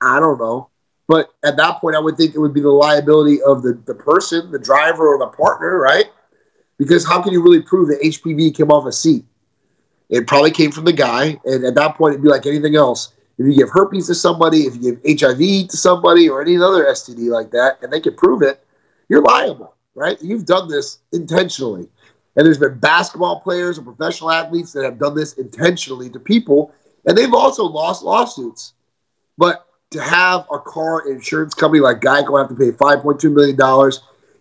I 0.00 0.18
don't 0.18 0.38
know. 0.38 0.70
But 1.06 1.30
at 1.44 1.56
that 1.56 1.80
point, 1.80 1.96
I 1.96 2.00
would 2.00 2.16
think 2.16 2.34
it 2.34 2.38
would 2.38 2.54
be 2.54 2.60
the 2.60 2.70
liability 2.70 3.42
of 3.42 3.62
the, 3.62 3.80
the 3.84 3.94
person, 3.94 4.50
the 4.50 4.58
driver, 4.58 5.14
or 5.14 5.18
the 5.18 5.26
partner, 5.26 5.78
right? 5.78 6.06
Because 6.78 7.06
how 7.06 7.22
can 7.22 7.32
you 7.32 7.42
really 7.42 7.62
prove 7.62 7.88
that 7.88 8.00
HPV 8.00 8.56
came 8.56 8.70
off 8.70 8.86
a 8.86 8.92
seat? 8.92 9.24
It 10.10 10.26
probably 10.26 10.50
came 10.50 10.72
from 10.72 10.84
the 10.84 10.92
guy, 10.92 11.40
and 11.44 11.64
at 11.64 11.74
that 11.76 11.96
point, 11.96 12.12
it'd 12.12 12.22
be 12.22 12.28
like 12.28 12.46
anything 12.46 12.76
else. 12.76 13.12
If 13.38 13.46
you 13.46 13.54
give 13.54 13.70
herpes 13.70 14.08
to 14.08 14.14
somebody, 14.14 14.62
if 14.62 14.76
you 14.76 14.96
give 14.96 15.20
HIV 15.20 15.68
to 15.68 15.76
somebody, 15.76 16.28
or 16.28 16.42
any 16.42 16.56
other 16.56 16.84
STD 16.84 17.30
like 17.30 17.50
that, 17.52 17.78
and 17.82 17.92
they 17.92 18.00
can 18.00 18.14
prove 18.14 18.42
it, 18.42 18.64
you're 19.08 19.22
liable, 19.22 19.74
right? 19.94 20.20
You've 20.20 20.44
done 20.44 20.68
this 20.68 20.98
intentionally. 21.12 21.88
And 22.36 22.46
there's 22.46 22.58
been 22.58 22.78
basketball 22.78 23.40
players 23.40 23.78
and 23.78 23.86
professional 23.86 24.30
athletes 24.30 24.72
that 24.72 24.84
have 24.84 24.98
done 24.98 25.14
this 25.14 25.34
intentionally 25.34 26.10
to 26.10 26.20
people, 26.20 26.74
and 27.06 27.16
they've 27.16 27.32
also 27.32 27.64
lost 27.64 28.02
lawsuits. 28.02 28.74
But 29.38 29.66
to 29.90 30.02
have 30.02 30.46
a 30.52 30.58
car 30.58 31.08
insurance 31.08 31.54
company 31.54 31.80
like 31.80 32.00
Geico 32.00 32.38
have 32.38 32.48
to 32.48 32.54
pay 32.54 32.70
$5.2 32.70 33.32
million 33.32 33.56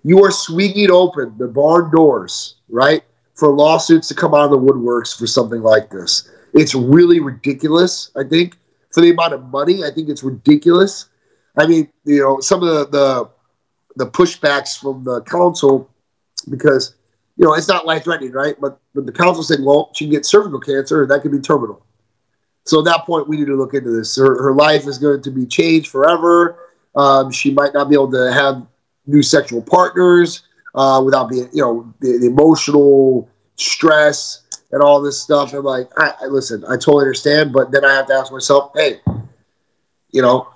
you 0.04 0.24
are 0.24 0.32
swinging 0.32 0.92
open 0.92 1.36
the 1.38 1.48
barn 1.48 1.92
doors, 1.92 2.56
right, 2.70 3.04
for 3.40 3.50
lawsuits 3.50 4.08
to 4.10 4.16
come 4.16 4.34
out 4.34 4.46
of 4.46 4.52
the 4.52 4.60
woodworks 4.60 5.18
for 5.18 5.26
something 5.26 5.62
like 5.62 5.90
this. 5.90 6.30
It's 6.54 6.76
really 6.76 7.20
ridiculous, 7.20 8.12
I 8.16 8.24
think, 8.24 8.58
for 8.92 9.02
the 9.02 9.12
amount 9.12 9.34
of 9.34 9.46
money. 9.46 9.84
I 9.84 9.92
think 9.92 10.10
it's 10.10 10.24
ridiculous. 10.24 11.10
I 11.58 11.66
mean, 11.66 11.90
you 12.04 12.20
know, 12.22 12.40
some 12.42 12.62
of 12.62 12.70
the 12.70 12.86
the, 13.96 14.06
the 14.06 14.12
pushbacks 14.12 14.80
from 14.80 15.04
the 15.04 15.22
council 15.22 15.90
because 16.50 16.96
you 17.38 17.46
know, 17.46 17.54
it's 17.54 17.70
not 17.70 17.86
life 17.86 18.04
threatening, 18.04 18.34
right? 18.34 18.56
But 18.60 18.80
but 18.94 19.06
the 19.06 19.14
council 19.14 19.44
said, 19.44 19.60
well, 19.62 19.92
she 19.96 20.06
can 20.06 20.12
get 20.12 20.26
cervical 20.26 20.60
cancer, 20.60 21.04
and 21.04 21.12
that 21.12 21.22
could 21.22 21.32
be 21.32 21.40
terminal. 21.40 21.86
So 22.66 22.80
at 22.80 22.86
that 22.86 23.06
point, 23.06 23.30
we 23.30 23.38
need 23.38 23.48
to 23.48 23.56
look 23.56 23.74
into 23.74 23.92
this. 23.92 24.18
Her, 24.18 24.44
her 24.44 24.54
life 24.54 24.86
is 24.86 24.98
going 24.98 25.24
to 25.24 25.32
be 25.32 25.46
changed 25.46 25.90
forever. 25.90 26.60
Um, 26.96 27.32
she 27.32 27.52
might 27.52 27.74
not 27.74 27.90
be 27.90 27.96
able 27.96 28.12
to 28.12 28.34
have 28.34 28.68
new 29.08 29.24
sexual 29.24 29.62
partners 29.62 30.44
uh, 30.76 31.02
without 31.04 31.30
being, 31.30 31.50
you 31.54 31.62
know, 31.62 31.94
the, 32.00 32.18
the, 32.20 32.28
emotional 32.28 33.30
stress 33.56 34.44
and 34.72 34.82
all 34.82 35.02
this 35.02 35.20
stuff. 35.20 35.54
And 35.54 35.64
like, 35.64 35.90
I, 35.98 36.14
I 36.22 36.26
listen, 36.26 36.64
I 36.66 36.76
totally 36.76 37.04
understand, 37.04 37.54
but 37.54 37.72
then 37.72 37.84
I 37.84 37.94
have 37.94 38.08
to 38.08 38.14
ask 38.14 38.32
myself, 38.32 38.72
hey, 38.76 39.00
you 40.12 40.22
know, 40.22 40.48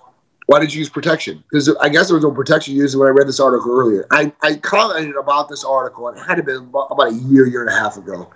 why 0.45 0.59
did 0.59 0.73
you 0.73 0.79
use 0.79 0.89
protection? 0.89 1.43
Because 1.49 1.73
I 1.77 1.89
guess 1.89 2.07
there 2.07 2.15
was 2.15 2.23
no 2.23 2.31
protection 2.31 2.75
used 2.75 2.97
when 2.97 3.07
I 3.07 3.11
read 3.11 3.27
this 3.27 3.39
article 3.39 3.71
earlier. 3.71 4.05
I, 4.11 4.31
I 4.41 4.55
commented 4.55 5.15
about 5.15 5.49
this 5.49 5.63
article, 5.63 6.07
and 6.09 6.17
it 6.17 6.21
had 6.21 6.35
to 6.35 6.43
been 6.43 6.69
about 6.69 7.07
a 7.07 7.13
year, 7.13 7.47
year 7.47 7.61
and 7.61 7.69
a 7.69 7.79
half 7.79 7.97
ago 7.97 8.29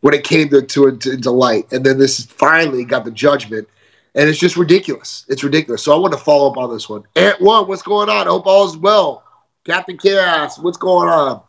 when 0.00 0.12
it 0.14 0.24
came 0.24 0.48
to, 0.50 0.60
to, 0.60 0.96
to, 0.96 1.16
to 1.16 1.30
light. 1.30 1.72
And 1.72 1.86
then 1.86 1.98
this 1.98 2.26
finally 2.26 2.84
got 2.84 3.04
the 3.04 3.10
judgment. 3.10 3.68
And 4.14 4.28
it's 4.28 4.38
just 4.38 4.56
ridiculous. 4.56 5.24
It's 5.28 5.42
ridiculous. 5.42 5.82
So 5.82 5.94
I 5.94 5.98
want 5.98 6.12
to 6.12 6.18
follow 6.18 6.50
up 6.50 6.58
on 6.58 6.70
this 6.72 6.88
one. 6.88 7.04
Ant 7.16 7.40
one, 7.40 7.66
what's 7.66 7.82
going 7.82 8.10
on? 8.10 8.26
I 8.26 8.30
hope 8.30 8.46
all 8.46 8.68
is 8.68 8.76
well. 8.76 9.24
Captain 9.64 9.96
Chaos, 9.96 10.58
what's 10.58 10.76
going 10.76 11.08
on? 11.08 11.42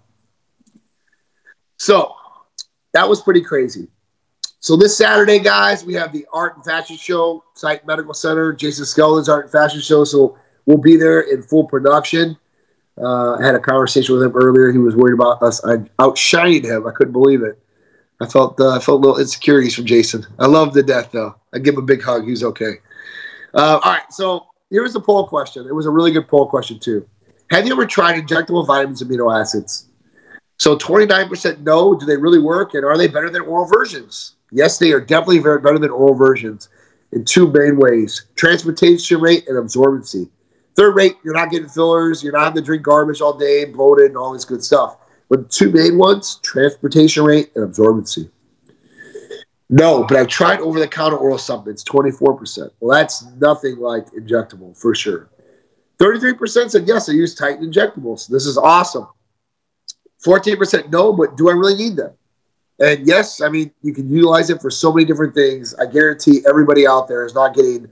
So 1.77 2.15
that 2.93 3.07
was 3.07 3.21
pretty 3.21 3.41
crazy. 3.41 3.87
So 4.59 4.77
this 4.77 4.97
Saturday, 4.97 5.39
guys, 5.39 5.83
we 5.83 5.93
have 5.95 6.13
the 6.13 6.25
art 6.31 6.55
and 6.55 6.63
fashion 6.63 6.95
show, 6.95 7.43
Titan 7.59 7.85
Medical 7.85 8.13
Center, 8.13 8.53
Jason 8.53 8.85
Skeldon's 8.85 9.27
art 9.27 9.45
and 9.45 9.51
fashion 9.51 9.81
show. 9.81 10.03
So 10.03 10.37
we'll 10.65 10.77
be 10.77 10.95
there 10.95 11.21
in 11.21 11.41
full 11.41 11.65
production. 11.65 12.37
Uh, 12.97 13.33
I 13.35 13.45
had 13.45 13.55
a 13.55 13.59
conversation 13.59 14.15
with 14.15 14.23
him 14.23 14.35
earlier. 14.35 14.71
He 14.71 14.77
was 14.77 14.95
worried 14.95 15.15
about 15.15 15.41
us 15.41 15.61
outshining 15.99 16.63
him. 16.63 16.87
I 16.87 16.91
couldn't 16.91 17.13
believe 17.13 17.41
it. 17.41 17.59
I 18.21 18.27
felt 18.27 18.59
uh, 18.59 18.69
I 18.69 18.79
felt 18.79 19.03
a 19.03 19.07
little 19.07 19.19
insecurities 19.19 19.75
from 19.75 19.85
Jason. 19.85 20.25
I 20.39 20.45
love 20.45 20.73
the 20.73 20.83
death 20.83 21.11
though. 21.11 21.35
I 21.53 21.59
give 21.59 21.73
him 21.73 21.81
a 21.81 21.85
big 21.85 22.01
hug. 22.01 22.25
He's 22.25 22.43
okay. 22.43 22.75
Uh, 23.53 23.79
all 23.83 23.91
right, 23.91 24.11
so 24.11 24.45
here's 24.69 24.93
the 24.93 25.01
poll 25.01 25.27
question. 25.27 25.67
It 25.67 25.73
was 25.75 25.87
a 25.87 25.89
really 25.89 26.11
good 26.11 26.27
poll 26.27 26.47
question 26.47 26.79
too. 26.79 27.07
Have 27.53 27.67
you 27.67 27.73
ever 27.73 27.85
tried 27.85 28.19
injectable 28.19 28.65
vitamins, 28.65 29.03
and 29.03 29.11
amino 29.11 29.39
acids? 29.39 29.85
So 30.57 30.75
29% 30.75 31.59
no. 31.59 31.93
Do 31.93 32.03
they 32.03 32.17
really 32.17 32.39
work? 32.39 32.73
And 32.73 32.83
are 32.83 32.97
they 32.97 33.07
better 33.07 33.29
than 33.29 33.43
oral 33.43 33.67
versions? 33.67 34.37
Yes, 34.51 34.79
they 34.79 34.91
are 34.91 34.99
definitely 34.99 35.37
very 35.37 35.61
better 35.61 35.77
than 35.77 35.91
oral 35.91 36.15
versions 36.15 36.69
in 37.11 37.23
two 37.23 37.51
main 37.51 37.77
ways 37.77 38.25
transportation 38.35 39.21
rate 39.21 39.47
and 39.47 39.55
absorbency. 39.55 40.31
Third 40.75 40.95
rate, 40.95 41.17
you're 41.23 41.35
not 41.35 41.51
getting 41.51 41.69
fillers, 41.69 42.23
you're 42.23 42.33
not 42.33 42.45
having 42.45 42.55
to 42.55 42.65
drink 42.65 42.81
garbage 42.81 43.21
all 43.21 43.37
day, 43.37 43.65
bloated, 43.65 44.07
and 44.07 44.17
all 44.17 44.33
this 44.33 44.45
good 44.45 44.63
stuff. 44.63 44.97
But 45.29 45.51
two 45.51 45.71
main 45.71 45.99
ones 45.99 46.39
transportation 46.41 47.23
rate 47.23 47.51
and 47.55 47.71
absorbency. 47.71 48.31
No, 49.69 50.05
but 50.05 50.17
I've 50.17 50.27
tried 50.27 50.59
over 50.59 50.79
the 50.79 50.87
counter 50.87 51.17
oral 51.17 51.37
supplements, 51.37 51.83
24%. 51.83 52.71
Well, 52.79 52.97
that's 52.97 53.23
nothing 53.39 53.77
like 53.77 54.07
injectable 54.07 54.75
for 54.75 54.95
sure. 54.95 55.29
33% 55.99 56.69
said 56.69 56.87
yes, 56.87 57.09
I 57.09 57.13
use 57.13 57.35
Titan 57.35 57.71
injectables. 57.71 58.27
This 58.27 58.45
is 58.45 58.57
awesome. 58.57 59.07
14% 60.25 60.91
no, 60.91 61.13
but 61.13 61.37
do 61.37 61.49
I 61.49 61.53
really 61.53 61.75
need 61.75 61.95
them? 61.95 62.13
And 62.79 63.05
yes, 63.05 63.41
I 63.41 63.49
mean, 63.49 63.71
you 63.81 63.93
can 63.93 64.11
utilize 64.11 64.49
it 64.49 64.61
for 64.61 64.71
so 64.71 64.91
many 64.91 65.05
different 65.05 65.35
things. 65.35 65.75
I 65.75 65.85
guarantee 65.85 66.41
everybody 66.47 66.87
out 66.87 67.07
there 67.07 67.25
is 67.25 67.35
not 67.35 67.53
getting 67.53 67.91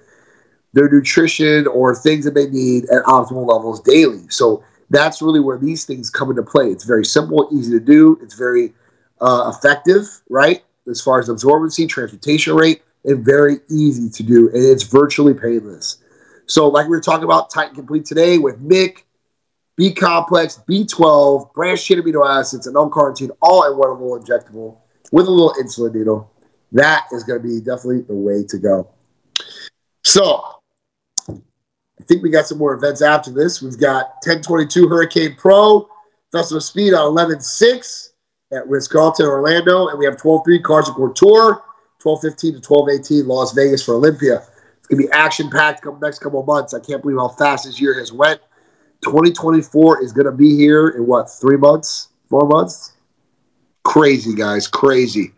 their 0.74 0.89
nutrition 0.89 1.68
or 1.68 1.95
things 1.95 2.26
that 2.26 2.34
they 2.34 2.47
need 2.47 2.86
at 2.86 3.04
optimal 3.04 3.47
levels 3.47 3.82
daily. 3.82 4.28
So 4.30 4.64
that's 4.89 5.22
really 5.22 5.39
where 5.39 5.58
these 5.58 5.86
things 5.86 6.10
come 6.10 6.30
into 6.30 6.43
play. 6.43 6.68
It's 6.68 6.84
very 6.84 7.06
simple, 7.06 7.47
easy 7.52 7.72
to 7.72 7.80
do. 7.80 8.18
It's 8.22 8.36
very 8.36 8.74
uh, 9.20 9.52
effective, 9.56 10.08
right? 10.30 10.64
As 10.89 10.99
far 10.99 11.20
as 11.20 11.30
absorbency, 11.30 11.88
transportation 11.88 12.56
rate, 12.56 12.82
and 13.06 13.24
very 13.24 13.58
easy 13.70 14.10
to 14.10 14.24
do. 14.24 14.49
And 14.49 14.64
it's 14.64 14.84
virtually 14.84 15.34
painless. 15.34 15.97
So, 16.52 16.68
like 16.68 16.84
we 16.84 16.89
were 16.89 17.02
talking 17.02 17.24
about 17.24 17.49
Titan 17.49 17.74
Complete 17.74 18.04
today 18.04 18.38
with 18.38 18.62
Mick, 18.62 19.04
B 19.78 19.93
complex, 19.93 20.62
B12, 20.70 21.54
branched 21.54 21.86
chain 21.86 21.97
amino 21.97 22.28
acids, 22.28 22.68
and 22.68 22.76
L-carnitine 22.76 23.30
all 23.41 23.64
in 23.72 23.78
one 23.78 23.89
little 23.91 24.20
injectable 24.20 24.76
with 25.14 25.28
a 25.28 25.32
little 25.32 25.54
insulin 25.54 25.95
needle. 25.95 26.30
That 26.74 27.06
is 27.14 27.24
going 27.24 27.41
to 27.41 27.47
be 27.47 27.62
definitely 27.62 28.02
the 28.02 28.16
way 28.16 28.43
to 28.43 28.58
go. 28.58 28.89
So, 30.04 30.43
I 31.30 32.04
think 32.06 32.22
we 32.22 32.30
got 32.30 32.47
some 32.47 32.58
more 32.58 32.74
events 32.74 33.02
after 33.02 33.32
this. 33.32 33.62
We've 33.62 33.80
got 33.80 34.08
1022 34.26 34.89
Hurricane 34.89 35.38
Pro, 35.38 35.88
Festival 36.34 36.58
of 36.58 36.64
Speed 36.66 36.93
on 36.93 37.16
11.6 37.16 38.10
at 38.52 38.68
Ritz 38.68 38.89
Carlton, 38.89 39.26
Orlando. 39.26 39.88
And 39.88 39.97
we 39.97 40.04
have 40.04 40.18
12.3 40.18 40.62
Cars 40.64 40.88
and 40.89 40.97
Court 40.97 41.16
Tour, 41.16 41.64
12.15 42.04 42.62
to 42.62 42.70
12.18 42.70 43.28
Las 43.28 43.54
Vegas 43.54 43.86
for 43.86 43.95
Olympia. 43.95 44.45
It's 44.82 44.88
to 45.01 45.07
be 45.07 45.13
action 45.13 45.49
packed 45.49 45.84
next 46.01 46.19
couple 46.19 46.43
months. 46.43 46.73
I 46.73 46.79
can't 46.79 47.01
believe 47.01 47.17
how 47.17 47.29
fast 47.29 47.65
this 47.65 47.79
year 47.79 47.97
has 47.99 48.11
went. 48.11 48.41
2024 49.03 50.03
is 50.03 50.13
to 50.25 50.32
be 50.32 50.55
here 50.55 50.89
in 50.89 51.07
what, 51.07 51.29
three 51.29 51.57
months, 51.57 52.09
four 52.29 52.47
months? 52.47 52.93
Crazy, 53.84 54.36
guys, 54.36 54.67
crazy. 54.67 55.34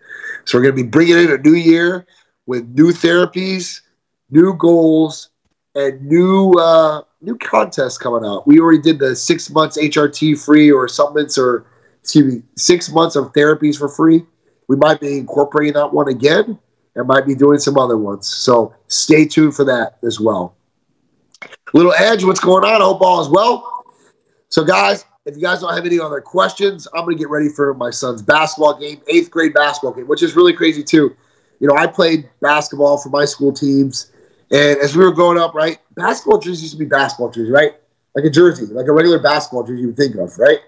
So 0.45 0.57
we're 0.57 0.63
to 0.75 0.83
be 0.83 0.89
bringing 0.89 1.17
in 1.17 1.31
a 1.31 1.37
new 1.37 1.53
year 1.53 2.05
with 2.45 2.67
new 2.69 2.91
therapies, 2.91 3.81
new 4.29 4.53
goals, 4.57 5.29
and 5.75 6.05
new 6.05 6.51
uh, 6.53 7.01
new 7.21 7.37
contests 7.37 7.97
coming 7.97 8.27
out. 8.27 8.45
We 8.45 8.59
already 8.59 8.81
did 8.81 8.99
the 8.99 9.15
six 9.15 9.49
months 9.49 9.77
HRT 9.77 10.43
free 10.43 10.71
or 10.71 10.87
supplements 10.87 11.37
or 11.37 11.65
excuse 12.01 12.35
me, 12.35 12.43
six 12.57 12.91
months 12.91 13.15
of 13.15 13.31
therapies 13.33 13.77
for 13.77 13.87
free. 13.87 14.25
We 14.67 14.75
might 14.75 14.99
be 14.99 15.17
incorporating 15.17 15.73
that 15.73 15.93
one 15.93 16.09
again 16.09 16.59
and 16.95 17.07
might 17.07 17.25
be 17.25 17.35
doing 17.35 17.59
some 17.59 17.77
other 17.77 17.97
ones. 17.97 18.27
So 18.27 18.73
stay 18.87 19.25
tuned 19.25 19.55
for 19.55 19.63
that 19.65 19.97
as 20.03 20.19
well. 20.19 20.55
Little 21.73 21.93
Edge, 21.93 22.23
what's 22.23 22.39
going 22.39 22.63
on? 22.63 22.81
I 22.81 22.85
hope 22.85 23.01
all 23.01 23.21
is 23.21 23.29
well. 23.29 23.85
So, 24.49 24.63
guys, 24.63 25.05
if 25.25 25.35
you 25.35 25.41
guys 25.41 25.61
don't 25.61 25.73
have 25.73 25.85
any 25.85 25.99
other 25.99 26.21
questions, 26.21 26.87
I'm 26.93 27.05
going 27.05 27.17
to 27.17 27.19
get 27.19 27.29
ready 27.29 27.49
for 27.49 27.73
my 27.73 27.89
son's 27.89 28.21
basketball 28.21 28.79
game, 28.79 29.01
eighth 29.07 29.31
grade 29.31 29.53
basketball 29.53 29.93
game, 29.93 30.07
which 30.07 30.21
is 30.21 30.35
really 30.35 30.53
crazy 30.53 30.83
too. 30.83 31.15
You 31.59 31.67
know, 31.67 31.75
I 31.75 31.87
played 31.87 32.29
basketball 32.41 32.97
for 32.97 33.09
my 33.09 33.25
school 33.25 33.53
teams, 33.53 34.11
and 34.51 34.77
as 34.79 34.95
we 34.95 35.03
were 35.03 35.11
growing 35.11 35.39
up, 35.39 35.55
right, 35.55 35.79
basketball 35.95 36.39
jerseys 36.39 36.61
used 36.63 36.73
to 36.73 36.79
be 36.79 36.85
basketball 36.85 37.29
jerseys, 37.29 37.51
right? 37.51 37.71
Like 38.15 38.25
a 38.25 38.29
jersey, 38.29 38.65
like 38.67 38.87
a 38.87 38.91
regular 38.91 39.17
basketball 39.19 39.63
jersey 39.63 39.81
you 39.81 39.87
would 39.87 39.97
think 39.97 40.15
of, 40.15 40.37
right? 40.37 40.59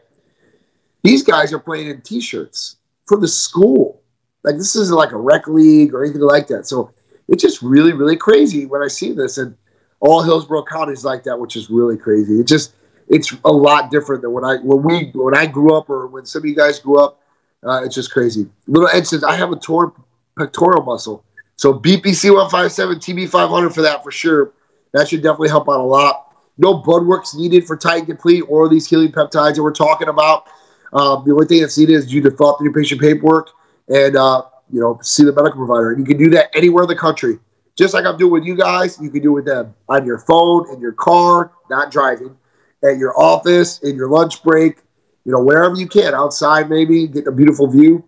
These 1.03 1.21
guys 1.21 1.53
are 1.53 1.59
playing 1.59 1.89
in 1.89 2.01
t-shirts 2.01 2.77
for 3.05 3.19
the 3.19 3.27
school. 3.27 4.01
Like 4.45 4.57
this 4.57 4.75
isn't 4.75 4.95
like 4.95 5.11
a 5.11 5.17
rec 5.17 5.47
league 5.47 5.95
or 5.95 6.03
anything 6.03 6.21
like 6.21 6.45
that. 6.47 6.67
So 6.67 6.91
it's 7.27 7.41
just 7.41 7.63
really, 7.63 7.93
really 7.93 8.15
crazy 8.15 8.67
when 8.67 8.83
I 8.83 8.87
see 8.87 9.11
this. 9.11 9.39
And 9.39 9.57
all 9.99 10.21
Hillsborough 10.21 10.65
County 10.65 10.93
is 10.93 11.03
like 11.03 11.23
that, 11.23 11.39
which 11.39 11.55
is 11.55 11.71
really 11.71 11.97
crazy. 11.97 12.39
It 12.39 12.45
just 12.45 12.75
it's 13.07 13.33
a 13.43 13.51
lot 13.51 13.89
different 13.89 14.21
than 14.21 14.33
when 14.33 14.45
I 14.45 14.57
when 14.57 14.83
we 14.83 15.11
when 15.15 15.35
I 15.35 15.47
grew 15.47 15.75
up 15.75 15.89
or 15.89 16.05
when 16.05 16.27
some 16.27 16.43
of 16.43 16.45
you 16.45 16.55
guys 16.55 16.79
grew 16.79 16.99
up. 16.99 17.19
Uh, 17.63 17.81
it's 17.83 17.95
just 17.95 18.11
crazy. 18.11 18.47
Little 18.67 18.87
Ed 18.89 19.07
says 19.07 19.23
I 19.23 19.35
have 19.35 19.51
a 19.51 19.55
torn 19.55 19.91
pectoral 20.37 20.83
muscle, 20.83 21.23
so 21.55 21.73
BPC 21.73 22.31
one 22.31 22.47
five 22.51 22.71
seven 22.71 22.99
TB 22.99 23.29
five 23.29 23.49
hundred 23.49 23.71
for 23.73 23.81
that 23.81 24.03
for 24.03 24.11
sure. 24.11 24.53
That 24.93 25.07
should 25.07 25.23
definitely 25.23 25.49
help 25.49 25.67
out 25.67 25.79
a 25.79 25.83
lot. 25.83 26.35
No 26.59 26.75
blood 26.75 27.03
work's 27.03 27.33
needed 27.33 27.65
for 27.65 27.75
Titan 27.75 28.05
Complete 28.05 28.41
or 28.47 28.69
these 28.69 28.87
healing 28.87 29.11
peptides 29.11 29.55
that 29.55 29.63
we're 29.63 29.73
talking 29.73 30.07
about. 30.07 30.47
Um, 30.93 31.23
the 31.25 31.31
only 31.33 31.47
thing 31.47 31.61
that's 31.61 31.77
needed 31.79 31.95
is 31.95 32.13
you 32.13 32.21
to 32.21 32.31
fill 32.31 32.51
out 32.51 32.59
the 32.59 32.65
new 32.65 32.71
patient 32.71 33.01
paperwork 33.01 33.49
and 33.89 34.15
uh, 34.15 34.43
you 34.71 34.79
know 34.79 34.99
see 35.01 35.23
the 35.23 35.33
medical 35.33 35.65
provider, 35.65 35.91
and 35.91 35.99
you 35.99 36.05
can 36.05 36.17
do 36.17 36.29
that 36.31 36.49
anywhere 36.55 36.83
in 36.83 36.89
the 36.89 36.95
country. 36.95 37.39
Just 37.75 37.93
like 37.93 38.05
I'm 38.05 38.17
doing 38.17 38.31
with 38.31 38.45
you 38.45 38.55
guys, 38.55 38.97
you 39.01 39.09
can 39.09 39.21
do 39.21 39.33
with 39.33 39.45
them 39.45 39.75
on 39.89 40.05
your 40.05 40.19
phone, 40.19 40.73
in 40.73 40.79
your 40.79 40.93
car, 40.93 41.51
not 41.69 41.91
driving, 41.91 42.37
at 42.83 42.97
your 42.97 43.19
office, 43.19 43.79
in 43.79 43.95
your 43.97 44.09
lunch 44.09 44.41
break, 44.43 44.77
you 45.25 45.31
know, 45.31 45.41
wherever 45.43 45.75
you 45.75 45.87
can, 45.87 46.13
outside 46.13 46.69
maybe, 46.69 47.07
get 47.07 47.27
a 47.27 47.31
beautiful 47.31 47.67
view. 47.67 48.03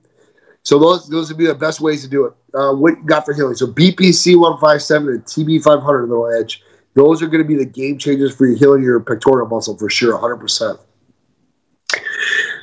So 0.63 0.79
those 0.79 1.07
those 1.09 1.29
would 1.29 1.37
be 1.37 1.47
the 1.47 1.55
best 1.55 1.81
ways 1.81 2.01
to 2.03 2.09
do 2.09 2.25
it. 2.25 2.33
Uh, 2.53 2.73
what 2.73 2.97
you 2.97 3.03
got 3.03 3.25
for 3.25 3.33
healing? 3.33 3.55
So 3.55 3.67
BPC 3.67 4.37
157 4.37 5.07
and 5.09 5.23
TB 5.23 5.63
500 5.63 6.07
little 6.07 6.31
edge. 6.31 6.63
Those 6.93 7.21
are 7.21 7.27
going 7.27 7.43
to 7.43 7.47
be 7.47 7.55
the 7.55 7.65
game 7.65 7.97
changers 7.97 8.35
for 8.35 8.47
your 8.47 8.57
healing 8.57 8.83
your 8.83 8.99
pectoral 8.99 9.47
muscle 9.47 9.77
for 9.77 9.89
sure, 9.89 10.17
100%. 10.17 10.79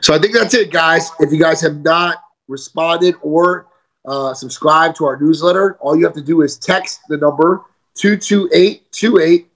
So 0.03 0.13
I 0.13 0.19
think 0.19 0.35
that's 0.35 0.55
it, 0.55 0.73
guys. 0.73 1.09
If 1.21 1.33
you 1.33 1.39
guys 1.39 1.61
have 1.61 1.77
not 1.83 2.24
responded 2.49 3.15
or 3.23 3.67
uh, 4.07 4.35
subscribe 4.35 4.95
to 4.97 5.07
our 5.07 5.19
newsletter. 5.19 5.77
All 5.81 5.97
you 5.97 6.05
have 6.05 6.15
to 6.15 6.23
do 6.23 6.43
is 6.43 6.59
text 6.59 7.01
the 7.09 7.17
number 7.17 7.65
22828 7.95 9.49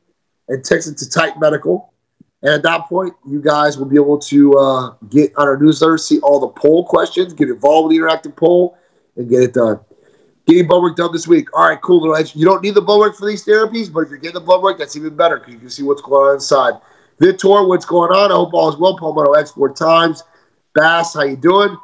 and 0.49 0.64
text 0.64 0.89
it 0.89 0.97
to 0.99 1.11
Titan 1.11 1.41
Medical. 1.41 1.93
And 2.43 2.53
at 2.53 2.62
that 2.62 2.89
point, 2.89 3.14
you 3.26 3.43
guys 3.43 3.76
will 3.78 3.86
be 3.86 3.97
able 3.97 4.18
to 4.18 4.55
uh, 4.55 4.95
get 5.11 5.32
on 5.36 5.49
our 5.49 5.59
newsletter, 5.59 5.99
see 5.99 6.20
all 6.20 6.39
the 6.39 6.49
poll 6.49 6.86
questions, 6.86 7.32
get 7.34 7.49
involved 7.49 7.89
with 7.89 7.97
the 7.97 8.03
interactive 8.03 8.36
poll, 8.36 8.78
and 9.16 9.28
get 9.28 9.43
it 9.43 9.55
done. 9.55 9.80
Getting 10.47 10.66
blood 10.66 10.82
work 10.82 10.97
done 10.97 11.12
this 11.12 11.26
week. 11.26 11.49
All 11.53 11.68
right, 11.68 11.80
cool. 11.82 12.16
You 12.34 12.45
don't 12.45 12.62
need 12.62 12.74
the 12.74 12.80
blood 12.80 13.01
work 13.01 13.16
for 13.16 13.26
these 13.26 13.45
therapies, 13.45 13.93
but 13.93 14.01
if 14.01 14.09
you're 14.09 14.18
getting 14.18 14.34
the 14.34 14.41
blood 14.41 14.62
work, 14.62 14.78
that's 14.78 14.97
even 14.97 15.14
better 15.14 15.39
because 15.39 15.53
you 15.53 15.61
can 15.61 15.68
see 15.68 15.82
what's 15.82 16.01
going 16.01 16.28
on 16.28 16.34
inside. 16.36 16.74
Vitor, 17.20 17.68
what's 17.68 17.84
going 17.84 18.12
on? 18.12 18.30
I 18.30 18.34
hope 18.34 18.55
all 18.55 18.68
is 18.68 18.76
well. 18.76 18.97
Palmetto 18.97 19.32
Export 19.32 19.76
Times. 19.76 20.22
Bass, 20.74 21.14
how 21.14 21.24
you 21.24 21.36
doing? 21.36 21.76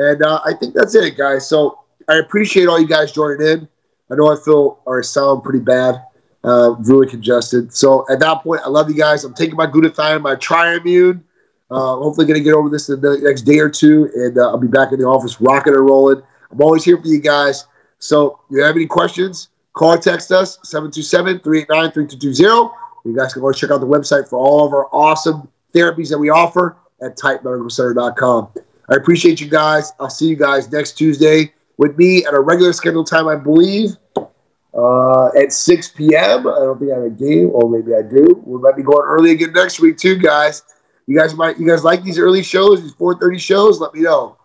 And 0.00 0.22
uh, 0.22 0.40
I 0.46 0.54
think 0.54 0.74
that's 0.74 0.94
it, 0.94 1.18
guys. 1.18 1.46
So 1.46 1.80
I 2.08 2.16
appreciate 2.16 2.68
all 2.68 2.80
you 2.80 2.86
guys 2.86 3.12
joining 3.12 3.46
in. 3.46 3.68
I 4.10 4.14
know 4.14 4.32
I 4.32 4.36
feel 4.42 4.80
or 4.86 5.00
I 5.00 5.02
sound 5.02 5.44
pretty 5.44 5.58
bad, 5.58 6.02
uh, 6.42 6.74
really 6.80 7.06
congested. 7.06 7.74
So 7.74 8.06
at 8.10 8.18
that 8.20 8.42
point, 8.42 8.62
I 8.64 8.68
love 8.68 8.88
you 8.88 8.96
guys. 8.96 9.24
I'm 9.24 9.34
taking 9.34 9.56
my 9.56 9.66
glutathione, 9.66 10.22
my 10.22 10.36
Triimmune. 10.36 11.22
Uh, 11.70 11.96
hopefully, 11.96 12.26
going 12.26 12.38
to 12.38 12.42
get 12.42 12.54
over 12.54 12.70
this 12.70 12.88
in 12.88 13.00
the 13.00 13.18
next 13.22 13.42
day 13.42 13.58
or 13.58 13.68
two, 13.68 14.10
and 14.14 14.38
uh, 14.38 14.48
I'll 14.48 14.58
be 14.58 14.66
back 14.66 14.90
in 14.90 14.98
the 14.98 15.04
office 15.04 15.38
rocking 15.40 15.74
and 15.74 15.84
rolling. 15.84 16.22
I'm 16.50 16.60
always 16.60 16.82
here 16.82 17.00
for 17.00 17.06
you 17.06 17.20
guys. 17.20 17.66
So 17.98 18.40
if 18.48 18.56
you 18.56 18.62
have 18.62 18.74
any 18.74 18.86
questions, 18.86 19.50
call 19.74 19.98
text 19.98 20.32
us 20.32 20.58
727 20.64 21.40
389 21.40 21.92
3220. 21.92 22.70
You 23.04 23.16
guys 23.16 23.34
can 23.34 23.42
always 23.42 23.58
check 23.58 23.70
out 23.70 23.80
the 23.80 23.86
website 23.86 24.28
for 24.28 24.38
all 24.38 24.66
of 24.66 24.72
our 24.72 24.88
awesome 24.92 25.46
therapies 25.74 26.08
that 26.08 26.18
we 26.18 26.30
offer 26.30 26.76
at 27.02 27.18
titanmedicalcenter.com. 27.18 28.48
I 28.90 28.96
appreciate 28.96 29.40
you 29.40 29.48
guys. 29.48 29.92
I'll 30.00 30.10
see 30.10 30.26
you 30.26 30.36
guys 30.36 30.70
next 30.70 30.98
Tuesday 30.98 31.52
with 31.76 31.96
me 31.96 32.24
at 32.26 32.34
a 32.34 32.40
regular 32.40 32.72
scheduled 32.72 33.06
time, 33.06 33.28
I 33.28 33.36
believe, 33.36 33.96
uh, 34.74 35.26
at 35.28 35.52
6 35.52 35.88
p.m. 35.90 36.46
I 36.46 36.58
don't 36.58 36.78
think 36.78 36.92
I 36.92 36.96
have 36.96 37.04
a 37.04 37.10
game, 37.10 37.50
or 37.52 37.70
maybe 37.70 37.94
I 37.94 38.02
do. 38.02 38.42
We 38.44 38.60
might 38.60 38.76
be 38.76 38.82
going 38.82 39.04
early 39.04 39.30
again 39.30 39.52
next 39.52 39.80
week 39.80 39.96
too, 39.96 40.16
guys. 40.16 40.62
You 41.06 41.18
guys 41.18 41.34
might 41.34 41.58
you 41.58 41.66
guys 41.66 41.82
like 41.82 42.02
these 42.02 42.18
early 42.18 42.42
shows, 42.42 42.82
these 42.82 42.94
4:30 42.94 43.40
shows? 43.40 43.80
Let 43.80 43.94
me 43.94 44.00
know. 44.00 44.36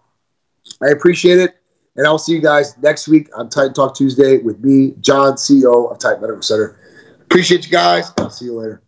I 0.81 0.87
appreciate 0.89 1.39
it. 1.39 1.57
And 1.95 2.05
I'll 2.05 2.17
see 2.17 2.33
you 2.33 2.41
guys 2.41 2.77
next 2.79 3.07
week 3.07 3.29
on 3.37 3.49
Titan 3.49 3.73
Talk 3.73 3.95
Tuesday 3.95 4.39
with 4.39 4.59
me, 4.59 4.95
John, 4.99 5.33
CEO 5.33 5.91
of 5.91 5.97
Titan 5.97 6.21
Medical 6.21 6.41
Center. 6.41 6.77
Appreciate 7.21 7.65
you 7.65 7.71
guys. 7.71 8.11
I'll 8.17 8.29
see 8.29 8.45
you 8.45 8.59
later. 8.59 8.81